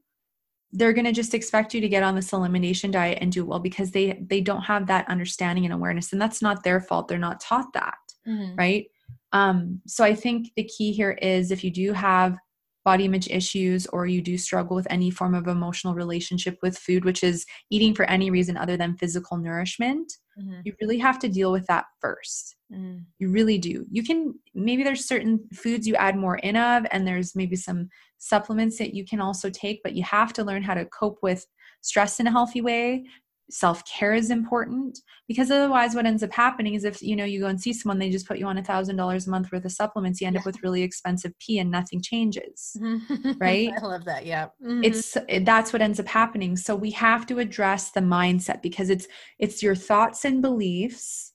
they're 0.72 0.94
going 0.94 1.06
to 1.06 1.12
just 1.12 1.34
expect 1.34 1.74
you 1.74 1.82
to 1.82 1.90
get 1.90 2.04
on 2.04 2.16
this 2.16 2.32
elimination 2.32 2.92
diet 2.92 3.18
and 3.22 3.32
do 3.32 3.44
well 3.44 3.60
because 3.60 3.92
they 3.92 4.24
they 4.30 4.42
don't 4.42 4.62
have 4.62 4.86
that 4.88 5.10
understanding 5.10 5.66
and 5.66 5.74
awareness 5.74 6.14
and 6.14 6.22
that's 6.22 6.42
not 6.42 6.64
their 6.64 6.80
fault 6.80 7.08
they're 7.08 7.18
not 7.18 7.40
taught 7.40 7.74
that 7.74 7.98
mm-hmm. 8.28 8.56
right 8.56 8.86
um 9.34 9.82
so 9.88 10.04
i 10.04 10.14
think 10.14 10.52
the 10.56 10.64
key 10.64 10.92
here 10.92 11.18
is 11.22 11.52
if 11.52 11.64
you 11.64 11.72
do 11.72 11.94
have 11.94 12.38
body 12.86 13.06
image 13.06 13.28
issues 13.30 13.86
or 13.88 14.06
you 14.06 14.22
do 14.22 14.38
struggle 14.38 14.76
with 14.76 14.88
any 14.89 15.12
form 15.12 15.36
of 15.36 15.48
emotional 15.48 15.94
relationship 15.94 16.58
with 16.62 16.78
food, 16.78 17.06
which 17.06 17.24
is 17.24 17.46
eating 17.70 17.94
for 17.94 18.06
any 18.06 18.30
reason 18.30 18.58
other 18.58 18.78
than 18.78 18.96
physical 18.96 19.38
nourishment, 19.38 20.12
mm-hmm. 20.39 20.62
you 20.63 20.74
really 20.82 20.98
have 20.98 21.20
to 21.20 21.30
deal 21.30 21.52
with 21.52 21.65
that 21.68 21.86
first. 22.00 22.56
Mm. 22.74 23.06
You 23.20 23.30
really 23.32 23.58
do. 23.58 23.86
You 23.92 24.04
can, 24.04 24.34
maybe 24.54 24.84
there's 24.84 25.06
certain 25.06 25.39
foods 25.54 25.88
you 25.88 25.96
add 25.96 26.15
more 26.15 26.38
in 26.38 26.56
of, 26.56 26.86
and 26.92 27.06
there's 27.06 27.36
maybe 27.36 27.56
some 27.56 27.89
supplements 28.18 28.78
that 28.78 28.94
you 28.94 29.06
can 29.06 29.20
also 29.20 29.50
take, 29.50 29.82
but 29.84 29.94
you 29.94 30.04
have 30.04 30.34
to 30.34 30.44
learn 30.44 30.63
how 30.63 30.74
to 30.74 30.86
cope 30.86 31.20
with 31.22 31.46
stress 31.82 32.20
in 32.20 32.28
a 32.28 32.32
healthy 32.32 32.62
way 32.62 33.06
self-care 33.50 34.14
is 34.14 34.30
important 34.30 35.00
because 35.28 35.50
otherwise 35.50 35.96
what 35.96 36.06
ends 36.06 36.24
up 36.24 36.32
happening 36.32 36.76
is 36.76 36.84
if 36.84 37.02
you 37.02 37.16
know 37.16 37.26
you 37.26 37.40
go 37.40 37.48
and 37.48 37.60
see 37.60 37.74
someone 37.74 37.98
they 37.98 38.10
just 38.10 38.28
put 38.28 38.38
you 38.38 38.46
on 38.46 38.58
a 38.58 38.64
thousand 38.64 38.96
dollars 38.96 39.28
a 39.28 39.30
month 39.30 39.52
worth 39.52 39.66
of 39.66 39.72
supplements 39.72 40.22
you 40.22 40.28
end 40.28 40.36
yeah. 40.36 40.40
up 40.40 40.46
with 40.46 40.62
really 40.64 40.84
expensive 40.84 41.34
pee 41.40 41.60
and 41.60 41.72
nothing 41.72 42.02
changes 42.02 42.78
right 43.40 43.72
i 43.82 43.86
love 43.86 44.06
that 44.06 44.26
yeah 44.26 44.48
mm-hmm. 44.64 44.84
it's 44.84 45.18
that's 45.42 45.74
what 45.74 45.82
ends 45.82 46.00
up 46.00 46.08
happening 46.08 46.56
so 46.56 46.76
we 46.76 46.92
have 46.92 47.26
to 47.26 47.40
address 47.40 47.92
the 47.92 48.00
mindset 48.00 48.62
because 48.62 48.90
it's 48.90 49.08
it's 49.40 49.64
your 49.64 49.76
thoughts 49.76 50.26
and 50.26 50.42
beliefs 50.42 51.34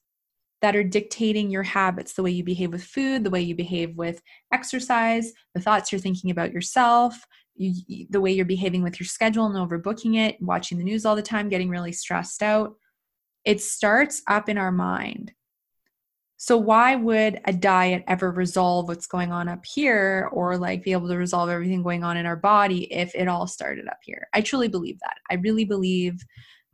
that 0.62 0.76
are 0.76 0.84
dictating 0.84 1.50
your 1.50 1.62
habits 1.62 2.14
the 2.14 2.22
way 2.22 2.30
you 2.30 2.44
behave 2.44 2.72
with 2.72 2.84
food 2.84 3.24
the 3.24 3.30
way 3.30 3.40
you 3.40 3.54
behave 3.54 3.96
with 3.96 4.22
exercise 4.52 5.32
the 5.54 5.60
thoughts 5.60 5.90
you're 5.90 6.00
thinking 6.00 6.30
about 6.30 6.52
yourself 6.52 7.26
you, 7.56 8.06
the 8.10 8.20
way 8.20 8.32
you're 8.32 8.44
behaving 8.44 8.82
with 8.82 8.98
your 8.98 9.06
schedule 9.06 9.46
and 9.46 9.54
overbooking 9.54 10.16
it, 10.16 10.40
watching 10.40 10.78
the 10.78 10.84
news 10.84 11.04
all 11.04 11.16
the 11.16 11.22
time, 11.22 11.48
getting 11.48 11.68
really 11.68 11.92
stressed 11.92 12.42
out. 12.42 12.74
It 13.44 13.60
starts 13.60 14.22
up 14.26 14.48
in 14.48 14.58
our 14.58 14.72
mind. 14.72 15.32
So, 16.36 16.58
why 16.58 16.96
would 16.96 17.40
a 17.44 17.52
diet 17.52 18.04
ever 18.06 18.30
resolve 18.30 18.88
what's 18.88 19.06
going 19.06 19.32
on 19.32 19.48
up 19.48 19.64
here 19.64 20.28
or 20.32 20.58
like 20.58 20.82
be 20.82 20.92
able 20.92 21.08
to 21.08 21.16
resolve 21.16 21.48
everything 21.48 21.82
going 21.82 22.04
on 22.04 22.16
in 22.16 22.26
our 22.26 22.36
body 22.36 22.92
if 22.92 23.14
it 23.14 23.28
all 23.28 23.46
started 23.46 23.86
up 23.88 23.98
here? 24.02 24.26
I 24.34 24.40
truly 24.40 24.68
believe 24.68 24.98
that. 25.00 25.16
I 25.30 25.34
really 25.34 25.64
believe 25.64 26.22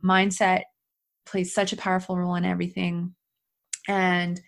mindset 0.03 0.63
plays 1.25 1.53
such 1.53 1.73
a 1.73 1.77
powerful 1.77 2.17
role 2.17 2.35
in 2.35 2.43
everything. 2.43 3.15
And 3.87 4.41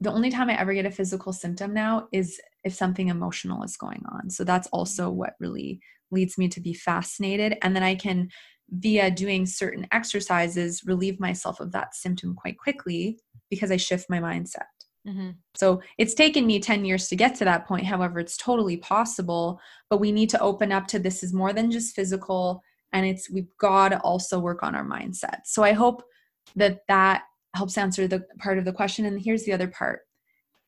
the 0.00 0.12
only 0.12 0.30
time 0.30 0.50
I 0.50 0.58
ever 0.58 0.74
get 0.74 0.86
a 0.86 0.90
physical 0.90 1.32
symptom 1.32 1.72
now 1.72 2.08
is 2.12 2.40
if 2.66 2.74
something 2.74 3.08
emotional 3.08 3.62
is 3.62 3.76
going 3.76 4.02
on. 4.10 4.28
So 4.28 4.42
that's 4.42 4.66
also 4.72 5.08
what 5.08 5.34
really 5.38 5.80
leads 6.10 6.36
me 6.36 6.48
to 6.48 6.60
be 6.60 6.74
fascinated. 6.74 7.56
And 7.62 7.76
then 7.76 7.84
I 7.84 7.94
can, 7.94 8.28
via 8.70 9.08
doing 9.08 9.46
certain 9.46 9.86
exercises, 9.92 10.82
relieve 10.84 11.20
myself 11.20 11.60
of 11.60 11.70
that 11.70 11.94
symptom 11.94 12.34
quite 12.34 12.58
quickly 12.58 13.20
because 13.48 13.70
I 13.70 13.76
shift 13.76 14.10
my 14.10 14.18
mindset. 14.18 14.66
Mm-hmm. 15.06 15.30
So 15.54 15.80
it's 15.96 16.14
taken 16.14 16.44
me 16.44 16.58
10 16.58 16.84
years 16.84 17.06
to 17.08 17.16
get 17.16 17.36
to 17.36 17.44
that 17.44 17.68
point. 17.68 17.86
However, 17.86 18.18
it's 18.18 18.36
totally 18.36 18.78
possible, 18.78 19.60
but 19.88 20.00
we 20.00 20.10
need 20.10 20.30
to 20.30 20.40
open 20.40 20.72
up 20.72 20.88
to 20.88 20.98
this 20.98 21.22
is 21.22 21.32
more 21.32 21.52
than 21.52 21.70
just 21.70 21.94
physical 21.94 22.60
and 22.92 23.06
it's 23.06 23.30
we've 23.30 23.56
got 23.60 23.90
to 23.90 24.00
also 24.00 24.40
work 24.40 24.64
on 24.64 24.74
our 24.74 24.84
mindset. 24.84 25.40
So 25.44 25.62
I 25.62 25.72
hope 25.72 26.02
that 26.56 26.80
that 26.88 27.22
helps 27.54 27.78
answer 27.78 28.08
the 28.08 28.24
part 28.40 28.58
of 28.58 28.64
the 28.64 28.72
question 28.72 29.04
and 29.04 29.20
here's 29.20 29.44
the 29.44 29.52
other 29.52 29.68
part. 29.68 30.00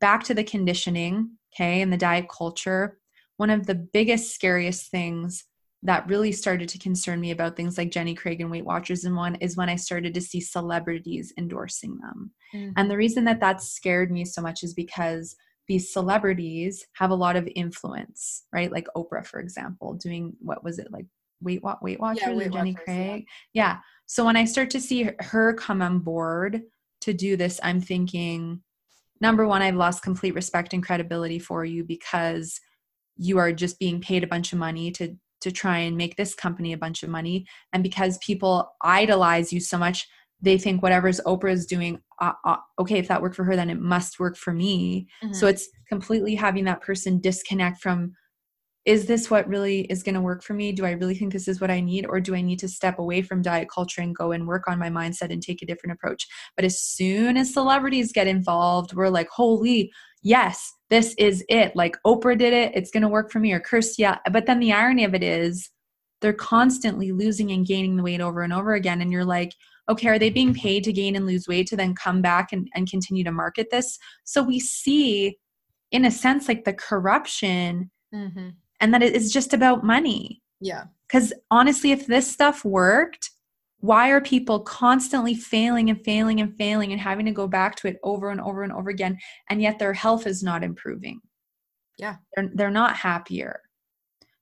Back 0.00 0.22
to 0.24 0.34
the 0.34 0.44
conditioning 0.44 1.37
okay, 1.52 1.82
and 1.82 1.92
the 1.92 1.96
diet 1.96 2.28
culture, 2.28 2.98
one 3.36 3.50
of 3.50 3.66
the 3.66 3.74
biggest, 3.74 4.34
scariest 4.34 4.90
things 4.90 5.44
that 5.82 6.08
really 6.08 6.32
started 6.32 6.68
to 6.68 6.78
concern 6.78 7.20
me 7.20 7.30
about 7.30 7.56
things 7.56 7.78
like 7.78 7.92
Jenny 7.92 8.14
Craig 8.14 8.40
and 8.40 8.50
Weight 8.50 8.64
Watchers 8.64 9.04
and 9.04 9.14
one 9.14 9.36
is 9.36 9.56
when 9.56 9.68
I 9.68 9.76
started 9.76 10.12
to 10.14 10.20
see 10.20 10.40
celebrities 10.40 11.32
endorsing 11.38 11.98
them. 11.98 12.32
Mm-hmm. 12.52 12.72
And 12.76 12.90
the 12.90 12.96
reason 12.96 13.24
that 13.24 13.40
that 13.40 13.62
scared 13.62 14.10
me 14.10 14.24
so 14.24 14.42
much 14.42 14.64
is 14.64 14.74
because 14.74 15.36
these 15.68 15.92
celebrities 15.92 16.84
have 16.94 17.10
a 17.10 17.14
lot 17.14 17.36
of 17.36 17.48
influence, 17.54 18.44
right? 18.52 18.72
Like 18.72 18.88
Oprah, 18.96 19.24
for 19.24 19.38
example, 19.38 19.94
doing 19.94 20.34
what 20.40 20.64
was 20.64 20.78
it 20.78 20.90
like 20.90 21.06
Weight 21.40 21.62
Weight 21.80 22.00
Watchers 22.00 22.22
yeah, 22.26 22.34
Weight 22.34 22.52
Jenny 22.52 22.72
Watchers, 22.72 22.84
Craig? 22.84 23.26
Yeah. 23.52 23.62
yeah. 23.62 23.78
So 24.06 24.24
when 24.24 24.36
I 24.36 24.46
start 24.46 24.70
to 24.70 24.80
see 24.80 25.10
her 25.20 25.54
come 25.54 25.82
on 25.82 26.00
board 26.00 26.62
to 27.02 27.12
do 27.12 27.36
this, 27.36 27.60
I'm 27.62 27.80
thinking, 27.80 28.62
number 29.20 29.46
one, 29.46 29.62
I've 29.62 29.76
lost 29.76 30.02
complete 30.02 30.34
respect 30.34 30.72
and 30.72 30.82
credibility 30.82 31.38
for 31.38 31.64
you 31.64 31.84
because 31.84 32.60
you 33.16 33.38
are 33.38 33.52
just 33.52 33.78
being 33.78 34.00
paid 34.00 34.24
a 34.24 34.28
bunch 34.28 34.52
of 34.52 34.58
money 34.58 34.90
to 34.92 35.16
to 35.40 35.52
try 35.52 35.78
and 35.78 35.96
make 35.96 36.16
this 36.16 36.34
company 36.34 36.72
a 36.72 36.78
bunch 36.78 37.02
of 37.02 37.08
money 37.08 37.46
and 37.72 37.82
because 37.82 38.18
people 38.18 38.74
idolize 38.82 39.52
you 39.52 39.60
so 39.60 39.78
much 39.78 40.08
they 40.40 40.58
think 40.58 40.82
whatever's 40.82 41.20
oprah 41.26 41.52
is 41.52 41.66
doing 41.66 42.00
uh, 42.20 42.32
uh, 42.44 42.56
okay 42.78 42.98
if 42.98 43.08
that 43.08 43.22
worked 43.22 43.36
for 43.36 43.44
her 43.44 43.54
then 43.54 43.70
it 43.70 43.80
must 43.80 44.18
work 44.18 44.36
for 44.36 44.52
me 44.52 45.06
mm-hmm. 45.22 45.32
so 45.32 45.46
it's 45.46 45.68
completely 45.88 46.34
having 46.34 46.64
that 46.64 46.80
person 46.80 47.20
disconnect 47.20 47.80
from 47.80 48.12
is 48.88 49.04
this 49.04 49.30
what 49.30 49.46
really 49.46 49.82
is 49.90 50.02
going 50.02 50.14
to 50.14 50.20
work 50.22 50.42
for 50.42 50.54
me? 50.54 50.72
Do 50.72 50.86
I 50.86 50.92
really 50.92 51.14
think 51.14 51.30
this 51.30 51.46
is 51.46 51.60
what 51.60 51.70
I 51.70 51.78
need? 51.78 52.06
Or 52.06 52.20
do 52.20 52.34
I 52.34 52.40
need 52.40 52.58
to 52.60 52.68
step 52.68 52.98
away 52.98 53.20
from 53.20 53.42
diet 53.42 53.68
culture 53.68 54.00
and 54.00 54.16
go 54.16 54.32
and 54.32 54.48
work 54.48 54.66
on 54.66 54.78
my 54.78 54.88
mindset 54.88 55.30
and 55.30 55.42
take 55.42 55.60
a 55.60 55.66
different 55.66 55.92
approach? 55.92 56.26
But 56.56 56.64
as 56.64 56.80
soon 56.80 57.36
as 57.36 57.52
celebrities 57.52 58.12
get 58.12 58.26
involved, 58.26 58.94
we're 58.94 59.10
like, 59.10 59.28
holy, 59.28 59.92
yes, 60.22 60.72
this 60.88 61.14
is 61.18 61.44
it. 61.50 61.76
Like 61.76 61.98
Oprah 62.06 62.38
did 62.38 62.54
it, 62.54 62.72
it's 62.74 62.90
going 62.90 63.02
to 63.02 63.10
work 63.10 63.30
for 63.30 63.40
me, 63.40 63.52
or 63.52 63.60
Kirstie. 63.60 63.98
Yeah. 63.98 64.20
But 64.32 64.46
then 64.46 64.58
the 64.58 64.72
irony 64.72 65.04
of 65.04 65.12
it 65.14 65.22
is, 65.22 65.68
they're 66.22 66.32
constantly 66.32 67.12
losing 67.12 67.52
and 67.52 67.66
gaining 67.66 67.96
the 67.96 68.02
weight 68.02 68.22
over 68.22 68.40
and 68.40 68.54
over 68.54 68.72
again. 68.72 69.02
And 69.02 69.12
you're 69.12 69.22
like, 69.22 69.52
okay, 69.90 70.08
are 70.08 70.18
they 70.18 70.30
being 70.30 70.54
paid 70.54 70.82
to 70.84 70.94
gain 70.94 71.14
and 71.14 71.26
lose 71.26 71.46
weight 71.46 71.66
to 71.68 71.76
then 71.76 71.94
come 71.94 72.22
back 72.22 72.54
and, 72.54 72.66
and 72.74 72.90
continue 72.90 73.22
to 73.24 73.32
market 73.32 73.68
this? 73.70 73.98
So 74.24 74.42
we 74.42 74.58
see, 74.60 75.36
in 75.92 76.06
a 76.06 76.10
sense, 76.10 76.48
like 76.48 76.64
the 76.64 76.72
corruption. 76.72 77.90
Mm-hmm 78.14 78.48
and 78.80 78.92
that 78.94 79.02
it 79.02 79.14
is 79.14 79.32
just 79.32 79.52
about 79.52 79.84
money. 79.84 80.42
Yeah. 80.60 80.84
Because 81.06 81.32
honestly, 81.50 81.92
if 81.92 82.06
this 82.06 82.30
stuff 82.30 82.64
worked, 82.64 83.30
why 83.80 84.10
are 84.10 84.20
people 84.20 84.60
constantly 84.60 85.34
failing 85.34 85.88
and 85.88 86.04
failing 86.04 86.40
and 86.40 86.56
failing 86.56 86.92
and 86.92 87.00
having 87.00 87.26
to 87.26 87.32
go 87.32 87.46
back 87.46 87.76
to 87.76 87.88
it 87.88 87.98
over 88.02 88.30
and 88.30 88.40
over 88.40 88.62
and 88.62 88.72
over 88.72 88.90
again 88.90 89.18
and 89.50 89.62
yet 89.62 89.78
their 89.78 89.92
health 89.92 90.26
is 90.26 90.42
not 90.42 90.64
improving 90.64 91.20
yeah 91.96 92.16
they're, 92.34 92.50
they're 92.54 92.70
not 92.70 92.96
happier 92.96 93.60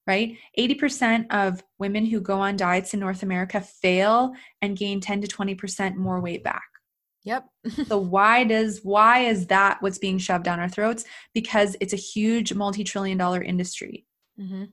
right 0.06 0.36
80% 0.58 1.26
of 1.30 1.62
women 1.78 2.06
who 2.06 2.20
go 2.20 2.40
on 2.40 2.56
diets 2.56 2.94
in 2.94 3.00
north 3.00 3.22
america 3.22 3.60
fail 3.60 4.32
and 4.62 4.76
gain 4.76 5.00
10 5.00 5.22
to 5.22 5.28
20% 5.28 5.96
more 5.96 6.20
weight 6.20 6.42
back 6.42 6.64
Yep. 7.24 7.44
so 7.88 7.98
why 7.98 8.44
does 8.44 8.80
why 8.84 9.24
is 9.24 9.48
that 9.48 9.82
what's 9.82 9.98
being 9.98 10.16
shoved 10.16 10.44
down 10.44 10.60
our 10.60 10.68
throats? 10.68 11.04
Because 11.34 11.76
it's 11.80 11.92
a 11.92 11.96
huge 11.96 12.54
multi-trillion 12.54 13.18
dollar 13.18 13.42
industry. 13.42 14.05
Mm-hmm. 14.40 14.64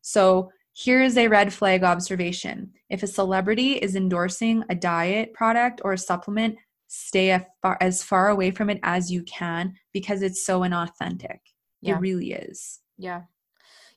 So 0.00 0.50
here 0.72 1.02
is 1.02 1.16
a 1.16 1.28
red 1.28 1.52
flag 1.52 1.82
observation. 1.82 2.72
If 2.88 3.02
a 3.02 3.08
celebrity 3.08 3.72
is 3.72 3.96
endorsing 3.96 4.64
a 4.70 4.74
diet 4.74 5.32
product 5.34 5.80
or 5.84 5.92
a 5.92 5.98
supplement, 5.98 6.56
stay 6.86 7.32
as 7.32 7.42
far, 7.60 7.76
as 7.80 8.02
far 8.02 8.28
away 8.28 8.50
from 8.50 8.70
it 8.70 8.80
as 8.82 9.10
you 9.10 9.22
can 9.24 9.74
because 9.92 10.22
it's 10.22 10.46
so 10.46 10.60
inauthentic. 10.60 11.38
Yeah. 11.82 11.96
It 11.96 12.00
really 12.00 12.32
is. 12.32 12.80
Yeah. 12.96 13.22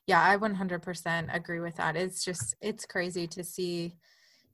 Yeah, 0.06 0.22
I 0.22 0.36
100% 0.36 1.34
agree 1.34 1.60
with 1.60 1.76
that. 1.76 1.96
It's 1.96 2.24
just, 2.24 2.56
it's 2.60 2.84
crazy 2.84 3.26
to 3.28 3.44
see 3.44 3.94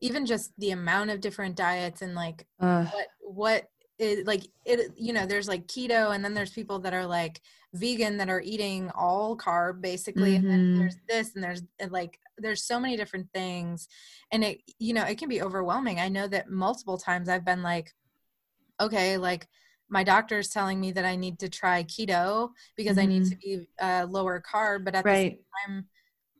even 0.00 0.26
just 0.26 0.52
the 0.58 0.70
amount 0.70 1.10
of 1.10 1.20
different 1.20 1.56
diets 1.56 2.02
and 2.02 2.14
like 2.14 2.46
uh, 2.60 2.84
what, 2.84 3.06
what 3.20 3.64
is 3.98 4.26
like 4.26 4.42
it, 4.64 4.92
you 4.96 5.12
know, 5.12 5.26
there's 5.26 5.48
like 5.48 5.66
keto 5.66 6.14
and 6.14 6.24
then 6.24 6.34
there's 6.34 6.52
people 6.52 6.78
that 6.80 6.94
are 6.94 7.06
like, 7.06 7.40
vegan 7.74 8.16
that 8.16 8.30
are 8.30 8.40
eating 8.40 8.90
all 8.94 9.36
carb 9.36 9.80
basically 9.80 10.36
mm-hmm. 10.36 10.48
and 10.48 10.52
then 10.52 10.78
there's 10.78 10.96
this 11.08 11.34
and 11.34 11.44
there's 11.44 11.62
like 11.90 12.18
there's 12.38 12.64
so 12.64 12.80
many 12.80 12.96
different 12.96 13.28
things 13.34 13.88
and 14.32 14.42
it 14.42 14.60
you 14.78 14.94
know 14.94 15.04
it 15.04 15.18
can 15.18 15.28
be 15.28 15.42
overwhelming 15.42 16.00
i 16.00 16.08
know 16.08 16.26
that 16.26 16.50
multiple 16.50 16.96
times 16.96 17.28
i've 17.28 17.44
been 17.44 17.62
like 17.62 17.92
okay 18.80 19.18
like 19.18 19.46
my 19.90 20.02
doctor 20.02 20.38
is 20.38 20.48
telling 20.48 20.80
me 20.80 20.92
that 20.92 21.04
i 21.04 21.14
need 21.14 21.38
to 21.38 21.48
try 21.48 21.84
keto 21.84 22.50
because 22.76 22.96
mm-hmm. 22.96 23.02
i 23.02 23.06
need 23.06 23.24
to 23.24 23.36
mm-hmm. 23.36 23.60
be 23.60 23.68
uh, 23.80 24.06
lower 24.08 24.42
carb 24.42 24.84
but 24.84 24.94
at 24.94 25.04
right. 25.04 25.14
the 25.14 25.28
same 25.28 25.38
time 25.66 25.84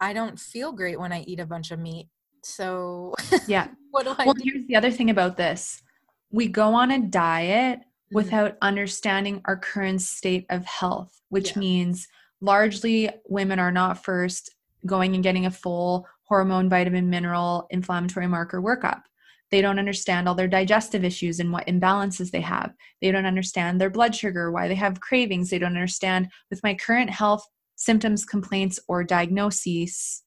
i 0.00 0.14
don't 0.14 0.40
feel 0.40 0.72
great 0.72 0.98
when 0.98 1.12
i 1.12 1.20
eat 1.22 1.40
a 1.40 1.46
bunch 1.46 1.70
of 1.70 1.78
meat 1.78 2.08
so 2.42 3.12
yeah 3.46 3.68
what 3.90 4.04
do 4.04 4.14
i 4.16 4.24
well 4.24 4.34
do? 4.34 4.42
here's 4.44 4.66
the 4.66 4.76
other 4.76 4.90
thing 4.90 5.10
about 5.10 5.36
this 5.36 5.82
we 6.30 6.46
go 6.46 6.72
on 6.72 6.90
a 6.90 6.98
diet 6.98 7.80
Mm-hmm. 8.08 8.16
without 8.16 8.56
understanding 8.62 9.42
our 9.44 9.58
current 9.58 10.00
state 10.00 10.46
of 10.48 10.64
health, 10.64 11.20
which 11.28 11.50
yeah. 11.50 11.58
means 11.58 12.08
largely 12.40 13.10
women 13.26 13.58
are 13.58 13.70
not 13.70 14.02
first 14.02 14.48
going 14.86 15.14
and 15.14 15.22
getting 15.22 15.44
a 15.44 15.50
full 15.50 16.06
hormone, 16.22 16.70
vitamin, 16.70 17.10
mineral, 17.10 17.66
inflammatory 17.68 18.26
marker 18.26 18.62
workup. 18.62 19.02
They 19.50 19.60
don't 19.60 19.78
understand 19.78 20.26
all 20.26 20.34
their 20.34 20.48
digestive 20.48 21.04
issues 21.04 21.38
and 21.38 21.52
what 21.52 21.66
imbalances 21.66 22.30
they 22.30 22.40
have. 22.40 22.72
They 23.02 23.10
don't 23.10 23.26
understand 23.26 23.78
their 23.78 23.90
blood 23.90 24.16
sugar, 24.16 24.50
why 24.50 24.68
they 24.68 24.74
have 24.76 25.00
cravings. 25.00 25.50
They 25.50 25.58
don't 25.58 25.76
understand 25.76 26.30
with 26.48 26.62
my 26.62 26.72
current 26.72 27.10
health 27.10 27.46
symptoms, 27.76 28.24
complaints, 28.24 28.80
or 28.88 29.04
diagnoses, 29.04 30.22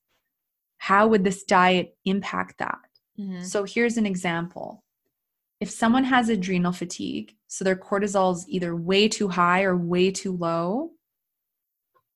how 0.77 1.07
would 1.07 1.23
this 1.23 1.43
diet 1.43 1.95
impact 2.05 2.59
that? 2.59 2.77
Mm-hmm. 3.19 3.41
So 3.41 3.63
here's 3.63 3.97
an 3.97 4.05
example 4.05 4.83
if 5.61 5.69
someone 5.69 6.03
has 6.03 6.27
adrenal 6.27 6.73
fatigue, 6.73 7.35
so 7.47 7.63
their 7.63 7.75
cortisol 7.75 8.33
is 8.33 8.45
either 8.49 8.75
way 8.75 9.07
too 9.07 9.29
high 9.29 9.61
or 9.61 9.77
way 9.77 10.09
too 10.09 10.35
low, 10.35 10.89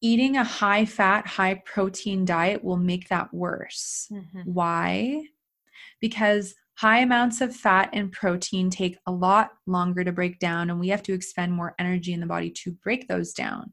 eating 0.01 0.35
a 0.35 0.43
high 0.43 0.83
fat, 0.83 1.27
high 1.27 1.61
protein 1.63 2.25
diet 2.25 2.63
will 2.63 2.75
make 2.75 3.07
that 3.09 3.31
worse. 3.31 4.07
Mm-hmm. 4.11 4.51
Why? 4.51 5.27
Because 6.01 6.55
high 6.73 6.99
amounts 6.99 7.39
of 7.39 7.55
fat 7.55 7.89
and 7.93 8.11
protein 8.11 8.71
take 8.71 8.97
a 9.05 9.11
lot 9.11 9.51
longer 9.67 10.03
to 10.03 10.11
break 10.11 10.39
down, 10.39 10.71
and 10.71 10.79
we 10.79 10.89
have 10.89 11.03
to 11.03 11.13
expend 11.13 11.53
more 11.53 11.75
energy 11.77 12.13
in 12.13 12.19
the 12.19 12.25
body 12.25 12.49
to 12.49 12.71
break 12.83 13.07
those 13.07 13.31
down. 13.31 13.71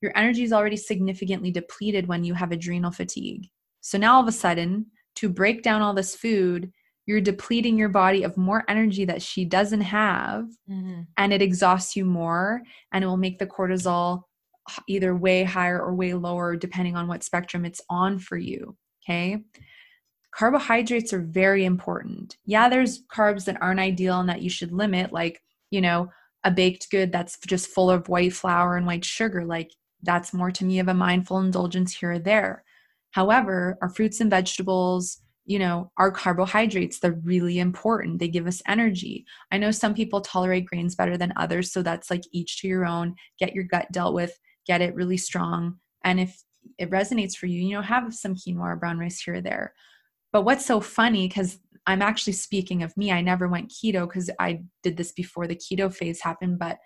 Your 0.00 0.12
energy 0.16 0.44
is 0.44 0.52
already 0.52 0.76
significantly 0.76 1.50
depleted 1.50 2.06
when 2.06 2.22
you 2.22 2.34
have 2.34 2.52
adrenal 2.52 2.92
fatigue. 2.92 3.48
So 3.80 3.98
now 3.98 4.14
all 4.14 4.22
of 4.22 4.28
a 4.28 4.32
sudden, 4.32 4.86
to 5.16 5.28
break 5.28 5.64
down 5.64 5.82
all 5.82 5.92
this 5.92 6.14
food, 6.14 6.72
you're 7.08 7.22
depleting 7.22 7.78
your 7.78 7.88
body 7.88 8.22
of 8.22 8.36
more 8.36 8.64
energy 8.68 9.06
that 9.06 9.22
she 9.22 9.46
doesn't 9.46 9.80
have 9.80 10.44
mm-hmm. 10.70 11.00
and 11.16 11.32
it 11.32 11.40
exhausts 11.40 11.96
you 11.96 12.04
more 12.04 12.60
and 12.92 13.02
it 13.02 13.06
will 13.06 13.16
make 13.16 13.38
the 13.38 13.46
cortisol 13.46 14.24
either 14.86 15.16
way 15.16 15.42
higher 15.42 15.80
or 15.80 15.94
way 15.94 16.12
lower 16.12 16.54
depending 16.54 16.96
on 16.96 17.08
what 17.08 17.24
spectrum 17.24 17.64
it's 17.64 17.80
on 17.88 18.18
for 18.18 18.36
you 18.36 18.76
okay? 19.02 19.42
Carbohydrates 20.34 21.14
are 21.14 21.22
very 21.22 21.64
important. 21.64 22.36
Yeah 22.44 22.68
there's 22.68 23.02
carbs 23.06 23.46
that 23.46 23.60
aren't 23.62 23.80
ideal 23.80 24.20
and 24.20 24.28
that 24.28 24.42
you 24.42 24.50
should 24.50 24.70
limit 24.70 25.10
like 25.10 25.40
you 25.70 25.80
know 25.80 26.10
a 26.44 26.50
baked 26.50 26.90
good 26.90 27.10
that's 27.10 27.38
just 27.46 27.70
full 27.70 27.90
of 27.90 28.10
white 28.10 28.34
flour 28.34 28.76
and 28.76 28.86
white 28.86 29.04
sugar 29.04 29.44
like 29.46 29.70
that's 30.02 30.34
more 30.34 30.50
to 30.50 30.64
me 30.64 30.78
of 30.78 30.88
a 30.88 30.94
mindful 30.94 31.38
indulgence 31.38 31.96
here 31.96 32.12
or 32.12 32.18
there. 32.18 32.64
However 33.12 33.78
our 33.80 33.88
fruits 33.88 34.20
and 34.20 34.28
vegetables 34.28 35.22
you 35.48 35.58
know, 35.58 35.90
our 35.96 36.12
carbohydrates, 36.12 36.98
they're 36.98 37.18
really 37.24 37.58
important. 37.58 38.18
They 38.18 38.28
give 38.28 38.46
us 38.46 38.60
energy. 38.68 39.24
I 39.50 39.56
know 39.56 39.70
some 39.70 39.94
people 39.94 40.20
tolerate 40.20 40.66
grains 40.66 40.94
better 40.94 41.16
than 41.16 41.32
others. 41.36 41.72
So 41.72 41.80
that's 41.80 42.10
like 42.10 42.22
each 42.32 42.60
to 42.60 42.68
your 42.68 42.84
own. 42.84 43.14
Get 43.38 43.54
your 43.54 43.64
gut 43.64 43.86
dealt 43.90 44.12
with, 44.12 44.38
get 44.66 44.82
it 44.82 44.94
really 44.94 45.16
strong. 45.16 45.78
And 46.04 46.20
if 46.20 46.44
it 46.76 46.90
resonates 46.90 47.34
for 47.34 47.46
you, 47.46 47.62
you 47.62 47.74
know, 47.74 47.80
have 47.80 48.14
some 48.14 48.34
quinoa 48.34 48.60
or 48.60 48.76
brown 48.76 48.98
rice 48.98 49.20
here 49.20 49.36
or 49.36 49.40
there. 49.40 49.72
But 50.34 50.42
what's 50.42 50.66
so 50.66 50.82
funny, 50.82 51.28
because 51.28 51.58
I'm 51.86 52.02
actually 52.02 52.34
speaking 52.34 52.82
of 52.82 52.94
me, 52.98 53.10
I 53.10 53.22
never 53.22 53.48
went 53.48 53.70
keto 53.70 54.06
because 54.06 54.28
I 54.38 54.60
did 54.82 54.98
this 54.98 55.12
before 55.12 55.46
the 55.46 55.56
keto 55.56 55.90
phase 55.90 56.20
happened. 56.20 56.58
But 56.58 56.76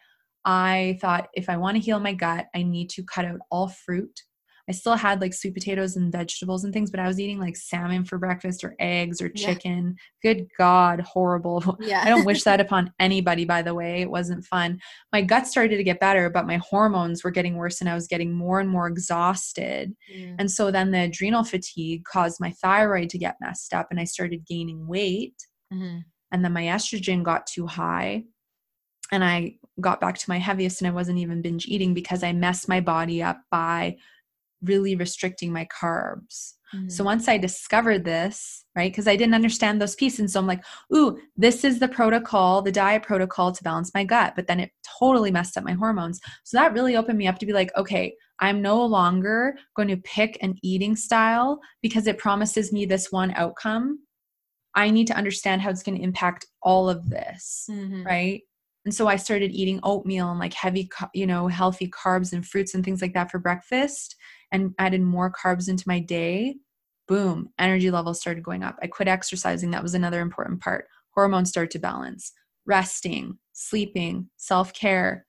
I 0.44 0.98
thought 1.00 1.30
if 1.34 1.48
I 1.48 1.56
want 1.56 1.78
to 1.78 1.82
heal 1.82 1.98
my 1.98 2.14
gut, 2.14 2.46
I 2.54 2.62
need 2.62 2.90
to 2.90 3.02
cut 3.02 3.24
out 3.24 3.40
all 3.50 3.66
fruit 3.70 4.22
I 4.68 4.72
still 4.72 4.94
had 4.94 5.20
like 5.20 5.34
sweet 5.34 5.54
potatoes 5.54 5.96
and 5.96 6.12
vegetables 6.12 6.62
and 6.62 6.72
things, 6.72 6.90
but 6.90 7.00
I 7.00 7.08
was 7.08 7.18
eating 7.18 7.40
like 7.40 7.56
salmon 7.56 8.04
for 8.04 8.16
breakfast 8.16 8.62
or 8.62 8.76
eggs 8.78 9.20
or 9.20 9.28
chicken. 9.28 9.96
Yeah. 10.22 10.34
Good 10.34 10.46
God, 10.56 11.00
horrible. 11.00 11.62
Yeah. 11.82 12.02
I 12.04 12.10
don't 12.10 12.24
wish 12.24 12.42
that 12.44 12.60
upon 12.60 12.92
anybody, 13.00 13.44
by 13.44 13.62
the 13.62 13.74
way. 13.74 14.02
It 14.02 14.10
wasn't 14.10 14.44
fun. 14.44 14.80
My 15.12 15.20
gut 15.20 15.48
started 15.48 15.78
to 15.78 15.84
get 15.84 15.98
better, 15.98 16.30
but 16.30 16.46
my 16.46 16.58
hormones 16.58 17.24
were 17.24 17.30
getting 17.30 17.56
worse 17.56 17.80
and 17.80 17.90
I 17.90 17.94
was 17.94 18.06
getting 18.06 18.32
more 18.32 18.60
and 18.60 18.70
more 18.70 18.86
exhausted. 18.86 19.94
Mm. 20.14 20.36
And 20.38 20.50
so 20.50 20.70
then 20.70 20.92
the 20.92 21.02
adrenal 21.02 21.42
fatigue 21.42 22.04
caused 22.04 22.40
my 22.40 22.52
thyroid 22.62 23.10
to 23.10 23.18
get 23.18 23.36
messed 23.40 23.74
up 23.74 23.88
and 23.90 23.98
I 23.98 24.04
started 24.04 24.46
gaining 24.46 24.86
weight. 24.86 25.34
Mm-hmm. 25.72 25.98
And 26.30 26.44
then 26.44 26.52
my 26.52 26.64
estrogen 26.64 27.24
got 27.24 27.46
too 27.46 27.66
high 27.66 28.24
and 29.10 29.24
I 29.24 29.56
got 29.80 30.00
back 30.00 30.18
to 30.18 30.30
my 30.30 30.38
heaviest 30.38 30.80
and 30.80 30.88
I 30.88 30.94
wasn't 30.94 31.18
even 31.18 31.42
binge 31.42 31.66
eating 31.66 31.94
because 31.94 32.22
I 32.22 32.32
messed 32.32 32.68
my 32.68 32.80
body 32.80 33.22
up 33.22 33.40
by 33.50 33.96
really 34.62 34.94
restricting 34.94 35.52
my 35.52 35.66
carbs. 35.66 36.54
Mm-hmm. 36.74 36.88
So 36.88 37.04
once 37.04 37.28
I 37.28 37.36
discovered 37.36 38.04
this, 38.04 38.64
right, 38.74 38.90
because 38.90 39.06
I 39.06 39.16
didn't 39.16 39.34
understand 39.34 39.80
those 39.80 39.94
pieces. 39.94 40.20
And 40.20 40.30
so 40.30 40.40
I'm 40.40 40.46
like, 40.46 40.64
ooh, 40.94 41.18
this 41.36 41.64
is 41.64 41.78
the 41.78 41.88
protocol, 41.88 42.62
the 42.62 42.72
diet 42.72 43.02
protocol 43.02 43.52
to 43.52 43.62
balance 43.62 43.92
my 43.94 44.04
gut. 44.04 44.34
But 44.34 44.46
then 44.46 44.60
it 44.60 44.70
totally 44.98 45.30
messed 45.30 45.56
up 45.56 45.64
my 45.64 45.72
hormones. 45.72 46.20
So 46.44 46.56
that 46.56 46.72
really 46.72 46.96
opened 46.96 47.18
me 47.18 47.26
up 47.26 47.38
to 47.38 47.46
be 47.46 47.52
like, 47.52 47.70
okay, 47.76 48.14
I'm 48.38 48.62
no 48.62 48.84
longer 48.84 49.56
going 49.76 49.88
to 49.88 49.98
pick 49.98 50.38
an 50.40 50.56
eating 50.62 50.96
style 50.96 51.60
because 51.82 52.06
it 52.06 52.18
promises 52.18 52.72
me 52.72 52.86
this 52.86 53.12
one 53.12 53.32
outcome. 53.36 54.00
I 54.74 54.88
need 54.90 55.06
to 55.08 55.16
understand 55.16 55.60
how 55.60 55.70
it's 55.70 55.82
going 55.82 55.98
to 55.98 56.04
impact 56.04 56.46
all 56.62 56.88
of 56.88 57.10
this, 57.10 57.66
mm-hmm. 57.70 58.04
right? 58.04 58.40
And 58.84 58.94
so 58.94 59.06
I 59.06 59.16
started 59.16 59.52
eating 59.52 59.78
oatmeal 59.82 60.30
and 60.30 60.40
like 60.40 60.54
heavy, 60.54 60.88
you 61.14 61.26
know, 61.26 61.46
healthy 61.46 61.88
carbs 61.88 62.32
and 62.32 62.44
fruits 62.44 62.74
and 62.74 62.82
things 62.82 63.02
like 63.02 63.14
that 63.14 63.30
for 63.30 63.38
breakfast 63.38 64.16
and 64.52 64.74
added 64.78 65.02
more 65.02 65.32
carbs 65.32 65.68
into 65.68 65.84
my 65.88 65.98
day. 65.98 66.56
Boom, 67.08 67.50
energy 67.58 67.90
levels 67.90 68.20
started 68.20 68.44
going 68.44 68.62
up. 68.62 68.76
I 68.82 68.86
quit 68.86 69.08
exercising. 69.08 69.72
That 69.72 69.82
was 69.82 69.94
another 69.94 70.20
important 70.20 70.60
part. 70.60 70.86
Hormones 71.14 71.48
started 71.48 71.72
to 71.72 71.78
balance. 71.78 72.32
Resting, 72.64 73.38
sleeping, 73.52 74.28
self 74.36 74.72
care. 74.72 75.26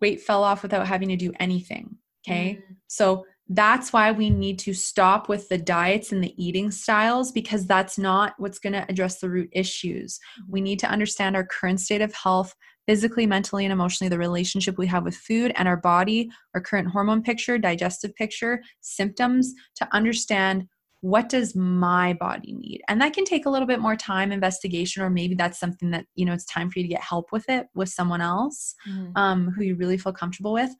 Weight 0.00 0.20
fell 0.20 0.44
off 0.44 0.62
without 0.62 0.86
having 0.86 1.08
to 1.08 1.16
do 1.16 1.32
anything. 1.40 1.96
Okay. 2.26 2.56
Mm. 2.56 2.76
So 2.88 3.24
that's 3.48 3.92
why 3.92 4.10
we 4.10 4.30
need 4.30 4.58
to 4.60 4.72
stop 4.72 5.28
with 5.28 5.48
the 5.48 5.58
diets 5.58 6.12
and 6.12 6.24
the 6.24 6.34
eating 6.42 6.70
styles 6.70 7.30
because 7.30 7.66
that's 7.66 7.98
not 7.98 8.34
what's 8.38 8.58
going 8.58 8.72
to 8.72 8.86
address 8.88 9.20
the 9.20 9.28
root 9.28 9.50
issues. 9.52 10.18
We 10.48 10.62
need 10.62 10.78
to 10.78 10.88
understand 10.88 11.36
our 11.36 11.44
current 11.44 11.80
state 11.80 12.00
of 12.00 12.14
health, 12.14 12.54
physically, 12.86 13.26
mentally, 13.26 13.64
and 13.64 13.72
emotionally, 13.72 14.08
the 14.08 14.18
relationship 14.18 14.76
we 14.78 14.86
have 14.86 15.04
with 15.04 15.16
food 15.16 15.52
and 15.56 15.66
our 15.66 15.76
body, 15.76 16.30
our 16.54 16.60
current 16.60 16.88
hormone 16.88 17.22
picture, 17.22 17.58
digestive 17.58 18.14
picture, 18.14 18.62
symptoms 18.80 19.54
to 19.76 19.88
understand 19.92 20.68
what 21.04 21.28
does 21.28 21.54
my 21.54 22.14
body 22.14 22.54
need 22.54 22.80
and 22.88 22.98
that 22.98 23.12
can 23.12 23.26
take 23.26 23.44
a 23.44 23.50
little 23.50 23.68
bit 23.68 23.78
more 23.78 23.94
time 23.94 24.32
investigation 24.32 25.02
or 25.02 25.10
maybe 25.10 25.34
that's 25.34 25.60
something 25.60 25.90
that 25.90 26.06
you 26.14 26.24
know 26.24 26.32
it's 26.32 26.46
time 26.46 26.70
for 26.70 26.78
you 26.78 26.82
to 26.82 26.88
get 26.88 27.02
help 27.02 27.30
with 27.30 27.46
it 27.50 27.66
with 27.74 27.90
someone 27.90 28.22
else 28.22 28.74
mm-hmm. 28.88 29.10
um, 29.14 29.50
who 29.50 29.62
you 29.62 29.76
really 29.76 29.98
feel 29.98 30.14
comfortable 30.14 30.54
with 30.54 30.70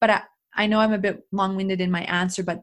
but 0.00 0.08
I, 0.08 0.22
I 0.54 0.66
know 0.66 0.80
i'm 0.80 0.94
a 0.94 0.98
bit 0.98 1.20
long-winded 1.32 1.82
in 1.82 1.90
my 1.90 2.00
answer 2.04 2.42
but 2.42 2.62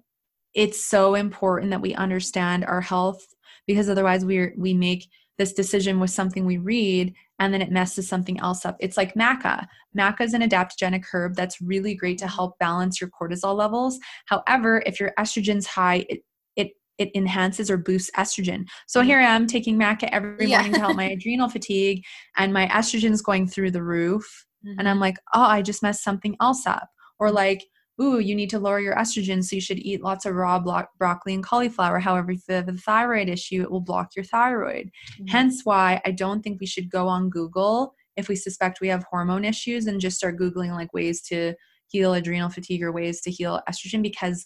it's 0.55 0.83
so 0.83 1.13
important 1.13 1.69
that 1.69 1.81
we 1.81 1.93
understand 1.93 2.65
our 2.65 2.81
health 2.81 3.23
because 3.67 3.87
otherwise 3.87 4.25
we 4.25 4.53
we 4.57 4.73
make 4.73 5.07
this 5.37 5.53
decision 5.53 5.99
with 5.99 6.09
something 6.09 6.45
we 6.45 6.57
read 6.57 7.13
and 7.39 7.53
then 7.53 7.61
it 7.61 7.71
messes 7.71 8.07
something 8.07 8.39
else 8.39 8.65
up. 8.65 8.77
It's 8.79 8.97
like 8.97 9.15
maca. 9.15 9.65
Maca 9.97 10.21
is 10.21 10.33
an 10.33 10.41
adaptogenic 10.41 11.03
herb 11.11 11.35
that's 11.35 11.59
really 11.61 11.95
great 11.95 12.17
to 12.19 12.27
help 12.27 12.57
balance 12.59 13.01
your 13.01 13.09
cortisol 13.09 13.55
levels. 13.55 13.99
However, 14.27 14.83
if 14.85 14.99
your 14.99 15.11
estrogen's 15.17 15.65
high, 15.65 16.05
it 16.09 16.19
it 16.55 16.71
it 16.97 17.09
enhances 17.15 17.71
or 17.71 17.77
boosts 17.77 18.11
estrogen. 18.15 18.65
So 18.87 18.99
mm-hmm. 18.99 19.09
here 19.09 19.19
I 19.19 19.35
am 19.35 19.47
taking 19.47 19.77
maca 19.79 20.09
every 20.11 20.47
yeah. 20.47 20.57
morning 20.57 20.73
to 20.73 20.79
help 20.79 20.95
my 20.95 21.09
adrenal 21.11 21.49
fatigue 21.49 22.03
and 22.37 22.53
my 22.53 22.67
estrogen's 22.67 23.21
going 23.21 23.47
through 23.47 23.71
the 23.71 23.83
roof. 23.83 24.45
Mm-hmm. 24.65 24.79
And 24.79 24.87
I'm 24.87 24.99
like, 24.99 25.17
oh, 25.33 25.41
I 25.41 25.61
just 25.61 25.81
messed 25.81 26.03
something 26.03 26.35
else 26.39 26.67
up. 26.67 26.87
Or 27.19 27.27
mm-hmm. 27.27 27.37
like, 27.37 27.63
ooh, 28.01 28.19
you 28.19 28.35
need 28.35 28.49
to 28.49 28.59
lower 28.59 28.79
your 28.79 28.95
estrogen, 28.95 29.43
so 29.43 29.55
you 29.55 29.61
should 29.61 29.79
eat 29.79 30.03
lots 30.03 30.25
of 30.25 30.35
raw 30.35 30.59
blo- 30.59 30.85
broccoli 30.97 31.33
and 31.33 31.43
cauliflower. 31.43 31.99
However, 31.99 32.31
if 32.31 32.41
you 32.47 32.55
have 32.55 32.67
a 32.67 32.73
thyroid 32.73 33.29
issue, 33.29 33.61
it 33.61 33.69
will 33.69 33.81
block 33.81 34.15
your 34.15 34.25
thyroid. 34.25 34.91
Mm-hmm. 35.15 35.27
Hence 35.27 35.61
why 35.63 36.01
I 36.05 36.11
don't 36.11 36.41
think 36.41 36.59
we 36.59 36.65
should 36.65 36.89
go 36.89 37.07
on 37.07 37.29
Google 37.29 37.93
if 38.17 38.27
we 38.27 38.35
suspect 38.35 38.81
we 38.81 38.87
have 38.87 39.03
hormone 39.03 39.45
issues 39.45 39.87
and 39.87 40.01
just 40.01 40.17
start 40.17 40.37
Googling 40.37 40.71
like 40.71 40.93
ways 40.93 41.21
to 41.23 41.53
heal 41.87 42.13
adrenal 42.13 42.49
fatigue 42.49 42.83
or 42.83 42.91
ways 42.91 43.21
to 43.21 43.31
heal 43.31 43.61
estrogen 43.69 44.01
because 44.01 44.45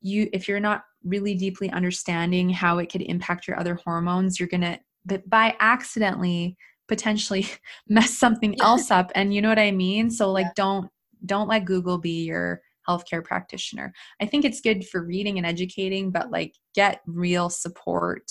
you 0.00 0.28
if 0.32 0.48
you're 0.48 0.60
not 0.60 0.82
really 1.04 1.34
deeply 1.34 1.70
understanding 1.70 2.48
how 2.50 2.78
it 2.78 2.90
could 2.90 3.02
impact 3.02 3.46
your 3.46 3.58
other 3.58 3.78
hormones, 3.84 4.38
you're 4.38 4.48
gonna 4.48 4.78
but 5.04 5.28
by 5.28 5.54
accidentally 5.60 6.56
potentially 6.88 7.46
mess 7.88 8.10
something 8.10 8.60
else 8.60 8.90
up 8.90 9.10
and 9.14 9.32
you 9.32 9.40
know 9.40 9.48
what 9.48 9.58
i 9.58 9.70
mean 9.70 10.10
so 10.10 10.30
like 10.30 10.46
yeah. 10.46 10.52
don't 10.56 10.90
don't 11.24 11.48
let 11.48 11.64
google 11.64 11.98
be 11.98 12.24
your 12.24 12.60
healthcare 12.90 13.24
practitioner. 13.24 13.92
I 14.20 14.26
think 14.26 14.44
it's 14.44 14.60
good 14.60 14.86
for 14.86 15.04
reading 15.04 15.38
and 15.38 15.46
educating, 15.46 16.10
but 16.10 16.30
like 16.30 16.54
get 16.74 17.00
real 17.06 17.48
support 17.48 18.24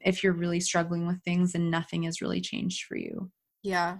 if 0.00 0.24
you're 0.24 0.32
really 0.32 0.60
struggling 0.60 1.06
with 1.06 1.22
things 1.22 1.54
and 1.54 1.70
nothing 1.70 2.04
has 2.04 2.22
really 2.22 2.40
changed 2.40 2.84
for 2.84 2.96
you. 2.96 3.30
Yeah. 3.62 3.98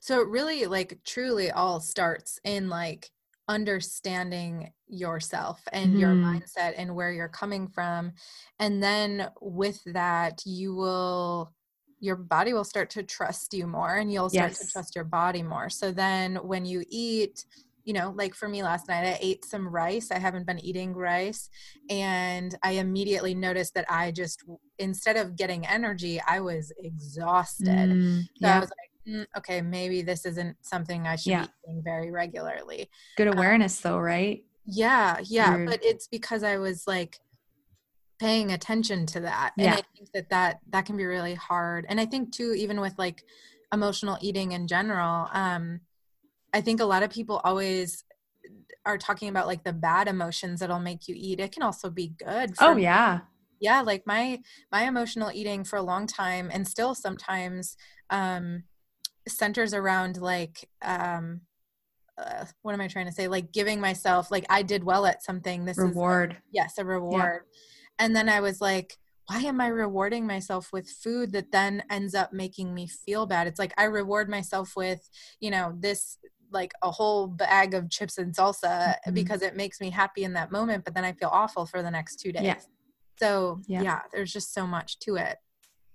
So 0.00 0.20
it 0.20 0.28
really 0.28 0.66
like 0.66 0.98
truly 1.04 1.50
all 1.50 1.80
starts 1.80 2.38
in 2.44 2.70
like 2.70 3.10
understanding 3.48 4.72
yourself 4.88 5.60
and 5.72 5.90
mm-hmm. 5.90 5.98
your 5.98 6.14
mindset 6.14 6.74
and 6.76 6.94
where 6.94 7.12
you're 7.12 7.28
coming 7.28 7.68
from. 7.68 8.12
And 8.58 8.82
then 8.82 9.28
with 9.40 9.82
that, 9.86 10.42
you 10.46 10.74
will 10.74 11.52
your 12.00 12.16
body 12.16 12.52
will 12.52 12.64
start 12.64 12.90
to 12.90 13.02
trust 13.04 13.54
you 13.54 13.64
more 13.64 13.94
and 13.94 14.12
you'll 14.12 14.28
start 14.28 14.50
yes. 14.50 14.58
to 14.58 14.72
trust 14.72 14.96
your 14.96 15.04
body 15.04 15.40
more. 15.40 15.70
So 15.70 15.92
then 15.92 16.34
when 16.36 16.64
you 16.64 16.82
eat 16.88 17.44
you 17.84 17.92
know, 17.92 18.12
like 18.16 18.34
for 18.34 18.48
me 18.48 18.62
last 18.62 18.88
night, 18.88 19.04
I 19.04 19.18
ate 19.20 19.44
some 19.44 19.68
rice. 19.68 20.10
I 20.10 20.18
haven't 20.18 20.46
been 20.46 20.58
eating 20.64 20.94
rice. 20.94 21.48
And 21.90 22.56
I 22.62 22.72
immediately 22.72 23.34
noticed 23.34 23.74
that 23.74 23.86
I 23.88 24.10
just, 24.12 24.44
instead 24.78 25.16
of 25.16 25.36
getting 25.36 25.66
energy, 25.66 26.20
I 26.26 26.40
was 26.40 26.72
exhausted. 26.78 27.90
Mm, 27.90 28.22
so 28.22 28.28
yeah. 28.36 28.56
I 28.56 28.60
was 28.60 28.70
like, 28.70 29.14
mm, 29.14 29.26
okay, 29.38 29.60
maybe 29.60 30.02
this 30.02 30.24
isn't 30.26 30.56
something 30.62 31.06
I 31.06 31.16
should 31.16 31.30
yeah. 31.30 31.42
be 31.42 31.50
eating 31.64 31.82
very 31.82 32.10
regularly. 32.10 32.88
Good 33.16 33.28
um, 33.28 33.36
awareness, 33.36 33.84
um, 33.84 33.92
though, 33.92 33.98
right? 33.98 34.44
Yeah, 34.66 35.18
yeah. 35.24 35.56
You're... 35.56 35.66
But 35.66 35.80
it's 35.82 36.06
because 36.06 36.42
I 36.42 36.58
was 36.58 36.86
like, 36.86 37.18
paying 38.18 38.52
attention 38.52 39.04
to 39.04 39.18
that 39.18 39.52
and 39.58 39.64
yeah. 39.64 39.72
i 39.72 39.82
think 39.96 40.08
that 40.14 40.30
that 40.30 40.60
that 40.70 40.86
can 40.86 40.96
be 40.96 41.04
really 41.04 41.34
hard 41.34 41.84
and 41.88 42.00
i 42.00 42.06
think 42.06 42.30
too 42.30 42.54
even 42.56 42.80
with 42.80 42.96
like 42.96 43.24
emotional 43.72 44.16
eating 44.20 44.52
in 44.52 44.68
general 44.68 45.28
um 45.32 45.80
I 46.52 46.60
think 46.60 46.80
a 46.80 46.84
lot 46.84 47.02
of 47.02 47.10
people 47.10 47.40
always 47.44 48.04
are 48.84 48.98
talking 48.98 49.28
about 49.28 49.46
like 49.46 49.64
the 49.64 49.72
bad 49.72 50.08
emotions 50.08 50.60
that'll 50.60 50.80
make 50.80 51.08
you 51.08 51.14
eat. 51.16 51.40
It 51.40 51.52
can 51.52 51.62
also 51.62 51.90
be 51.90 52.14
good. 52.18 52.52
oh 52.60 52.76
yeah. 52.76 53.20
Yeah, 53.60 53.80
like 53.82 54.02
my 54.06 54.40
my 54.72 54.82
emotional 54.82 55.30
eating 55.32 55.64
for 55.64 55.76
a 55.76 55.82
long 55.82 56.06
time 56.06 56.50
and 56.52 56.66
still 56.66 56.94
sometimes 56.94 57.76
um 58.10 58.64
centers 59.28 59.72
around 59.72 60.16
like 60.20 60.68
um 60.82 61.42
uh, 62.18 62.44
what 62.60 62.74
am 62.74 62.80
I 62.80 62.88
trying 62.88 63.06
to 63.06 63.12
say? 63.12 63.28
Like 63.28 63.52
giving 63.52 63.80
myself 63.80 64.30
like 64.30 64.44
I 64.50 64.62
did 64.62 64.84
well 64.84 65.06
at 65.06 65.22
something. 65.22 65.64
This 65.64 65.78
reward. 65.78 66.32
is 66.32 66.36
like, 66.36 66.42
yes, 66.52 66.78
a 66.78 66.84
reward. 66.84 67.42
Yeah. 67.44 68.04
And 68.04 68.16
then 68.16 68.28
I 68.28 68.40
was 68.40 68.60
like, 68.60 68.98
why 69.28 69.40
am 69.40 69.60
I 69.60 69.68
rewarding 69.68 70.26
myself 70.26 70.70
with 70.72 70.90
food 70.90 71.32
that 71.32 71.52
then 71.52 71.82
ends 71.90 72.14
up 72.14 72.32
making 72.32 72.74
me 72.74 72.86
feel 72.86 73.26
bad? 73.26 73.46
It's 73.46 73.58
like 73.58 73.72
I 73.78 73.84
reward 73.84 74.28
myself 74.28 74.72
with, 74.76 75.08
you 75.40 75.50
know, 75.50 75.74
this 75.78 76.18
like 76.52 76.72
a 76.82 76.90
whole 76.90 77.26
bag 77.26 77.74
of 77.74 77.90
chips 77.90 78.18
and 78.18 78.34
salsa 78.34 78.62
mm-hmm. 78.64 79.14
because 79.14 79.42
it 79.42 79.56
makes 79.56 79.80
me 79.80 79.90
happy 79.90 80.24
in 80.24 80.32
that 80.34 80.52
moment, 80.52 80.84
but 80.84 80.94
then 80.94 81.04
I 81.04 81.12
feel 81.12 81.30
awful 81.32 81.66
for 81.66 81.82
the 81.82 81.90
next 81.90 82.16
two 82.16 82.32
days. 82.32 82.44
Yeah. 82.44 82.58
So, 83.18 83.60
yeah. 83.66 83.82
yeah, 83.82 84.00
there's 84.12 84.32
just 84.32 84.54
so 84.54 84.66
much 84.66 84.98
to 85.00 85.16
it. 85.16 85.38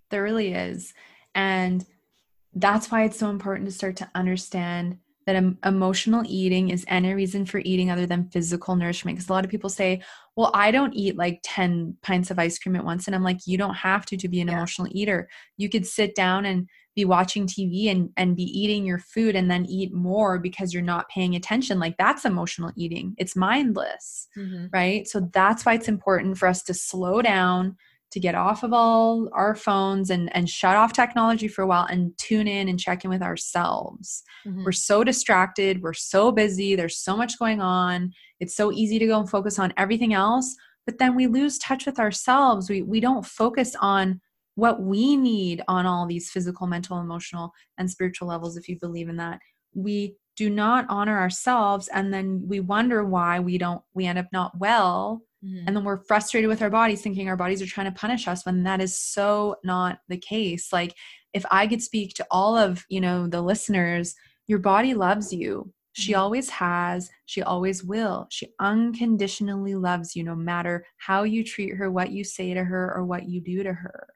There 0.10 0.24
really 0.24 0.54
is. 0.54 0.94
And 1.36 1.86
that's 2.54 2.90
why 2.90 3.04
it's 3.04 3.20
so 3.20 3.30
important 3.30 3.68
to 3.70 3.76
start 3.76 3.96
to 3.98 4.10
understand 4.16 4.98
that 5.26 5.58
emotional 5.66 6.24
eating 6.26 6.70
is 6.70 6.86
any 6.88 7.14
reason 7.14 7.46
for 7.46 7.60
eating 7.66 7.92
other 7.92 8.06
than 8.06 8.30
physical 8.30 8.78
nourishment. 8.78 9.18
Because 9.18 9.30
a 9.30 9.34
lot 9.34 9.44
of 9.44 9.52
people 9.52 9.70
say, 9.70 10.02
well, 10.38 10.52
I 10.54 10.72
don't 10.72 10.94
eat 10.94 11.18
like 11.18 11.42
10 11.44 11.98
pints 12.02 12.32
of 12.32 12.40
ice 12.40 12.58
cream 12.58 12.78
at 12.78 12.86
once. 12.86 13.08
And 13.08 13.16
I'm 13.16 13.24
like, 13.24 13.40
you 13.46 13.58
don't 13.58 13.76
have 13.76 14.06
to 14.06 14.18
to 14.18 14.30
be 14.30 14.40
an 14.40 14.48
yeah. 14.48 14.54
emotional 14.54 14.88
eater. 14.92 15.28
You 15.58 15.70
could 15.70 15.86
sit 15.86 16.16
down 16.16 16.46
and 16.46 16.70
be 16.98 17.06
watching 17.06 17.46
TV 17.46 17.92
and, 17.92 18.10
and 18.18 18.36
be 18.36 18.44
eating 18.44 18.84
your 18.84 18.98
food 18.98 19.36
and 19.36 19.52
then 19.52 19.68
eat 19.68 19.94
more 19.94 20.40
because 20.40 20.74
you're 20.74 20.82
not 20.82 21.08
paying 21.10 21.36
attention. 21.36 21.80
Like 21.80 21.96
that's 21.98 22.26
emotional 22.26 22.72
eating. 22.76 23.14
It's 23.20 23.36
mindless, 23.36 24.28
mm-hmm. 24.36 24.66
right? 24.74 25.08
So 25.08 25.30
that's 25.32 25.64
why 25.64 25.76
it's 25.76 25.88
important 25.88 26.40
for 26.40 26.48
us 26.48 26.64
to 26.64 26.74
slow 26.74 27.22
down, 27.22 27.78
to 28.14 28.20
get 28.20 28.34
off 28.34 28.64
of 28.64 28.74
all 28.74 29.30
our 29.34 29.54
phones 29.54 30.10
and, 30.10 30.36
and 30.36 30.50
shut 30.50 30.76
off 30.76 30.92
technology 30.92 31.48
for 31.48 31.62
a 31.62 31.68
while 31.68 31.86
and 31.86 32.18
tune 32.18 32.48
in 32.48 32.68
and 32.68 32.80
check 32.80 33.04
in 33.04 33.12
with 33.12 33.22
ourselves. 33.22 34.24
Mm-hmm. 34.48 34.64
We're 34.66 34.72
so 34.72 35.04
distracted, 35.04 35.84
we're 35.84 35.94
so 35.94 36.32
busy, 36.32 36.76
there's 36.76 36.98
so 36.98 37.16
much 37.16 37.38
going 37.38 37.62
on. 37.62 38.12
It's 38.40 38.56
so 38.56 38.72
easy 38.72 38.98
to 38.98 39.06
go 39.06 39.20
and 39.20 39.30
focus 39.30 39.60
on 39.60 39.72
everything 39.78 40.16
else, 40.16 40.56
but 40.88 40.98
then 40.98 41.16
we 41.16 41.28
lose 41.28 41.60
touch 41.60 41.86
with 41.86 42.00
ourselves. 42.00 42.72
We 42.72 42.82
we 42.82 43.00
don't 43.00 43.26
focus 43.26 43.76
on 43.82 44.20
what 44.58 44.82
we 44.82 45.16
need 45.16 45.64
on 45.68 45.86
all 45.86 46.06
these 46.06 46.30
physical, 46.30 46.68
mental, 46.68 47.00
emotional, 47.00 47.52
and 47.78 47.90
spiritual 47.90 48.28
levels, 48.28 48.58
if 48.58 48.68
you 48.68 48.78
believe 48.80 49.08
in 49.08 49.18
that. 49.18 49.40
We 49.74 50.16
do 50.36 50.50
not 50.50 50.86
honor 50.90 51.18
ourselves, 51.18 51.88
and 51.88 52.14
then 52.14 52.44
we 52.46 52.60
wonder 52.60 53.04
why 53.04 53.40
we 53.40 53.58
don't, 53.58 53.82
we 53.94 54.06
end 54.06 54.20
up 54.20 54.28
not 54.32 54.58
well 54.60 55.24
Mm-hmm. 55.46 55.68
And 55.68 55.76
then 55.76 55.84
we're 55.84 56.04
frustrated 56.04 56.50
with 56.50 56.62
our 56.62 56.70
bodies, 56.70 57.02
thinking 57.02 57.30
our 57.30 57.38
bodies 57.38 57.62
are 57.62 57.68
trying 57.68 57.92
to 57.92 58.00
punish 58.00 58.28
us 58.28 58.46
when 58.46 58.64
that 58.64 58.82
is 58.82 58.98
so 58.98 59.56
not 59.64 60.00
the 60.08 60.18
case. 60.18 60.74
Like, 60.74 60.96
if 61.34 61.46
I 61.52 61.68
could 61.68 61.82
speak 61.82 62.14
to 62.16 62.26
all 62.32 62.58
of, 62.58 62.86
you 62.90 63.02
know, 63.02 63.28
the 63.28 63.42
listeners, 63.42 64.16
your 64.48 64.60
body 64.60 64.94
loves 64.94 65.32
you. 65.32 65.72
She 65.94 66.14
mm-hmm. 66.14 66.22
always 66.22 66.50
has. 66.50 67.10
She 67.26 67.44
always 67.44 67.84
will. 67.84 68.28
She 68.32 68.48
unconditionally 68.60 69.76
loves 69.76 70.16
you 70.16 70.24
no 70.24 70.36
matter 70.36 70.86
how 70.98 71.24
you 71.24 71.44
treat 71.44 71.76
her, 71.76 71.92
what 71.92 72.12
you 72.12 72.24
say 72.24 72.54
to 72.54 72.64
her, 72.64 72.94
or 72.96 73.06
what 73.06 73.30
you 73.30 73.42
do 73.42 73.64
to 73.64 73.74
her. 73.74 74.08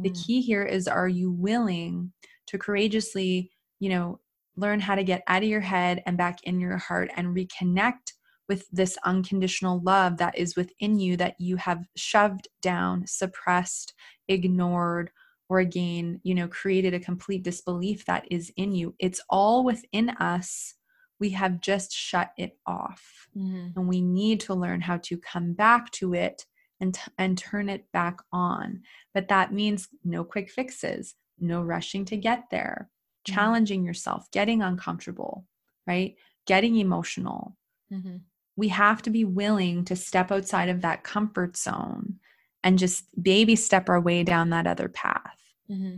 Mm. 0.00 0.04
The 0.04 0.10
key 0.10 0.40
here 0.40 0.64
is 0.64 0.88
are 0.88 1.08
you 1.08 1.30
willing 1.30 2.12
to 2.46 2.58
courageously, 2.58 3.50
you 3.78 3.90
know, 3.90 4.20
learn 4.56 4.80
how 4.80 4.94
to 4.94 5.04
get 5.04 5.22
out 5.26 5.42
of 5.42 5.48
your 5.48 5.60
head 5.60 6.02
and 6.06 6.16
back 6.16 6.42
in 6.44 6.60
your 6.60 6.76
heart 6.76 7.10
and 7.16 7.36
reconnect 7.36 8.12
with 8.48 8.68
this 8.72 8.98
unconditional 9.04 9.80
love 9.84 10.16
that 10.16 10.36
is 10.36 10.56
within 10.56 10.98
you 10.98 11.16
that 11.16 11.36
you 11.38 11.56
have 11.56 11.86
shoved 11.96 12.48
down, 12.60 13.06
suppressed, 13.06 13.94
ignored, 14.28 15.10
or 15.48 15.60
again, 15.60 16.20
you 16.24 16.34
know, 16.34 16.48
created 16.48 16.92
a 16.92 17.00
complete 17.00 17.42
disbelief 17.42 18.04
that 18.06 18.24
is 18.30 18.52
in 18.56 18.74
you. 18.74 18.94
It's 18.98 19.20
all 19.30 19.64
within 19.64 20.10
us. 20.10 20.74
We 21.20 21.30
have 21.30 21.60
just 21.60 21.92
shut 21.92 22.32
it 22.36 22.56
off. 22.66 23.28
Mm-hmm. 23.36 23.78
And 23.78 23.88
we 23.88 24.00
need 24.00 24.40
to 24.40 24.54
learn 24.54 24.80
how 24.80 24.98
to 24.98 25.16
come 25.18 25.52
back 25.52 25.90
to 25.92 26.14
it 26.14 26.44
and, 26.80 26.94
t- 26.94 27.12
and 27.18 27.36
turn 27.36 27.68
it 27.68 27.90
back 27.92 28.20
on. 28.32 28.82
But 29.14 29.28
that 29.28 29.52
means 29.52 29.88
no 30.04 30.24
quick 30.24 30.50
fixes, 30.50 31.14
no 31.38 31.62
rushing 31.62 32.04
to 32.06 32.16
get 32.16 32.44
there, 32.50 32.88
mm-hmm. 33.26 33.34
challenging 33.34 33.84
yourself, 33.84 34.30
getting 34.30 34.62
uncomfortable, 34.62 35.46
right? 35.86 36.16
Getting 36.46 36.76
emotional. 36.76 37.56
Mm-hmm 37.92 38.16
we 38.60 38.68
have 38.68 39.00
to 39.00 39.08
be 39.08 39.24
willing 39.24 39.86
to 39.86 39.96
step 39.96 40.30
outside 40.30 40.68
of 40.68 40.82
that 40.82 41.02
comfort 41.02 41.56
zone 41.56 42.16
and 42.62 42.78
just 42.78 43.04
baby 43.20 43.56
step 43.56 43.88
our 43.88 43.98
way 43.98 44.22
down 44.22 44.50
that 44.50 44.66
other 44.66 44.86
path. 44.86 45.38
Mm-hmm. 45.70 45.96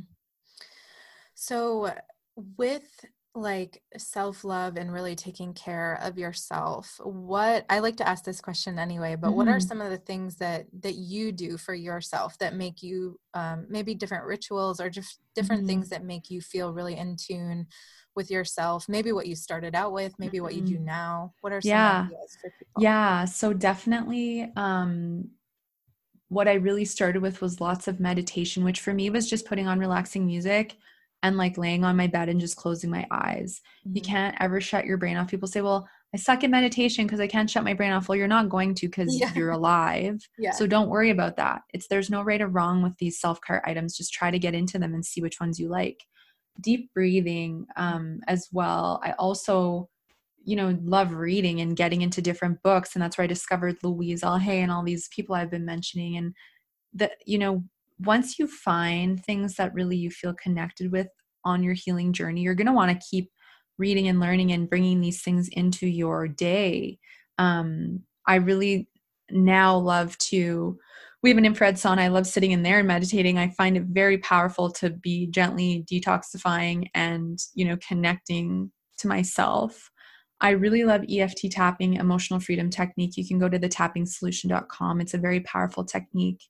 So, 1.35 1.93
with 2.57 3.05
like 3.35 3.83
self 3.97 4.45
love 4.45 4.77
and 4.77 4.93
really 4.93 5.17
taking 5.17 5.55
care 5.55 5.99
of 6.03 6.19
yourself, 6.19 7.01
what 7.03 7.65
I 7.71 7.79
like 7.79 7.97
to 7.97 8.09
ask 8.09 8.25
this 8.25 8.41
question 8.41 8.79
anyway, 8.79 9.17
but 9.17 9.29
mm-hmm. 9.29 9.37
what 9.37 9.49
are 9.49 9.53
mm-hmm. 9.53 9.69
some 9.69 9.81
of 9.81 9.91
the 9.91 9.99
things 9.99 10.37
that 10.37 10.67
that 10.81 10.95
you 10.95 11.33
do 11.33 11.57
for 11.57 11.75
yourself 11.75 12.37
that 12.39 12.55
make 12.55 12.83
you 12.83 13.19
um, 13.35 13.67
maybe 13.69 13.95
different 13.95 14.25
rituals 14.25 14.81
or 14.81 14.91
just 14.91 15.21
different 15.35 15.63
mm-hmm. 15.63 15.69
things 15.69 15.89
that 15.89 16.05
make 16.05 16.31
you 16.31 16.41
feel 16.41 16.73
really 16.73 16.97
in 16.97 17.17
tune 17.17 17.67
with 18.15 18.31
yourself 18.31 18.89
maybe 18.89 19.13
what 19.13 19.27
you 19.27 19.35
started 19.35 19.75
out 19.75 19.93
with 19.93 20.13
maybe 20.19 20.41
what 20.41 20.55
you 20.55 20.61
do 20.61 20.75
mm-hmm. 20.75 20.85
now 20.85 21.33
what 21.41 21.53
are 21.53 21.61
some 21.61 21.71
yeah 21.71 22.07
ideas 22.07 22.37
for 22.41 22.51
people 22.59 22.83
yeah 22.83 23.25
so 23.25 23.53
definitely 23.53 24.53
um 24.57 25.27
what 26.29 26.47
i 26.47 26.55
really 26.55 26.85
started 26.85 27.23
with 27.23 27.41
was 27.41 27.61
lots 27.61 27.89
of 27.89 28.01
meditation 28.01 28.65
which 28.65 28.81
for 28.81 28.93
me 28.93 29.09
was 29.09 29.29
just 29.29 29.47
putting 29.47 29.67
on 29.67 29.79
relaxing 29.79 30.27
music 30.27 30.77
and 31.23 31.37
like 31.37 31.59
laying 31.59 31.85
on 31.85 31.97
my 31.97 32.07
bed 32.07 32.29
and 32.29 32.41
just 32.41 32.57
closing 32.57 32.91
my 32.91 33.07
eyes 33.11 33.61
mm-hmm. 33.87 33.97
you 33.97 34.03
can't 34.03 34.37
ever 34.41 34.61
shut 34.61 34.85
your 34.85 34.97
brain 34.97 35.17
off 35.17 35.31
people 35.31 35.49
say 35.49 35.61
well 35.61 35.89
I 36.15 36.19
suck 36.19 36.45
at 36.45 36.51
meditation 36.51 37.07
because 37.07 37.21
I 37.21 37.27
can't 37.27 37.49
shut 37.49 37.65
my 37.65 37.73
brain 37.73 37.91
off. 37.91 38.07
Well, 38.07 38.19
you're 38.19 38.29
not 38.29 38.51
going 38.51 38.75
to 38.75 38.87
because 38.87 39.19
yeah. 39.19 39.33
you're 39.35 39.51
alive. 39.51 40.21
Yeah. 40.39 40.51
So 40.51 40.67
don't 40.67 40.91
worry 40.91 41.09
about 41.09 41.37
that. 41.37 41.63
It's 41.73 41.89
there's 41.89 42.11
no 42.11 42.21
right 42.21 42.43
or 42.43 42.49
wrong 42.49 42.83
with 42.83 42.95
these 42.99 43.19
self 43.19 43.41
care 43.41 43.67
items. 43.67 43.97
Just 43.97 44.13
try 44.13 44.31
to 44.31 44.39
get 44.39 44.55
into 44.55 44.79
them 44.79 44.93
and 44.93 45.05
see 45.05 45.23
which 45.23 45.41
ones 45.41 45.59
you 45.59 45.69
like 45.69 46.05
deep 46.61 46.93
breathing 46.93 47.67
um, 47.77 48.21
as 48.29 48.49
well. 48.53 49.01
I 49.03 49.13
also, 49.13 49.89
you 50.45 50.55
know, 50.55 50.79
love 50.83 51.13
reading 51.13 51.61
and 51.63 51.77
getting 51.77 52.03
into 52.03 52.21
different 52.21 52.63
books. 52.63 52.95
And 52.95 53.03
that's 53.03 53.17
where 53.17 53.25
I 53.25 53.29
discovered 53.29 53.79
Louise 53.83 54.23
Hay 54.23 54.61
and 54.61 54.71
all 54.71 54.83
these 54.83 55.09
people 55.09 55.35
I've 55.35 55.51
been 55.51 55.65
mentioning. 55.65 56.19
And 56.19 56.35
that, 56.95 57.13
you 57.25 57.39
know, 57.39 57.65
once 58.05 58.39
you 58.39 58.47
find 58.47 59.23
things 59.25 59.57
that 59.57 59.75
really 59.75 59.97
you 59.97 60.11
feel 60.11 60.35
connected 60.35 60.93
with 60.93 61.09
on 61.45 61.63
your 61.63 61.75
healing 61.75 62.13
journey, 62.13 62.43
you're 62.43 62.55
going 62.55 62.67
to 62.67 62.73
want 62.73 62.91
to 62.91 63.07
keep 63.11 63.31
reading 63.79 64.09
and 64.09 64.21
learning 64.21 64.53
and 64.53 64.69
bringing 64.69 65.01
these 65.01 65.23
things 65.23 65.49
into 65.49 65.87
your 65.87 66.29
day. 66.29 66.99
Um, 67.39 68.01
I 68.27 68.37
really 68.37 68.89
now 69.31 69.77
love 69.77 70.17
to 70.19 70.79
we 71.23 71.31
have 71.31 71.39
an 71.39 71.45
infrared 71.45 71.77
sauna. 71.77 71.99
I 71.99 72.09
love 72.09 72.27
sitting 72.27 72.51
in 72.51 72.65
there 72.65 72.81
and 72.81 72.89
meditating. 72.89 73.39
I 73.39 73.51
find 73.51 73.77
it 73.77 73.85
very 73.85 74.19
powerful 74.19 74.73
to 74.73 74.91
be 74.91 75.29
gently 75.29 75.85
detoxifying 75.91 76.89
and, 76.95 77.39
you 77.55 77.65
know, 77.65 77.77
connecting 77.87 78.73
to 78.99 79.07
myself. 79.07 79.89
I 80.41 80.51
really 80.51 80.83
love 80.83 81.05
EFT 81.09 81.53
tapping, 81.53 81.95
emotional 81.95 82.41
freedom 82.41 82.71
technique. 82.71 83.17
You 83.17 83.27
can 83.27 83.39
go 83.39 83.49
to 83.49 83.59
the 83.59 83.69
tappingsolution.com. 83.69 85.01
It's 85.01 85.15
a 85.15 85.19
very 85.19 85.41
powerful 85.41 85.85
technique. 85.85 86.43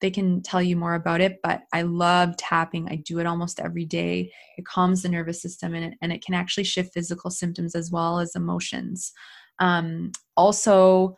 They 0.00 0.10
can 0.10 0.42
tell 0.42 0.60
you 0.60 0.76
more 0.76 0.94
about 0.94 1.20
it, 1.20 1.38
but 1.42 1.62
I 1.72 1.82
love 1.82 2.36
tapping. 2.36 2.88
I 2.88 2.96
do 2.96 3.20
it 3.20 3.26
almost 3.26 3.60
every 3.60 3.84
day. 3.84 4.30
It 4.58 4.66
calms 4.66 5.02
the 5.02 5.08
nervous 5.08 5.40
system 5.40 5.74
and 5.74 5.86
it, 5.86 5.94
and 6.02 6.12
it 6.12 6.24
can 6.24 6.34
actually 6.34 6.64
shift 6.64 6.92
physical 6.92 7.30
symptoms 7.30 7.74
as 7.74 7.90
well 7.90 8.18
as 8.18 8.34
emotions. 8.34 9.12
Um, 9.60 10.12
also, 10.36 11.16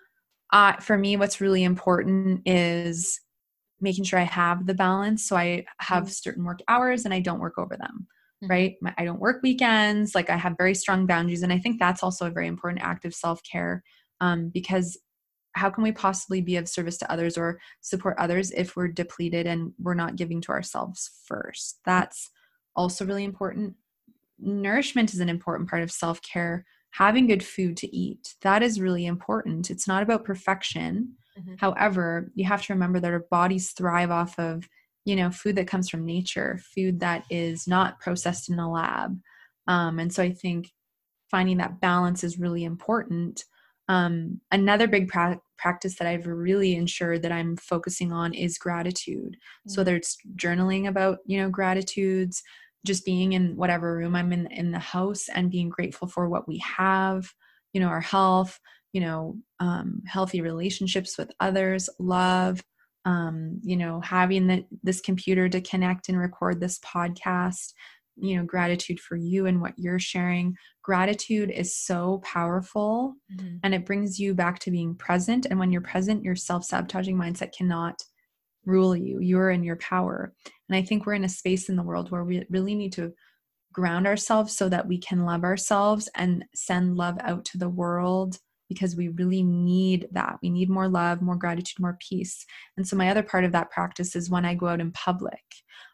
uh, 0.52 0.74
for 0.74 0.96
me, 0.96 1.16
what's 1.16 1.40
really 1.40 1.64
important 1.64 2.42
is 2.46 3.20
making 3.80 4.04
sure 4.04 4.18
I 4.18 4.24
have 4.24 4.66
the 4.66 4.74
balance. 4.74 5.26
So 5.26 5.36
I 5.36 5.64
have 5.80 6.04
mm-hmm. 6.04 6.10
certain 6.10 6.44
work 6.44 6.60
hours 6.68 7.04
and 7.04 7.12
I 7.12 7.20
don't 7.20 7.40
work 7.40 7.58
over 7.58 7.76
them, 7.76 8.06
mm-hmm. 8.42 8.50
right? 8.50 8.74
I 8.98 9.04
don't 9.04 9.20
work 9.20 9.42
weekends. 9.42 10.14
Like 10.14 10.30
I 10.30 10.36
have 10.36 10.54
very 10.56 10.74
strong 10.74 11.06
boundaries. 11.06 11.42
And 11.42 11.52
I 11.52 11.58
think 11.58 11.78
that's 11.78 12.02
also 12.02 12.26
a 12.26 12.30
very 12.30 12.46
important 12.46 12.82
act 12.82 13.04
of 13.04 13.14
self 13.14 13.40
care 13.50 13.82
um, 14.20 14.50
because 14.52 14.96
how 15.56 15.70
can 15.70 15.82
we 15.82 15.92
possibly 15.92 16.40
be 16.40 16.56
of 16.56 16.68
service 16.68 16.98
to 16.98 17.10
others 17.10 17.36
or 17.36 17.58
support 17.80 18.16
others 18.18 18.50
if 18.52 18.76
we're 18.76 18.88
depleted 18.88 19.46
and 19.46 19.72
we're 19.78 19.94
not 19.94 20.16
giving 20.16 20.40
to 20.42 20.52
ourselves 20.52 21.10
first? 21.24 21.80
That's 21.84 22.30
also 22.76 23.04
really 23.04 23.24
important. 23.24 23.74
Nourishment 24.38 25.14
is 25.14 25.20
an 25.20 25.28
important 25.28 25.68
part 25.68 25.82
of 25.82 25.90
self 25.90 26.20
care 26.22 26.64
having 26.96 27.26
good 27.26 27.44
food 27.44 27.76
to 27.76 27.94
eat 27.94 28.34
that 28.40 28.62
is 28.62 28.80
really 28.80 29.06
important 29.06 29.70
it's 29.70 29.86
not 29.86 30.02
about 30.02 30.24
perfection 30.24 31.12
mm-hmm. 31.38 31.54
however 31.58 32.30
you 32.34 32.44
have 32.44 32.62
to 32.62 32.72
remember 32.72 32.98
that 32.98 33.12
our 33.12 33.26
bodies 33.30 33.72
thrive 33.72 34.10
off 34.10 34.38
of 34.38 34.66
you 35.04 35.14
know 35.14 35.30
food 35.30 35.56
that 35.56 35.68
comes 35.68 35.90
from 35.90 36.06
nature 36.06 36.58
food 36.74 37.00
that 37.00 37.24
is 37.30 37.66
not 37.66 38.00
processed 38.00 38.48
in 38.48 38.58
a 38.58 38.70
lab 38.70 39.18
um, 39.68 39.98
and 39.98 40.12
so 40.12 40.22
i 40.22 40.32
think 40.32 40.72
finding 41.30 41.58
that 41.58 41.80
balance 41.80 42.24
is 42.24 42.38
really 42.38 42.64
important 42.64 43.44
um, 43.88 44.40
another 44.50 44.88
big 44.88 45.08
pra- 45.08 45.40
practice 45.58 45.96
that 45.96 46.08
i've 46.08 46.26
really 46.26 46.74
ensured 46.74 47.22
that 47.22 47.32
i'm 47.32 47.56
focusing 47.56 48.12
on 48.12 48.32
is 48.34 48.58
gratitude 48.58 49.36
mm-hmm. 49.36 49.70
so 49.70 49.80
whether 49.80 49.96
it's 49.96 50.16
journaling 50.36 50.88
about 50.88 51.18
you 51.26 51.40
know 51.40 51.48
gratitudes 51.48 52.42
just 52.86 53.04
being 53.04 53.34
in 53.34 53.56
whatever 53.56 53.96
room 53.96 54.14
I'm 54.14 54.32
in 54.32 54.46
in 54.46 54.70
the 54.70 54.78
house 54.78 55.28
and 55.28 55.50
being 55.50 55.68
grateful 55.68 56.08
for 56.08 56.28
what 56.28 56.48
we 56.48 56.58
have, 56.58 57.30
you 57.72 57.80
know, 57.80 57.88
our 57.88 58.00
health, 58.00 58.58
you 58.92 59.00
know, 59.02 59.36
um, 59.60 60.00
healthy 60.06 60.40
relationships 60.40 61.18
with 61.18 61.30
others, 61.40 61.90
love, 61.98 62.62
um, 63.04 63.60
you 63.62 63.76
know, 63.76 64.00
having 64.00 64.46
the, 64.46 64.64
this 64.82 65.00
computer 65.00 65.48
to 65.48 65.60
connect 65.60 66.08
and 66.08 66.18
record 66.18 66.60
this 66.60 66.78
podcast, 66.78 67.72
you 68.16 68.36
know, 68.36 68.44
gratitude 68.44 68.98
for 68.98 69.16
you 69.16 69.46
and 69.46 69.60
what 69.60 69.74
you're 69.76 69.98
sharing. 69.98 70.56
Gratitude 70.82 71.50
is 71.50 71.76
so 71.76 72.20
powerful 72.24 73.14
mm-hmm. 73.34 73.56
and 73.62 73.74
it 73.74 73.84
brings 73.84 74.18
you 74.18 74.34
back 74.34 74.58
to 74.60 74.70
being 74.70 74.94
present. 74.94 75.46
And 75.46 75.58
when 75.58 75.70
you're 75.70 75.80
present, 75.82 76.22
your 76.22 76.36
self 76.36 76.64
sabotaging 76.64 77.16
mindset 77.16 77.52
cannot 77.56 78.02
rule 78.64 78.96
you. 78.96 79.20
You're 79.20 79.50
in 79.50 79.62
your 79.62 79.76
power. 79.76 80.32
And 80.68 80.76
I 80.76 80.82
think 80.82 81.06
we're 81.06 81.14
in 81.14 81.24
a 81.24 81.28
space 81.28 81.68
in 81.68 81.76
the 81.76 81.82
world 81.82 82.10
where 82.10 82.24
we 82.24 82.44
really 82.50 82.74
need 82.74 82.92
to 82.94 83.12
ground 83.72 84.06
ourselves 84.06 84.56
so 84.56 84.68
that 84.68 84.88
we 84.88 84.98
can 84.98 85.24
love 85.24 85.44
ourselves 85.44 86.08
and 86.14 86.44
send 86.54 86.96
love 86.96 87.18
out 87.20 87.44
to 87.44 87.58
the 87.58 87.68
world 87.68 88.38
because 88.68 88.96
we 88.96 89.08
really 89.08 89.42
need 89.42 90.08
that. 90.12 90.38
We 90.42 90.50
need 90.50 90.68
more 90.68 90.88
love, 90.88 91.22
more 91.22 91.36
gratitude, 91.36 91.80
more 91.80 91.98
peace. 92.00 92.44
And 92.76 92.86
so, 92.86 92.96
my 92.96 93.10
other 93.10 93.22
part 93.22 93.44
of 93.44 93.52
that 93.52 93.70
practice 93.70 94.16
is 94.16 94.30
when 94.30 94.44
I 94.44 94.54
go 94.54 94.68
out 94.68 94.80
in 94.80 94.92
public, 94.92 95.42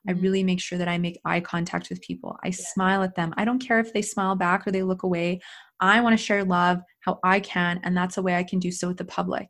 I 0.06 0.12
mm-hmm. 0.12 0.22
really 0.22 0.42
make 0.44 0.60
sure 0.60 0.78
that 0.78 0.88
I 0.88 0.98
make 0.98 1.20
eye 1.24 1.40
contact 1.40 1.90
with 1.90 2.02
people. 2.02 2.36
I 2.44 2.48
yeah. 2.48 2.56
smile 2.72 3.02
at 3.02 3.14
them. 3.14 3.34
I 3.36 3.44
don't 3.44 3.58
care 3.58 3.80
if 3.80 3.92
they 3.92 4.02
smile 4.02 4.34
back 4.34 4.66
or 4.66 4.70
they 4.70 4.82
look 4.82 5.02
away. 5.02 5.40
I 5.80 6.00
want 6.00 6.16
to 6.16 6.24
share 6.24 6.44
love 6.44 6.78
how 7.00 7.18
I 7.24 7.40
can, 7.40 7.80
and 7.82 7.96
that's 7.96 8.16
a 8.16 8.22
way 8.22 8.36
I 8.36 8.44
can 8.44 8.58
do 8.58 8.70
so 8.70 8.88
with 8.88 8.98
the 8.98 9.04
public. 9.04 9.48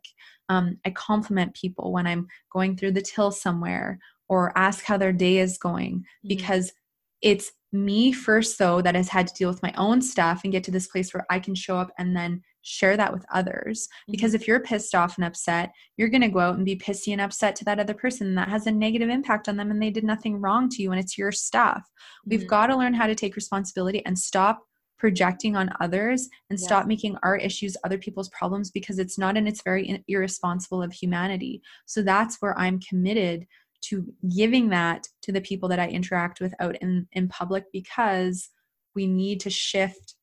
Um, 0.49 0.77
I 0.85 0.89
compliment 0.91 1.55
people 1.55 1.91
when 1.91 2.07
I'm 2.07 2.27
going 2.51 2.75
through 2.75 2.91
the 2.91 3.01
till 3.01 3.31
somewhere 3.31 3.99
or 4.29 4.57
ask 4.57 4.83
how 4.83 4.97
their 4.97 5.13
day 5.13 5.37
is 5.37 5.57
going 5.57 5.99
mm-hmm. 5.99 6.27
because 6.27 6.71
it's 7.21 7.51
me 7.71 8.11
first 8.11 8.59
though 8.59 8.81
that 8.81 8.95
has 8.95 9.09
had 9.09 9.27
to 9.27 9.33
deal 9.33 9.49
with 9.49 9.63
my 9.63 9.73
own 9.77 10.01
stuff 10.01 10.41
and 10.43 10.51
get 10.51 10.63
to 10.63 10.71
this 10.71 10.87
place 10.87 11.13
where 11.13 11.25
I 11.29 11.39
can 11.39 11.55
show 11.55 11.77
up 11.77 11.91
and 11.97 12.15
then 12.15 12.41
share 12.63 12.97
that 12.97 13.13
with 13.13 13.25
others 13.31 13.87
because 14.09 14.31
mm-hmm. 14.31 14.41
if 14.41 14.47
you're 14.47 14.59
pissed 14.59 14.95
off 14.95 15.17
and 15.17 15.25
upset 15.25 15.71
you're 15.97 16.09
going 16.09 16.21
to 16.21 16.29
go 16.29 16.39
out 16.39 16.55
and 16.55 16.65
be 16.65 16.75
pissy 16.75 17.11
and 17.11 17.21
upset 17.21 17.55
to 17.55 17.65
that 17.65 17.79
other 17.79 17.93
person 17.93 18.27
and 18.27 18.37
that 18.37 18.49
has 18.49 18.65
a 18.65 18.71
negative 18.71 19.09
impact 19.09 19.47
on 19.47 19.57
them 19.57 19.69
and 19.69 19.81
they 19.81 19.89
did 19.89 20.03
nothing 20.03 20.39
wrong 20.39 20.69
to 20.69 20.81
you 20.81 20.91
and 20.91 20.99
it's 20.99 21.17
your 21.17 21.31
stuff 21.31 21.79
mm-hmm. 21.79 22.29
we've 22.31 22.47
got 22.47 22.67
to 22.67 22.77
learn 22.77 22.93
how 22.93 23.05
to 23.05 23.15
take 23.15 23.35
responsibility 23.35 24.03
and 24.05 24.17
stop 24.17 24.63
projecting 24.97 25.57
on 25.57 25.69
others 25.81 26.29
and 26.49 26.57
yeah. 26.57 26.65
stop 26.65 26.87
making 26.87 27.17
our 27.23 27.35
issues 27.35 27.75
other 27.83 27.97
people's 27.97 28.29
problems 28.29 28.71
because 28.71 28.99
it's 28.99 29.17
not 29.17 29.35
and 29.35 29.47
it's 29.47 29.61
very 29.61 30.01
irresponsible 30.07 30.81
of 30.81 30.93
humanity 30.93 31.61
so 31.85 32.01
that's 32.01 32.37
where 32.39 32.57
i'm 32.57 32.79
committed 32.79 33.45
to 33.81 34.05
giving 34.33 34.69
that 34.69 35.05
to 35.21 35.33
the 35.33 35.41
people 35.41 35.67
that 35.67 35.79
i 35.79 35.89
interact 35.89 36.39
with 36.39 36.53
out 36.61 36.77
in 36.77 37.05
in 37.11 37.27
public 37.27 37.65
because 37.73 38.49
we 38.95 39.05
need 39.05 39.41
to 39.41 39.49
shift 39.49 40.15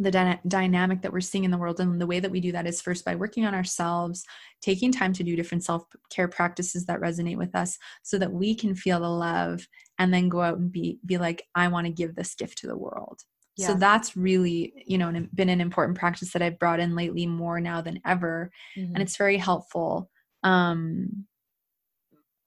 the 0.00 0.10
dy- 0.10 0.40
dynamic 0.48 1.02
that 1.02 1.12
we're 1.12 1.20
seeing 1.20 1.44
in 1.44 1.50
the 1.50 1.58
world 1.58 1.78
and 1.78 2.00
the 2.00 2.06
way 2.06 2.18
that 2.18 2.30
we 2.30 2.40
do 2.40 2.50
that 2.52 2.66
is 2.66 2.80
first 2.80 3.04
by 3.04 3.14
working 3.14 3.44
on 3.44 3.54
ourselves 3.54 4.24
taking 4.62 4.90
time 4.90 5.12
to 5.12 5.22
do 5.22 5.36
different 5.36 5.62
self-care 5.62 6.26
practices 6.26 6.86
that 6.86 7.00
resonate 7.00 7.36
with 7.36 7.54
us 7.54 7.78
so 8.02 8.18
that 8.18 8.32
we 8.32 8.54
can 8.54 8.74
feel 8.74 8.98
the 8.98 9.08
love 9.08 9.68
and 9.98 10.12
then 10.12 10.30
go 10.30 10.40
out 10.40 10.56
and 10.56 10.72
be 10.72 10.98
be 11.04 11.18
like 11.18 11.46
i 11.54 11.68
want 11.68 11.86
to 11.86 11.92
give 11.92 12.14
this 12.14 12.34
gift 12.34 12.56
to 12.56 12.66
the 12.66 12.76
world 12.76 13.20
yeah. 13.56 13.66
so 13.66 13.74
that's 13.74 14.16
really 14.16 14.72
you 14.86 14.96
know 14.96 15.12
been 15.34 15.50
an 15.50 15.60
important 15.60 15.98
practice 15.98 16.32
that 16.32 16.42
i've 16.42 16.58
brought 16.58 16.80
in 16.80 16.96
lately 16.96 17.26
more 17.26 17.60
now 17.60 17.82
than 17.82 18.00
ever 18.06 18.50
mm-hmm. 18.76 18.94
and 18.94 19.02
it's 19.02 19.18
very 19.18 19.36
helpful 19.36 20.10
um 20.44 21.26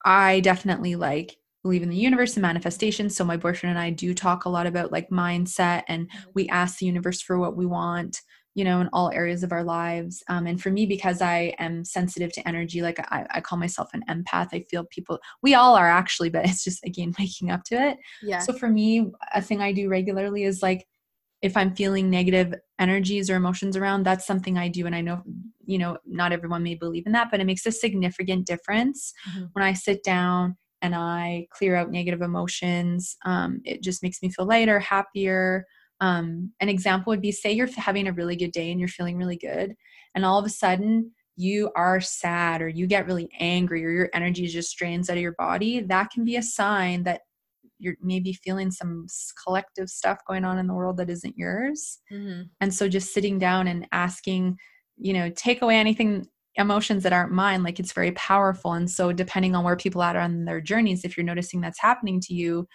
i 0.04 0.40
definitely 0.40 0.96
like 0.96 1.36
believe 1.64 1.82
in 1.82 1.88
the 1.88 1.96
universe 1.96 2.34
and 2.34 2.42
manifestation. 2.42 3.08
So 3.08 3.24
my 3.24 3.38
boyfriend 3.38 3.70
and 3.70 3.78
I 3.78 3.88
do 3.88 4.12
talk 4.14 4.44
a 4.44 4.50
lot 4.50 4.66
about 4.66 4.92
like 4.92 5.08
mindset 5.08 5.82
and 5.88 6.08
mm-hmm. 6.08 6.30
we 6.34 6.48
ask 6.50 6.78
the 6.78 6.86
universe 6.86 7.22
for 7.22 7.38
what 7.38 7.56
we 7.56 7.64
want, 7.64 8.20
you 8.54 8.64
know, 8.64 8.82
in 8.82 8.90
all 8.92 9.10
areas 9.10 9.42
of 9.42 9.50
our 9.50 9.64
lives. 9.64 10.22
Um, 10.28 10.46
and 10.46 10.60
for 10.60 10.70
me, 10.70 10.84
because 10.84 11.22
I 11.22 11.54
am 11.58 11.82
sensitive 11.82 12.32
to 12.34 12.46
energy, 12.46 12.82
like 12.82 13.00
I, 13.10 13.26
I 13.30 13.40
call 13.40 13.58
myself 13.58 13.88
an 13.94 14.04
empath. 14.10 14.50
I 14.52 14.66
feel 14.70 14.84
people, 14.84 15.18
we 15.42 15.54
all 15.54 15.74
are 15.74 15.90
actually, 15.90 16.28
but 16.28 16.44
it's 16.48 16.62
just 16.62 16.84
again 16.84 17.14
waking 17.18 17.50
up 17.50 17.64
to 17.64 17.76
it. 17.76 17.96
Yeah. 18.22 18.40
So 18.40 18.52
for 18.52 18.68
me, 18.68 19.10
a 19.34 19.40
thing 19.40 19.62
I 19.62 19.72
do 19.72 19.88
regularly 19.88 20.44
is 20.44 20.62
like 20.62 20.86
if 21.40 21.56
I'm 21.56 21.74
feeling 21.74 22.10
negative 22.10 22.54
energies 22.78 23.30
or 23.30 23.36
emotions 23.36 23.74
around, 23.74 24.02
that's 24.02 24.26
something 24.26 24.58
I 24.58 24.68
do. 24.68 24.84
And 24.84 24.94
I 24.94 25.00
know, 25.00 25.22
you 25.64 25.78
know, 25.78 25.96
not 26.06 26.32
everyone 26.32 26.62
may 26.62 26.74
believe 26.74 27.06
in 27.06 27.12
that, 27.12 27.30
but 27.30 27.40
it 27.40 27.44
makes 27.44 27.64
a 27.64 27.72
significant 27.72 28.46
difference 28.46 29.14
mm-hmm. 29.30 29.46
when 29.52 29.64
I 29.64 29.72
sit 29.72 30.02
down 30.02 30.56
and 30.84 30.94
I 30.94 31.46
clear 31.50 31.74
out 31.76 31.90
negative 31.90 32.20
emotions. 32.20 33.16
Um, 33.24 33.62
it 33.64 33.82
just 33.82 34.02
makes 34.02 34.22
me 34.22 34.30
feel 34.30 34.44
lighter, 34.44 34.78
happier. 34.78 35.64
Um, 36.00 36.52
an 36.60 36.68
example 36.68 37.10
would 37.10 37.22
be 37.22 37.32
say 37.32 37.52
you're 37.52 37.70
having 37.74 38.06
a 38.06 38.12
really 38.12 38.36
good 38.36 38.52
day 38.52 38.70
and 38.70 38.78
you're 38.78 38.88
feeling 38.88 39.16
really 39.16 39.38
good, 39.38 39.74
and 40.14 40.26
all 40.26 40.38
of 40.38 40.44
a 40.44 40.50
sudden 40.50 41.12
you 41.36 41.70
are 41.74 42.00
sad 42.00 42.60
or 42.60 42.68
you 42.68 42.86
get 42.86 43.06
really 43.06 43.28
angry 43.40 43.84
or 43.84 43.90
your 43.90 44.10
energy 44.14 44.46
just 44.46 44.76
drains 44.76 45.08
out 45.08 45.16
of 45.16 45.22
your 45.22 45.34
body. 45.38 45.80
That 45.80 46.10
can 46.10 46.24
be 46.24 46.36
a 46.36 46.42
sign 46.42 47.02
that 47.04 47.22
you're 47.78 47.96
maybe 48.00 48.32
feeling 48.34 48.70
some 48.70 49.06
collective 49.42 49.88
stuff 49.88 50.18
going 50.28 50.44
on 50.44 50.58
in 50.58 50.66
the 50.66 50.74
world 50.74 50.98
that 50.98 51.10
isn't 51.10 51.36
yours. 51.36 51.98
Mm-hmm. 52.12 52.42
And 52.60 52.72
so 52.72 52.88
just 52.88 53.12
sitting 53.12 53.38
down 53.38 53.66
and 53.66 53.88
asking, 53.90 54.58
you 54.96 55.12
know, 55.12 55.30
take 55.30 55.62
away 55.62 55.76
anything 55.76 56.28
emotions 56.56 57.02
that 57.02 57.12
aren't 57.12 57.32
mine 57.32 57.62
like 57.62 57.80
it's 57.80 57.92
very 57.92 58.12
powerful. 58.12 58.72
And 58.72 58.90
so 58.90 59.12
depending 59.12 59.54
on 59.54 59.64
where 59.64 59.76
people 59.76 60.02
are 60.02 60.16
on 60.16 60.44
their 60.44 60.60
journeys 60.60 61.04
if 61.04 61.16
you're 61.16 61.24
noticing 61.24 61.60
that's 61.60 61.80
happening 61.80 62.20
to 62.20 62.34
you 62.34 62.66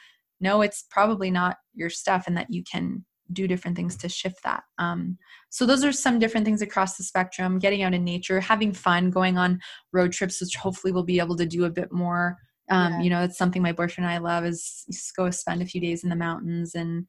no 0.42 0.62
it's 0.62 0.86
probably 0.90 1.32
not 1.32 1.58
your 1.74 1.90
stuff 1.90 2.26
and 2.28 2.38
that 2.38 2.48
you 2.50 2.64
can 2.70 3.06
do 3.32 3.48
different 3.48 3.78
things 3.78 3.96
to 3.96 4.10
shift 4.10 4.42
that. 4.44 4.64
Um, 4.80 5.18
so 5.50 5.66
those 5.66 5.84
are 5.84 5.92
some 5.92 6.18
different 6.18 6.46
things 6.46 6.62
across 6.62 6.98
the 6.98 7.04
spectrum 7.04 7.60
getting 7.60 7.84
out 7.84 7.94
in 7.94 8.04
nature 8.04 8.40
having 8.40 8.74
fun 8.74 9.12
going 9.12 9.38
on 9.38 9.60
road 9.94 10.12
trips 10.12 10.42
which 10.42 10.56
hopefully 10.56 10.92
we'll 10.92 11.04
be 11.04 11.20
able 11.20 11.38
to 11.38 11.46
do 11.46 11.66
a 11.66 11.70
bit 11.70 11.92
more. 11.92 12.38
Um, 12.72 12.94
yeah. 12.94 13.02
you 13.02 13.10
know 13.10 13.22
it's 13.24 13.38
something 13.38 13.64
my 13.64 13.72
boyfriend 13.72 14.08
and 14.08 14.14
i 14.14 14.20
love 14.20 14.46
is 14.46 14.86
go 15.18 15.32
spend 15.32 15.64
a 15.64 15.66
few 15.66 15.82
days 15.82 16.04
in 16.04 16.10
the 16.10 16.16
mountains 16.16 16.76
and 16.76 17.06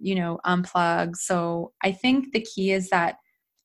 you 0.00 0.14
know 0.14 0.38
unplug. 0.46 1.16
So 1.16 1.72
i 1.82 1.92
think 1.92 2.32
the 2.32 2.40
key 2.40 2.72
is 2.72 2.88
that 2.90 3.16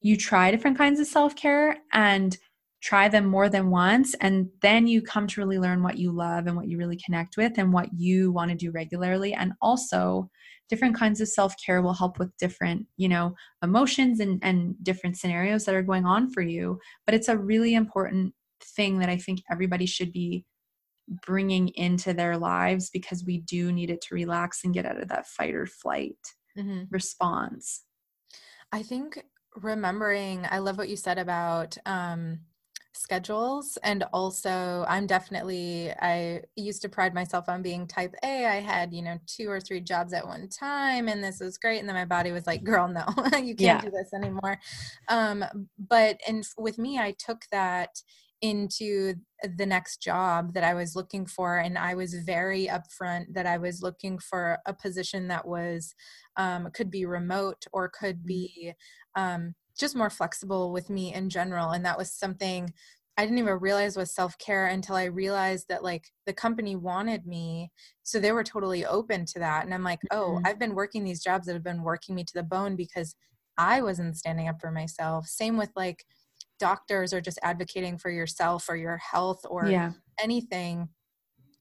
you 0.02 0.16
try 0.16 0.52
different 0.52 0.78
kinds 0.78 1.00
of 1.00 1.08
self-care 1.08 1.78
and 1.92 2.38
try 2.82 3.08
them 3.08 3.26
more 3.26 3.50
than 3.50 3.70
once 3.70 4.14
and 4.22 4.48
then 4.62 4.86
you 4.86 5.02
come 5.02 5.26
to 5.26 5.42
really 5.42 5.58
learn 5.58 5.82
what 5.82 5.98
you 5.98 6.12
love 6.12 6.46
and 6.46 6.56
what 6.56 6.68
you 6.68 6.78
really 6.78 6.98
connect 7.04 7.36
with 7.36 7.58
and 7.58 7.74
what 7.74 7.90
you 7.94 8.32
want 8.32 8.52
to 8.52 8.56
do 8.56 8.72
regularly 8.72 9.34
and 9.34 9.52
also 9.62 10.30
different 10.70 10.96
kinds 10.96 11.20
of 11.20 11.28
self-care 11.28 11.82
will 11.82 11.94
help 11.94 12.20
with 12.20 12.36
different 12.38 12.86
you 12.98 13.10
know 13.10 13.34
emotions 13.64 14.20
and 14.20 14.40
and 14.44 14.76
different 14.84 15.18
scenarios 15.18 15.66
that 15.66 15.76
are 15.76 15.82
going 15.82 16.06
on 16.06 16.30
for 16.30 16.42
you 16.42 16.80
but 17.06 17.16
it's 17.16 17.30
a 17.30 17.38
really 17.38 17.74
important 17.74 18.34
thing 18.62 19.00
that 19.00 19.10
i 19.10 19.18
think 19.18 19.42
everybody 19.52 19.86
should 19.86 20.12
be 20.12 20.46
bringing 21.26 21.70
into 21.70 22.14
their 22.14 22.38
lives 22.38 22.90
because 22.90 23.24
we 23.26 23.40
do 23.40 23.72
need 23.72 23.90
it 23.90 24.02
to 24.02 24.14
relax 24.14 24.64
and 24.64 24.74
get 24.74 24.86
out 24.86 25.02
of 25.02 25.08
that 25.08 25.26
fight 25.26 25.56
or 25.56 25.66
flight 25.66 26.18
mm-hmm. 26.58 26.84
response 26.92 27.84
i 28.72 28.84
think 28.84 29.24
remembering 29.56 30.46
i 30.52 30.60
love 30.60 30.78
what 30.78 30.90
you 30.90 30.96
said 30.96 31.18
about 31.18 31.76
um 31.88 32.40
schedules 32.98 33.78
and 33.84 34.04
also 34.14 34.86
i'm 34.88 35.08
definitely 35.08 35.92
i 36.02 36.42
used 36.56 36.82
to 36.82 36.90
pride 36.90 37.14
myself 37.14 37.48
on 37.48 37.62
being 37.62 37.88
type 37.88 38.14
a 38.24 38.46
i 38.46 38.60
had 38.60 38.94
you 38.94 39.02
know 39.02 39.18
two 39.28 39.50
or 39.50 39.60
three 39.60 39.80
jobs 39.80 40.14
at 40.14 40.26
one 40.26 40.48
time 40.50 41.08
and 41.08 41.24
this 41.24 41.40
was 41.40 41.58
great 41.58 41.80
and 41.80 41.88
then 41.88 41.96
my 41.96 42.06
body 42.06 42.32
was 42.32 42.48
like 42.48 42.64
girl 42.64 42.88
no 42.88 43.06
you 43.38 43.56
can't 43.56 43.60
yeah. 43.60 43.82
do 43.82 43.92
this 43.92 44.14
anymore 44.14 44.60
um, 45.10 45.44
but 45.90 46.20
and 46.28 46.44
with 46.58 46.78
me 46.78 46.98
i 46.98 47.14
took 47.18 47.44
that 47.52 47.90
into 48.42 49.16
the 49.56 49.66
next 49.66 50.02
job 50.02 50.54
that 50.54 50.64
I 50.64 50.74
was 50.74 50.96
looking 50.96 51.26
for. 51.26 51.58
And 51.58 51.78
I 51.78 51.96
was 51.96 52.14
very 52.14 52.68
upfront 52.68 53.34
that 53.34 53.46
I 53.46 53.58
was 53.58 53.82
looking 53.82 54.20
for 54.20 54.60
a 54.66 54.74
position 54.74 55.28
that 55.30 55.48
was, 55.48 55.96
um, 56.38 56.70
could 56.74 56.92
be 56.92 57.06
remote 57.06 57.66
or 57.74 57.90
could 57.90 58.18
mm-hmm. 58.18 58.28
be 58.28 58.74
um, 59.16 59.56
just 59.78 59.96
more 59.96 60.10
flexible 60.10 60.72
with 60.72 60.90
me 60.90 61.14
in 61.14 61.30
general 61.30 61.70
and 61.70 61.86
that 61.86 61.98
was 61.98 62.12
something 62.12 62.74
I 63.18 63.24
didn't 63.24 63.40
even 63.40 63.60
realize 63.60 63.98
was 63.98 64.14
self 64.14 64.38
care 64.38 64.68
until 64.68 64.96
I 64.96 65.06
realized 65.06 65.66
that 65.70 65.84
like 65.84 66.06
the 66.28 66.34
company 66.34 66.76
wanted 66.76 67.26
me. 67.26 67.72
So 68.04 68.20
they 68.20 68.32
were 68.32 68.44
totally 68.44 68.86
open 68.86 69.26
to 69.26 69.40
that. 69.40 69.66
And 69.66 69.74
I'm 69.74 69.84
like, 69.84 70.00
oh, 70.12 70.36
mm-hmm. 70.36 70.46
I've 70.46 70.60
been 70.60 70.76
working 70.76 71.04
these 71.04 71.24
jobs 71.24 71.48
that 71.48 71.54
have 71.54 71.64
been 71.64 71.82
working 71.82 72.14
me 72.14 72.24
to 72.24 72.34
the 72.34 72.44
bone 72.44 72.76
because 72.76 73.16
I 73.58 73.82
wasn't 73.82 74.18
standing 74.18 74.48
up 74.48 74.62
for 74.62 74.70
myself. 74.70 75.26
Same 75.26 75.58
with 75.58 75.72
like 75.76 76.06
doctors 76.60 77.12
or 77.12 77.20
just 77.20 77.40
advocating 77.42 77.98
for 77.98 78.12
yourself 78.12 78.70
or 78.70 78.76
your 78.76 78.98
health 78.98 79.42
or 79.50 79.66
yeah. 79.66 79.94
anything 80.22 80.90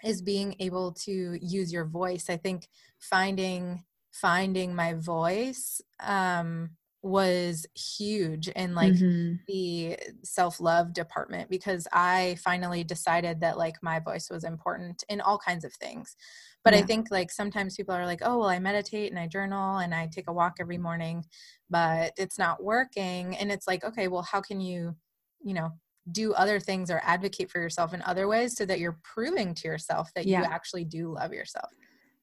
is 0.04 0.20
being 0.20 0.56
able 0.60 0.92
to 0.92 1.38
use 1.40 1.72
your 1.72 1.86
voice. 1.86 2.28
I 2.28 2.36
think 2.36 2.68
finding 2.98 3.82
finding 4.12 4.74
my 4.74 4.94
voice 4.94 5.82
um 6.00 6.70
was 7.06 7.66
huge 7.74 8.48
in 8.48 8.74
like 8.74 8.92
mm-hmm. 8.92 9.36
the 9.46 9.96
self-love 10.24 10.92
department 10.92 11.48
because 11.48 11.86
I 11.92 12.36
finally 12.42 12.82
decided 12.82 13.40
that 13.40 13.56
like 13.56 13.76
my 13.80 14.00
voice 14.00 14.28
was 14.28 14.42
important 14.42 15.04
in 15.08 15.20
all 15.20 15.38
kinds 15.38 15.64
of 15.64 15.72
things. 15.74 16.16
But 16.64 16.74
yeah. 16.74 16.80
I 16.80 16.82
think 16.82 17.06
like 17.12 17.30
sometimes 17.30 17.76
people 17.76 17.94
are 17.94 18.06
like, 18.06 18.22
"Oh, 18.22 18.38
well 18.38 18.48
I 18.48 18.58
meditate 18.58 19.12
and 19.12 19.20
I 19.20 19.28
journal 19.28 19.78
and 19.78 19.94
I 19.94 20.08
take 20.08 20.28
a 20.28 20.32
walk 20.32 20.56
every 20.58 20.78
morning, 20.78 21.24
but 21.70 22.12
it's 22.16 22.38
not 22.38 22.62
working." 22.62 23.36
And 23.36 23.52
it's 23.52 23.68
like, 23.68 23.84
"Okay, 23.84 24.08
well 24.08 24.22
how 24.22 24.40
can 24.40 24.60
you, 24.60 24.96
you 25.44 25.54
know, 25.54 25.70
do 26.10 26.32
other 26.32 26.58
things 26.58 26.90
or 26.90 27.00
advocate 27.04 27.50
for 27.50 27.60
yourself 27.60 27.94
in 27.94 28.02
other 28.02 28.26
ways 28.26 28.56
so 28.56 28.66
that 28.66 28.80
you're 28.80 28.98
proving 29.04 29.54
to 29.54 29.68
yourself 29.68 30.10
that 30.14 30.26
yeah. 30.26 30.40
you 30.40 30.44
actually 30.46 30.84
do 30.84 31.14
love 31.14 31.32
yourself?" 31.32 31.70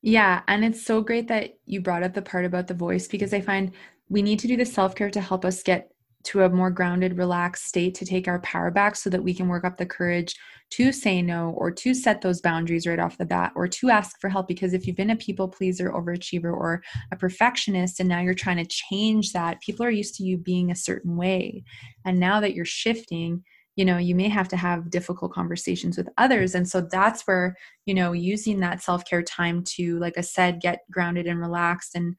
Yeah, 0.01 0.41
and 0.49 0.65
it's 0.65 0.85
so 0.85 0.99
great 0.99 1.29
that 1.29 1.57
you 1.65 1.79
brought 1.79 2.03
up 2.03 2.13
the 2.13 2.21
part 2.21 2.43
about 2.43 2.67
the 2.67 2.73
voice 2.73 3.07
because 3.07 3.33
I 3.33 3.39
find 3.39 3.71
we 4.09 4.21
need 4.21 4.39
to 4.39 4.47
do 4.47 4.57
the 4.57 4.65
self 4.65 4.95
care 4.95 5.09
to 5.09 5.21
help 5.21 5.45
us 5.45 5.63
get 5.63 5.89
to 6.23 6.43
a 6.43 6.49
more 6.49 6.71
grounded, 6.71 7.17
relaxed 7.17 7.65
state 7.65 7.95
to 7.95 8.05
take 8.05 8.27
our 8.27 8.39
power 8.39 8.71
back 8.71 8.95
so 8.95 9.09
that 9.09 9.23
we 9.23 9.33
can 9.33 9.47
work 9.47 9.65
up 9.65 9.77
the 9.77 9.85
courage 9.85 10.35
to 10.71 10.91
say 10.91 11.21
no 11.21 11.51
or 11.57 11.69
to 11.69 11.93
set 11.93 12.21
those 12.21 12.41
boundaries 12.41 12.87
right 12.87 12.99
off 12.99 13.17
the 13.17 13.25
bat 13.25 13.51
or 13.55 13.67
to 13.67 13.89
ask 13.89 14.19
for 14.19 14.29
help. 14.29 14.47
Because 14.47 14.73
if 14.73 14.87
you've 14.87 14.95
been 14.95 15.11
a 15.11 15.15
people 15.15 15.47
pleaser, 15.47 15.91
overachiever, 15.91 16.45
or 16.45 16.81
a 17.11 17.15
perfectionist, 17.15 17.99
and 17.99 18.09
now 18.09 18.21
you're 18.21 18.33
trying 18.33 18.57
to 18.57 18.65
change 18.65 19.33
that, 19.33 19.61
people 19.61 19.85
are 19.85 19.91
used 19.91 20.15
to 20.15 20.23
you 20.23 20.37
being 20.37 20.71
a 20.71 20.75
certain 20.75 21.15
way. 21.15 21.63
And 22.05 22.19
now 22.19 22.39
that 22.39 22.55
you're 22.55 22.65
shifting, 22.65 23.43
you 23.75 23.85
know, 23.85 23.97
you 23.97 24.15
may 24.15 24.29
have 24.29 24.47
to 24.49 24.57
have 24.57 24.89
difficult 24.89 25.33
conversations 25.33 25.97
with 25.97 26.09
others. 26.17 26.55
And 26.55 26.67
so 26.67 26.81
that's 26.81 27.23
where, 27.23 27.55
you 27.85 27.93
know, 27.93 28.13
using 28.13 28.59
that 28.61 28.81
self 28.81 29.03
care 29.05 29.23
time 29.23 29.63
to, 29.75 29.99
like 29.99 30.17
I 30.17 30.21
said, 30.21 30.61
get 30.61 30.79
grounded 30.89 31.27
and 31.27 31.39
relaxed 31.39 31.95
and 31.95 32.15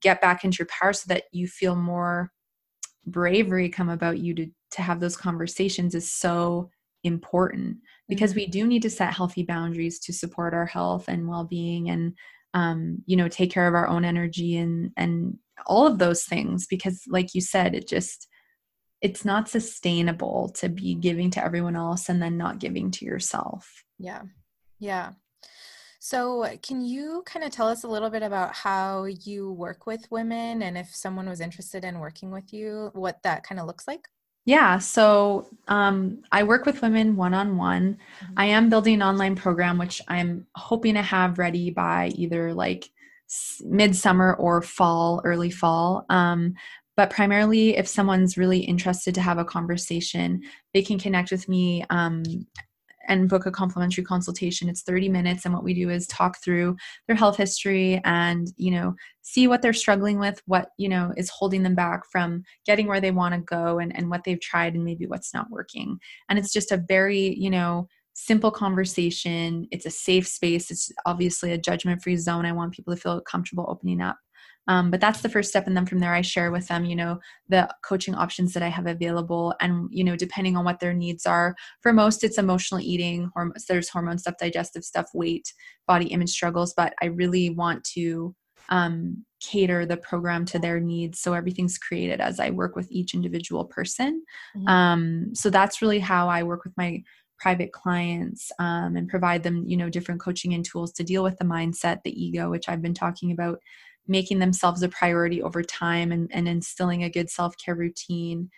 get 0.00 0.20
back 0.20 0.44
into 0.44 0.58
your 0.58 0.66
power 0.66 0.92
so 0.92 1.04
that 1.08 1.24
you 1.32 1.46
feel 1.46 1.76
more 1.76 2.30
bravery 3.06 3.68
come 3.68 3.88
about 3.88 4.18
you 4.18 4.34
to 4.34 4.46
to 4.70 4.82
have 4.82 5.00
those 5.00 5.16
conversations 5.16 5.94
is 5.94 6.10
so 6.10 6.70
important. 7.04 7.76
Because 8.08 8.30
mm-hmm. 8.30 8.38
we 8.40 8.46
do 8.46 8.66
need 8.66 8.82
to 8.82 8.90
set 8.90 9.12
healthy 9.12 9.42
boundaries 9.42 9.98
to 10.00 10.12
support 10.12 10.54
our 10.54 10.64
health 10.66 11.08
and 11.08 11.28
well-being 11.28 11.90
and 11.90 12.14
um, 12.54 13.02
you 13.06 13.16
know 13.16 13.28
take 13.28 13.50
care 13.50 13.66
of 13.66 13.74
our 13.74 13.88
own 13.88 14.04
energy 14.04 14.56
and 14.56 14.92
and 14.96 15.38
all 15.66 15.86
of 15.86 15.98
those 15.98 16.24
things. 16.24 16.66
Because 16.66 17.02
like 17.08 17.34
you 17.34 17.40
said 17.40 17.74
it 17.74 17.88
just 17.88 18.28
it's 19.00 19.24
not 19.24 19.48
sustainable 19.48 20.48
to 20.54 20.68
be 20.68 20.94
giving 20.94 21.28
to 21.32 21.44
everyone 21.44 21.74
else 21.74 22.08
and 22.08 22.22
then 22.22 22.36
not 22.36 22.60
giving 22.60 22.90
to 22.92 23.04
yourself. 23.04 23.82
Yeah. 23.98 24.22
Yeah 24.78 25.12
So, 26.04 26.44
can 26.64 26.84
you 26.84 27.22
kind 27.26 27.44
of 27.44 27.52
tell 27.52 27.68
us 27.68 27.84
a 27.84 27.88
little 27.88 28.10
bit 28.10 28.24
about 28.24 28.56
how 28.56 29.04
you 29.04 29.52
work 29.52 29.86
with 29.86 30.10
women 30.10 30.60
and 30.60 30.76
if 30.76 30.92
someone 30.92 31.28
was 31.28 31.40
interested 31.40 31.84
in 31.84 32.00
working 32.00 32.32
with 32.32 32.52
you, 32.52 32.90
what 32.92 33.22
that 33.22 33.44
kind 33.44 33.60
of 33.60 33.68
looks 33.68 33.86
like? 33.86 34.08
Yeah, 34.44 34.78
so 34.78 35.46
um, 35.68 36.24
I 36.32 36.42
work 36.42 36.66
with 36.66 36.82
women 36.82 37.14
one 37.14 37.34
on 37.34 37.56
one. 37.56 37.98
I 38.36 38.46
am 38.46 38.68
building 38.68 38.94
an 38.94 39.02
online 39.02 39.36
program, 39.36 39.78
which 39.78 40.02
I'm 40.08 40.44
hoping 40.56 40.94
to 40.94 41.02
have 41.02 41.38
ready 41.38 41.70
by 41.70 42.08
either 42.16 42.52
like 42.52 42.90
midsummer 43.60 44.34
or 44.34 44.60
fall, 44.60 45.20
early 45.22 45.52
fall. 45.52 46.04
Um, 46.10 46.54
but 46.96 47.10
primarily, 47.10 47.76
if 47.76 47.86
someone's 47.86 48.36
really 48.36 48.58
interested 48.58 49.14
to 49.14 49.20
have 49.20 49.38
a 49.38 49.44
conversation, 49.44 50.42
they 50.74 50.82
can 50.82 50.98
connect 50.98 51.30
with 51.30 51.48
me 51.48 51.84
um, 51.90 52.24
and 53.08 53.28
book 53.28 53.46
a 53.46 53.50
complimentary 53.50 54.04
consultation. 54.04 54.68
It's 54.68 54.82
30 54.82 55.08
minutes 55.08 55.44
and 55.44 55.54
what 55.54 55.64
we 55.64 55.74
do 55.74 55.90
is 55.90 56.06
talk 56.06 56.42
through 56.42 56.76
their 57.06 57.16
health 57.16 57.36
history 57.36 58.00
and 58.04 58.48
you 58.56 58.70
know 58.70 58.94
see 59.22 59.46
what 59.46 59.62
they're 59.62 59.72
struggling 59.72 60.18
with 60.18 60.42
what 60.46 60.70
you 60.78 60.88
know 60.88 61.12
is 61.16 61.30
holding 61.30 61.62
them 61.62 61.74
back 61.74 62.02
from 62.10 62.42
getting 62.66 62.86
where 62.86 63.00
they 63.00 63.10
want 63.10 63.34
to 63.34 63.40
go 63.40 63.78
and, 63.78 63.96
and 63.96 64.10
what 64.10 64.24
they've 64.24 64.40
tried 64.40 64.74
and 64.74 64.84
maybe 64.84 65.06
what's 65.06 65.34
not 65.34 65.50
working. 65.50 65.98
And 66.28 66.38
it's 66.38 66.52
just 66.52 66.72
a 66.72 66.84
very 66.88 67.34
you 67.38 67.50
know 67.50 67.88
simple 68.14 68.50
conversation. 68.50 69.66
It's 69.70 69.86
a 69.86 69.90
safe 69.90 70.28
space. 70.28 70.70
It's 70.70 70.92
obviously 71.06 71.52
a 71.52 71.58
judgment 71.58 72.02
free 72.02 72.16
zone. 72.16 72.44
I 72.44 72.52
want 72.52 72.74
people 72.74 72.94
to 72.94 73.00
feel 73.00 73.20
comfortable 73.22 73.66
opening 73.68 74.00
up 74.00 74.18
um, 74.68 74.90
but 74.90 75.00
that's 75.00 75.20
the 75.20 75.28
first 75.28 75.48
step 75.48 75.66
and 75.66 75.76
then 75.76 75.86
from 75.86 75.98
there 75.98 76.14
i 76.14 76.20
share 76.20 76.50
with 76.50 76.66
them 76.68 76.84
you 76.84 76.96
know 76.96 77.18
the 77.48 77.68
coaching 77.84 78.14
options 78.14 78.52
that 78.52 78.62
i 78.62 78.68
have 78.68 78.86
available 78.86 79.54
and 79.60 79.88
you 79.90 80.04
know 80.04 80.16
depending 80.16 80.56
on 80.56 80.64
what 80.64 80.80
their 80.80 80.94
needs 80.94 81.26
are 81.26 81.54
for 81.80 81.92
most 81.92 82.24
it's 82.24 82.38
emotional 82.38 82.80
eating 82.80 83.30
hormones 83.34 83.66
there's 83.66 83.88
hormone 83.88 84.18
stuff 84.18 84.34
digestive 84.38 84.84
stuff 84.84 85.08
weight 85.14 85.52
body 85.86 86.06
image 86.06 86.30
struggles 86.30 86.74
but 86.74 86.94
i 87.02 87.06
really 87.06 87.50
want 87.50 87.82
to 87.84 88.34
um, 88.68 89.24
cater 89.40 89.84
the 89.84 89.96
program 89.96 90.44
to 90.46 90.58
their 90.58 90.78
needs 90.78 91.18
so 91.18 91.32
everything's 91.32 91.78
created 91.78 92.20
as 92.20 92.38
i 92.38 92.48
work 92.48 92.76
with 92.76 92.90
each 92.90 93.12
individual 93.12 93.64
person 93.64 94.22
mm-hmm. 94.56 94.68
um, 94.68 95.34
so 95.34 95.50
that's 95.50 95.82
really 95.82 95.98
how 95.98 96.28
i 96.28 96.42
work 96.42 96.64
with 96.64 96.72
my 96.76 97.02
private 97.38 97.72
clients 97.72 98.52
um, 98.60 98.94
and 98.94 99.08
provide 99.08 99.42
them 99.42 99.64
you 99.66 99.76
know 99.76 99.90
different 99.90 100.20
coaching 100.20 100.54
and 100.54 100.64
tools 100.64 100.92
to 100.92 101.02
deal 101.02 101.24
with 101.24 101.36
the 101.38 101.44
mindset 101.44 101.98
the 102.04 102.24
ego 102.24 102.48
which 102.48 102.68
i've 102.68 102.82
been 102.82 102.94
talking 102.94 103.32
about 103.32 103.58
making 104.06 104.38
themselves 104.38 104.82
a 104.82 104.88
priority 104.88 105.42
over 105.42 105.62
time 105.62 106.12
and, 106.12 106.30
and 106.32 106.48
instilling 106.48 107.04
a 107.04 107.10
good 107.10 107.30
self-care 107.30 107.74
routine 107.74 108.50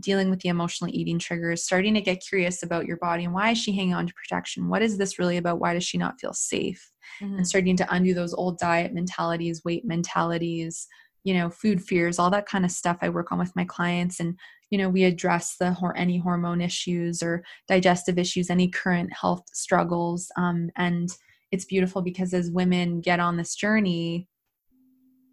dealing 0.00 0.30
with 0.30 0.40
the 0.40 0.48
emotional 0.48 0.90
eating 0.90 1.18
triggers 1.18 1.62
starting 1.62 1.92
to 1.92 2.00
get 2.00 2.24
curious 2.26 2.62
about 2.62 2.86
your 2.86 2.96
body 2.96 3.24
and 3.24 3.34
why 3.34 3.50
is 3.50 3.58
she 3.58 3.72
hanging 3.72 3.92
on 3.92 4.06
to 4.06 4.14
protection? 4.14 4.68
What 4.68 4.80
is 4.80 4.96
this 4.96 5.18
really 5.18 5.36
about? 5.36 5.60
Why 5.60 5.74
does 5.74 5.84
she 5.84 5.98
not 5.98 6.18
feel 6.18 6.32
safe? 6.32 6.92
Mm-hmm. 7.20 7.36
and 7.36 7.48
starting 7.48 7.76
to 7.76 7.94
undo 7.94 8.14
those 8.14 8.32
old 8.32 8.58
diet 8.58 8.94
mentalities 8.94 9.62
weight 9.64 9.84
mentalities 9.84 10.86
you 11.24 11.34
know 11.34 11.50
food 11.50 11.82
fears 11.82 12.18
all 12.18 12.30
that 12.30 12.46
kind 12.46 12.64
of 12.64 12.70
stuff 12.70 12.96
i 13.02 13.08
work 13.08 13.32
on 13.32 13.38
with 13.38 13.54
my 13.54 13.64
clients. 13.64 14.20
And 14.20 14.38
you 14.70 14.78
know 14.78 14.88
we 14.88 15.04
address 15.04 15.56
the 15.58 15.76
any 15.96 16.18
hormone 16.18 16.60
issues 16.60 17.22
or 17.22 17.44
digestive 17.68 18.18
issues 18.18 18.50
any 18.50 18.68
current 18.68 19.12
health 19.12 19.44
struggles. 19.52 20.30
Um, 20.36 20.70
and 20.76 21.10
it's 21.50 21.66
beautiful 21.66 22.02
because 22.02 22.32
as 22.32 22.50
women 22.50 23.00
get 23.00 23.20
on 23.20 23.36
this 23.36 23.54
journey 23.54 24.26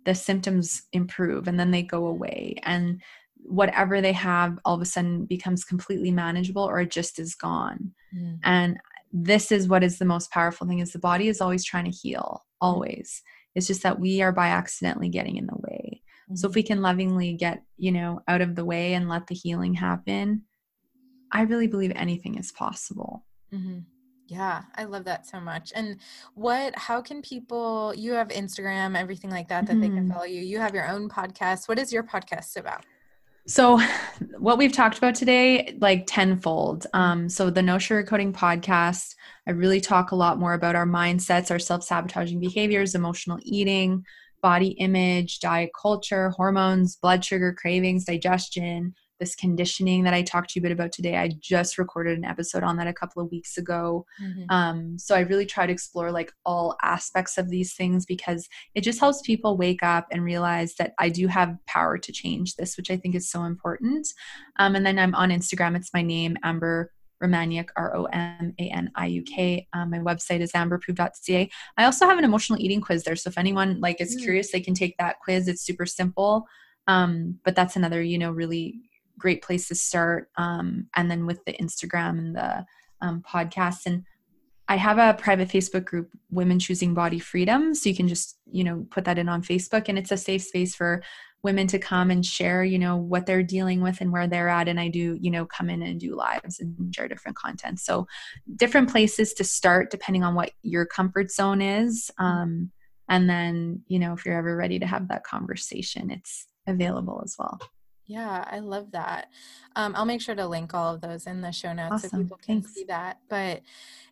the 0.05 0.15
symptoms 0.15 0.83
improve 0.93 1.47
and 1.47 1.59
then 1.59 1.71
they 1.71 1.83
go 1.83 2.05
away 2.07 2.55
and 2.63 3.01
whatever 3.43 4.01
they 4.01 4.11
have 4.11 4.59
all 4.65 4.75
of 4.75 4.81
a 4.81 4.85
sudden 4.85 5.25
becomes 5.25 5.63
completely 5.63 6.11
manageable 6.11 6.63
or 6.63 6.79
it 6.81 6.91
just 6.91 7.19
is 7.19 7.35
gone 7.35 7.91
mm. 8.15 8.37
and 8.43 8.77
this 9.11 9.51
is 9.51 9.67
what 9.67 9.83
is 9.83 9.97
the 9.97 10.05
most 10.05 10.29
powerful 10.31 10.67
thing 10.67 10.79
is 10.79 10.91
the 10.91 10.99
body 10.99 11.27
is 11.27 11.41
always 11.41 11.63
trying 11.63 11.85
to 11.85 11.91
heal 11.91 12.43
mm. 12.43 12.55
always 12.61 13.21
it's 13.55 13.67
just 13.67 13.83
that 13.83 13.99
we 13.99 14.21
are 14.21 14.31
by 14.31 14.47
accidentally 14.47 15.09
getting 15.09 15.37
in 15.37 15.47
the 15.47 15.55
way 15.55 16.01
mm-hmm. 16.25 16.35
so 16.35 16.47
if 16.47 16.55
we 16.55 16.63
can 16.63 16.81
lovingly 16.81 17.33
get 17.33 17.63
you 17.77 17.91
know 17.91 18.21
out 18.27 18.41
of 18.41 18.55
the 18.55 18.65
way 18.65 18.93
and 18.93 19.09
let 19.09 19.27
the 19.27 19.35
healing 19.35 19.73
happen 19.73 20.43
i 21.31 21.41
really 21.41 21.67
believe 21.67 21.93
anything 21.95 22.37
is 22.37 22.51
possible 22.51 23.25
mm-hmm. 23.53 23.79
Yeah, 24.29 24.61
I 24.75 24.83
love 24.83 25.05
that 25.05 25.25
so 25.25 25.39
much. 25.39 25.73
And 25.75 25.97
what, 26.35 26.77
how 26.77 27.01
can 27.01 27.21
people, 27.23 27.93
you 27.97 28.13
have 28.13 28.27
Instagram, 28.27 28.95
everything 28.95 29.31
like 29.31 29.47
that, 29.47 29.65
that 29.65 29.73
mm-hmm. 29.73 29.81
they 29.81 29.87
can 29.87 30.03
mm-hmm. 30.03 30.11
follow 30.11 30.25
you. 30.25 30.41
You 30.41 30.59
have 30.59 30.75
your 30.75 30.87
own 30.87 31.09
podcast. 31.09 31.67
What 31.67 31.79
is 31.79 31.91
your 31.91 32.03
podcast 32.03 32.55
about? 32.55 32.85
So, 33.47 33.81
what 34.37 34.59
we've 34.59 34.71
talked 34.71 34.99
about 34.99 35.15
today, 35.15 35.75
like 35.81 36.05
tenfold. 36.05 36.85
Um, 36.93 37.27
so, 37.27 37.49
the 37.49 37.63
No 37.63 37.79
Sugar 37.79 38.03
Sugarcoating 38.03 38.31
podcast, 38.31 39.15
I 39.47 39.51
really 39.51 39.81
talk 39.81 40.11
a 40.11 40.15
lot 40.15 40.37
more 40.37 40.53
about 40.53 40.75
our 40.75 40.85
mindsets, 40.85 41.49
our 41.49 41.57
self 41.57 41.83
sabotaging 41.83 42.39
behaviors, 42.39 42.93
emotional 42.93 43.39
eating, 43.41 44.05
body 44.43 44.69
image, 44.73 45.39
diet 45.39 45.71
culture, 45.79 46.29
hormones, 46.29 46.97
blood 46.97 47.25
sugar 47.25 47.51
cravings, 47.51 48.05
digestion, 48.05 48.93
this 49.19 49.35
conditioning 49.35 50.03
that 50.03 50.13
I 50.13 50.21
talked 50.21 50.51
to 50.51 50.59
you 50.59 50.61
a 50.61 50.67
bit 50.67 50.71
about 50.71 50.91
today. 50.91 51.17
I 51.17 51.29
just 51.39 51.77
recorded 51.77 52.17
an 52.17 52.25
episode 52.25 52.63
on 52.63 52.77
that 52.77 52.87
a 52.87 52.93
couple 52.93 53.21
of 53.21 53.31
weeks 53.31 53.57
ago. 53.57 54.05
Mm-hmm. 54.21 54.43
Um, 54.49 54.97
so 54.97 55.15
I 55.15 55.21
really 55.21 55.45
try 55.45 55.65
to 55.65 55.73
explore 55.73 56.11
like 56.11 56.31
all 56.45 56.77
aspects 56.81 57.37
of 57.37 57.49
these 57.49 57.73
things 57.73 58.05
because 58.05 58.47
it 58.75 58.81
just 58.81 58.99
helps 58.99 59.21
people 59.21 59.57
wake 59.57 59.83
up 59.83 60.07
and 60.11 60.23
realize 60.23 60.75
that 60.75 60.93
I 60.99 61.09
do 61.09 61.27
have 61.27 61.57
power 61.67 61.97
to 61.97 62.11
change 62.11 62.55
this, 62.55 62.77
which 62.77 62.89
I 62.89 62.97
think 62.97 63.15
is 63.15 63.29
so 63.29 63.43
important. 63.43 64.07
Um, 64.57 64.75
and 64.75 64.85
then 64.85 64.97
I'm 64.97 65.15
on 65.15 65.29
Instagram. 65.29 65.75
It's 65.75 65.93
my 65.93 66.01
name, 66.01 66.37
Amber 66.43 66.91
Romaniuk, 67.23 67.67
R 67.75 67.95
O 67.97 68.05
M 68.05 68.53
A 68.59 68.69
N 68.69 68.91
I 68.95 69.07
U 69.07 69.23
K. 69.23 69.67
Um, 69.73 69.89
my 69.89 69.99
website 69.99 70.39
is 70.39 70.53
amberprove.ca. 70.53 71.49
I 71.77 71.83
also 71.83 72.05
have 72.07 72.17
an 72.17 72.23
emotional 72.23 72.59
eating 72.59 72.81
quiz 72.81 73.03
there. 73.03 73.15
So 73.15 73.29
if 73.29 73.37
anyone 73.37 73.79
like 73.81 73.99
is 73.99 74.15
mm. 74.15 74.21
curious, 74.21 74.51
they 74.51 74.61
can 74.61 74.73
take 74.73 74.97
that 74.97 75.19
quiz. 75.19 75.47
It's 75.47 75.61
super 75.61 75.85
simple. 75.85 76.45
Um, 76.87 77.39
but 77.45 77.55
that's 77.55 77.75
another, 77.75 78.01
you 78.01 78.17
know, 78.17 78.31
really 78.31 78.79
great 79.19 79.43
place 79.43 79.67
to 79.67 79.75
start. 79.75 80.31
Um, 80.37 80.87
and 80.95 81.11
then 81.11 81.25
with 81.27 81.43
the 81.45 81.53
Instagram 81.53 82.17
and 82.17 82.35
the 82.35 82.65
um. 83.01 83.23
And 83.85 84.03
I 84.67 84.75
have 84.75 84.97
a 84.97 85.19
private 85.19 85.49
Facebook 85.49 85.85
group, 85.85 86.09
Women 86.29 86.59
Choosing 86.59 86.93
Body 86.93 87.19
Freedom. 87.19 87.73
So 87.73 87.89
you 87.89 87.95
can 87.95 88.07
just, 88.07 88.37
you 88.51 88.63
know, 88.63 88.85
put 88.91 89.05
that 89.05 89.17
in 89.17 89.29
on 89.29 89.41
Facebook. 89.41 89.89
And 89.89 89.97
it's 89.97 90.11
a 90.11 90.17
safe 90.17 90.43
space 90.43 90.75
for 90.75 91.01
women 91.41 91.67
to 91.67 91.79
come 91.79 92.11
and 92.11 92.25
share, 92.25 92.63
you 92.63 92.77
know, 92.77 92.97
what 92.97 93.25
they're 93.25 93.43
dealing 93.43 93.81
with 93.81 94.01
and 94.01 94.11
where 94.11 94.27
they're 94.27 94.49
at. 94.49 94.67
And 94.67 94.79
I 94.79 94.89
do, 94.89 95.17
you 95.21 95.31
know, 95.31 95.45
come 95.45 95.69
in 95.69 95.81
and 95.81 95.99
do 95.99 96.15
lives 96.15 96.59
and 96.59 96.93
share 96.93 97.07
different 97.07 97.37
content. 97.37 97.79
So 97.79 98.07
different 98.57 98.89
places 98.89 99.33
to 99.35 99.43
start 99.43 99.89
depending 99.89 100.23
on 100.23 100.35
what 100.35 100.51
your 100.61 100.85
comfort 100.85 101.31
zone 101.31 101.61
is. 101.61 102.11
Um, 102.17 102.71
and 103.07 103.29
then, 103.29 103.83
you 103.87 103.99
know, 103.99 104.13
if 104.13 104.25
you're 104.25 104.37
ever 104.37 104.55
ready 104.55 104.79
to 104.79 104.85
have 104.85 105.07
that 105.07 105.23
conversation, 105.23 106.11
it's 106.11 106.45
available 106.67 107.21
as 107.23 107.35
well. 107.39 107.59
Yeah, 108.09 108.43
I 108.49 108.57
love 108.57 108.91
that. 108.91 109.29
Um, 109.75 109.93
I'll 109.95 110.03
make 110.03 110.19
sure 110.19 110.33
to 110.33 110.47
link 110.47 110.73
all 110.73 110.95
of 110.95 110.99
those 110.99 111.27
in 111.27 111.41
the 111.41 111.51
show 111.51 111.73
notes 111.73 111.93
awesome. 111.93 112.09
so 112.09 112.17
people 112.17 112.37
can 112.37 112.61
Thanks. 112.61 112.73
see 112.73 112.83
that. 112.85 113.19
But 113.29 113.61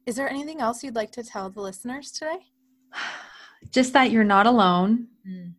is 0.06 0.16
there 0.16 0.30
anything 0.30 0.62
else 0.62 0.84
you'd 0.84 0.96
like 0.96 1.12
to 1.14 1.24
tell 1.24 1.50
the 1.50 1.62
listeners 1.62 2.12
today? 2.12 2.38
Just 3.72 3.94
that 3.94 4.12
you're 4.12 4.24
not 4.24 4.46
alone. 4.46 5.08
Mm. 5.28 5.54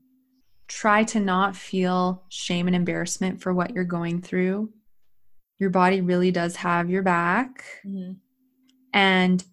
Try 0.68 1.02
to 1.04 1.18
not 1.18 1.56
feel 1.56 2.22
shame 2.28 2.68
and 2.68 2.76
embarrassment 2.76 3.42
for 3.42 3.52
what 3.52 3.72
you're 3.72 3.82
going 3.82 4.22
through. 4.22 4.72
Your 5.58 5.70
body 5.70 6.00
really 6.00 6.30
does 6.30 6.54
have 6.56 6.88
your 6.88 7.02
back. 7.02 7.64
Mm-hmm. 7.84 8.12
And 8.92 9.44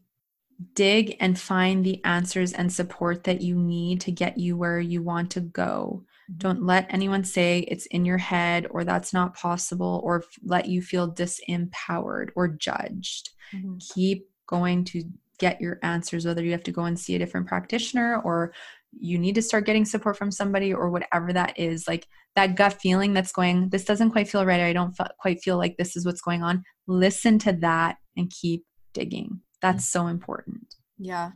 dig 0.75 1.17
and 1.19 1.39
find 1.39 1.83
the 1.83 2.05
answers 2.05 2.53
and 2.53 2.71
support 2.71 3.23
that 3.23 3.41
you 3.41 3.55
need 3.55 4.01
to 4.01 4.11
get 4.11 4.38
you 4.38 4.55
where 4.55 4.79
you 4.79 5.01
want 5.01 5.31
to 5.31 5.41
go. 5.41 6.03
Don't 6.38 6.63
let 6.63 6.88
anyone 6.89 7.23
say 7.23 7.59
it's 7.59 7.86
in 7.88 8.05
your 8.05 8.17
head 8.17 8.67
or 8.71 8.84
that's 8.84 9.13
not 9.13 9.36
possible 9.36 10.01
or 10.03 10.23
let 10.43 10.67
you 10.67 10.82
feel 10.82 11.11
disempowered 11.11 12.30
or 12.36 12.47
judged. 12.47 13.30
Mm-hmm. 13.53 13.78
Keep 13.93 14.28
going 14.47 14.84
to 14.86 15.03
get 15.38 15.61
your 15.61 15.80
answers, 15.84 16.26
whether 16.26 16.43
you 16.43 16.51
have 16.51 16.63
to 16.63 16.71
go 16.71 16.86
and 16.86 16.99
see 16.99 17.15
a 17.15 17.19
different 17.19 17.47
practitioner 17.47 18.21
or 18.21 18.53
you 18.97 19.19
need 19.19 19.36
to 19.36 19.41
start 19.41 19.65
getting 19.65 19.86
support 19.86 20.17
from 20.17 20.32
somebody 20.32 20.73
or 20.73 20.89
whatever 20.89 21.34
that 21.34 21.57
is. 21.59 21.88
Like 21.88 22.07
that 22.36 22.55
gut 22.55 22.80
feeling 22.82 23.13
that's 23.13 23.32
going, 23.32 23.69
this 23.69 23.86
doesn't 23.86 24.11
quite 24.11 24.30
feel 24.30 24.45
right. 24.45 24.61
I 24.61 24.73
don't 24.73 24.95
f- 24.99 25.11
quite 25.19 25.41
feel 25.43 25.57
like 25.57 25.76
this 25.78 25.95
is 25.95 26.05
what's 26.05 26.21
going 26.21 26.43
on. 26.43 26.63
Listen 26.88 27.38
to 27.39 27.53
that 27.53 27.97
and 28.17 28.32
keep 28.32 28.63
digging. 28.93 29.41
That's 29.61 29.86
mm-hmm. 29.86 29.99
so 29.99 30.07
important. 30.07 30.76
Yeah. 30.97 31.32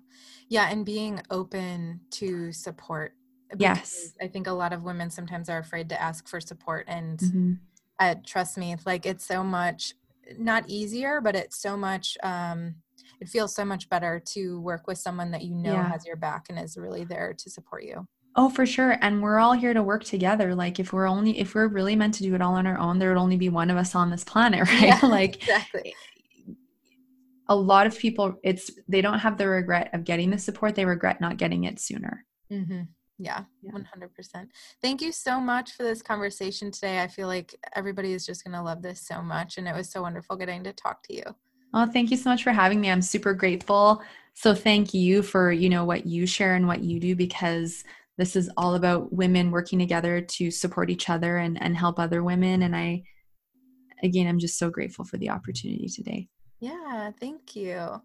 Yeah. 0.47 0.69
And 0.69 0.85
being 0.85 1.21
open 1.29 2.01
to 2.11 2.51
support 2.53 3.13
yes 3.57 4.13
i 4.21 4.27
think 4.27 4.47
a 4.47 4.51
lot 4.51 4.73
of 4.73 4.83
women 4.83 5.09
sometimes 5.09 5.49
are 5.49 5.59
afraid 5.59 5.89
to 5.89 6.01
ask 6.01 6.27
for 6.27 6.39
support 6.39 6.85
and 6.87 7.19
mm-hmm. 7.19 7.53
uh, 7.99 8.15
trust 8.25 8.57
me 8.57 8.75
like 8.85 9.05
it's 9.05 9.25
so 9.25 9.43
much 9.43 9.93
not 10.37 10.63
easier 10.67 11.19
but 11.21 11.35
it's 11.35 11.59
so 11.59 11.75
much 11.75 12.17
um 12.23 12.75
it 13.19 13.27
feels 13.27 13.53
so 13.53 13.65
much 13.65 13.89
better 13.89 14.21
to 14.25 14.59
work 14.61 14.87
with 14.87 14.97
someone 14.97 15.31
that 15.31 15.43
you 15.43 15.53
know 15.55 15.73
yeah. 15.73 15.89
has 15.89 16.05
your 16.05 16.15
back 16.15 16.45
and 16.49 16.59
is 16.59 16.77
really 16.77 17.03
there 17.03 17.33
to 17.37 17.49
support 17.49 17.83
you 17.83 18.07
oh 18.35 18.49
for 18.49 18.65
sure 18.65 18.97
and 19.01 19.21
we're 19.21 19.39
all 19.39 19.53
here 19.53 19.73
to 19.73 19.81
work 19.81 20.03
together 20.03 20.53
like 20.53 20.79
if 20.79 20.93
we're 20.93 21.07
only 21.07 21.39
if 21.39 21.55
we're 21.55 21.67
really 21.67 21.95
meant 21.95 22.13
to 22.13 22.23
do 22.23 22.35
it 22.35 22.41
all 22.41 22.53
on 22.53 22.67
our 22.67 22.77
own 22.77 22.99
there 22.99 23.09
would 23.09 23.19
only 23.19 23.37
be 23.37 23.49
one 23.49 23.69
of 23.69 23.77
us 23.77 23.95
on 23.95 24.09
this 24.09 24.23
planet 24.23 24.59
right 24.67 24.81
yeah, 24.83 24.99
like 25.03 25.37
exactly 25.37 25.93
a 27.47 27.55
lot 27.55 27.87
of 27.87 27.97
people 27.97 28.35
it's 28.43 28.71
they 28.87 29.01
don't 29.01 29.19
have 29.19 29.37
the 29.37 29.47
regret 29.47 29.89
of 29.93 30.03
getting 30.03 30.29
the 30.29 30.37
support 30.37 30.75
they 30.75 30.85
regret 30.85 31.19
not 31.19 31.37
getting 31.37 31.63
it 31.63 31.79
sooner 31.79 32.25
mm-hmm. 32.51 32.81
Yeah, 33.20 33.43
yeah. 33.61 33.72
100% 33.72 34.47
thank 34.82 35.01
you 35.01 35.11
so 35.11 35.39
much 35.39 35.74
for 35.74 35.84
this 35.84 36.01
conversation 36.01 36.72
today. 36.72 37.01
I 37.01 37.07
feel 37.07 37.28
like 37.28 37.53
everybody 37.76 38.13
is 38.13 38.26
just 38.26 38.43
going 38.43 38.53
to 38.53 38.61
love 38.61 38.82
this 38.82 39.01
so 39.01 39.22
much 39.22 39.57
and 39.57 39.67
it 39.67 39.76
was 39.76 39.91
so 39.91 40.01
wonderful 40.01 40.38
getting 40.38 40.63
to 40.63 40.74
talk 40.74 41.03
to 41.03 41.15
you. 41.15 41.24
Oh 41.74 41.86
thank 41.86 42.09
you 42.09 42.17
so 42.17 42.30
much 42.30 42.43
for 42.43 42.51
having 42.51 42.82
me. 42.82 42.89
I'm 42.89 43.01
super 43.01 43.34
grateful. 43.34 44.01
So 44.34 44.55
thank 44.55 44.93
you 44.93 45.22
for 45.22 45.51
you 45.51 45.70
know 45.70 45.86
what 45.86 46.05
you 46.05 46.26
share 46.26 46.55
and 46.55 46.65
what 46.65 46.82
you 46.82 46.99
do 46.99 47.15
because 47.15 47.84
this 48.17 48.36
is 48.36 48.49
all 48.57 48.76
about 48.76 49.13
women 49.13 49.51
working 49.51 49.80
together 49.80 50.22
to 50.22 50.51
support 50.51 50.89
each 50.89 51.09
other 51.09 51.38
and, 51.38 51.61
and 51.61 51.78
help 51.78 51.99
other 51.99 52.24
women 52.24 52.63
and 52.63 52.76
i 52.76 53.01
again 54.03 54.28
i'm 54.28 54.39
just 54.39 54.57
so 54.57 54.70
grateful 54.70 55.05
for 55.05 55.17
the 55.17 55.30
opportunity 55.30 55.88
today. 55.88 56.28
Yeah, 56.59 57.11
thank 57.20 57.55
you. 57.55 58.01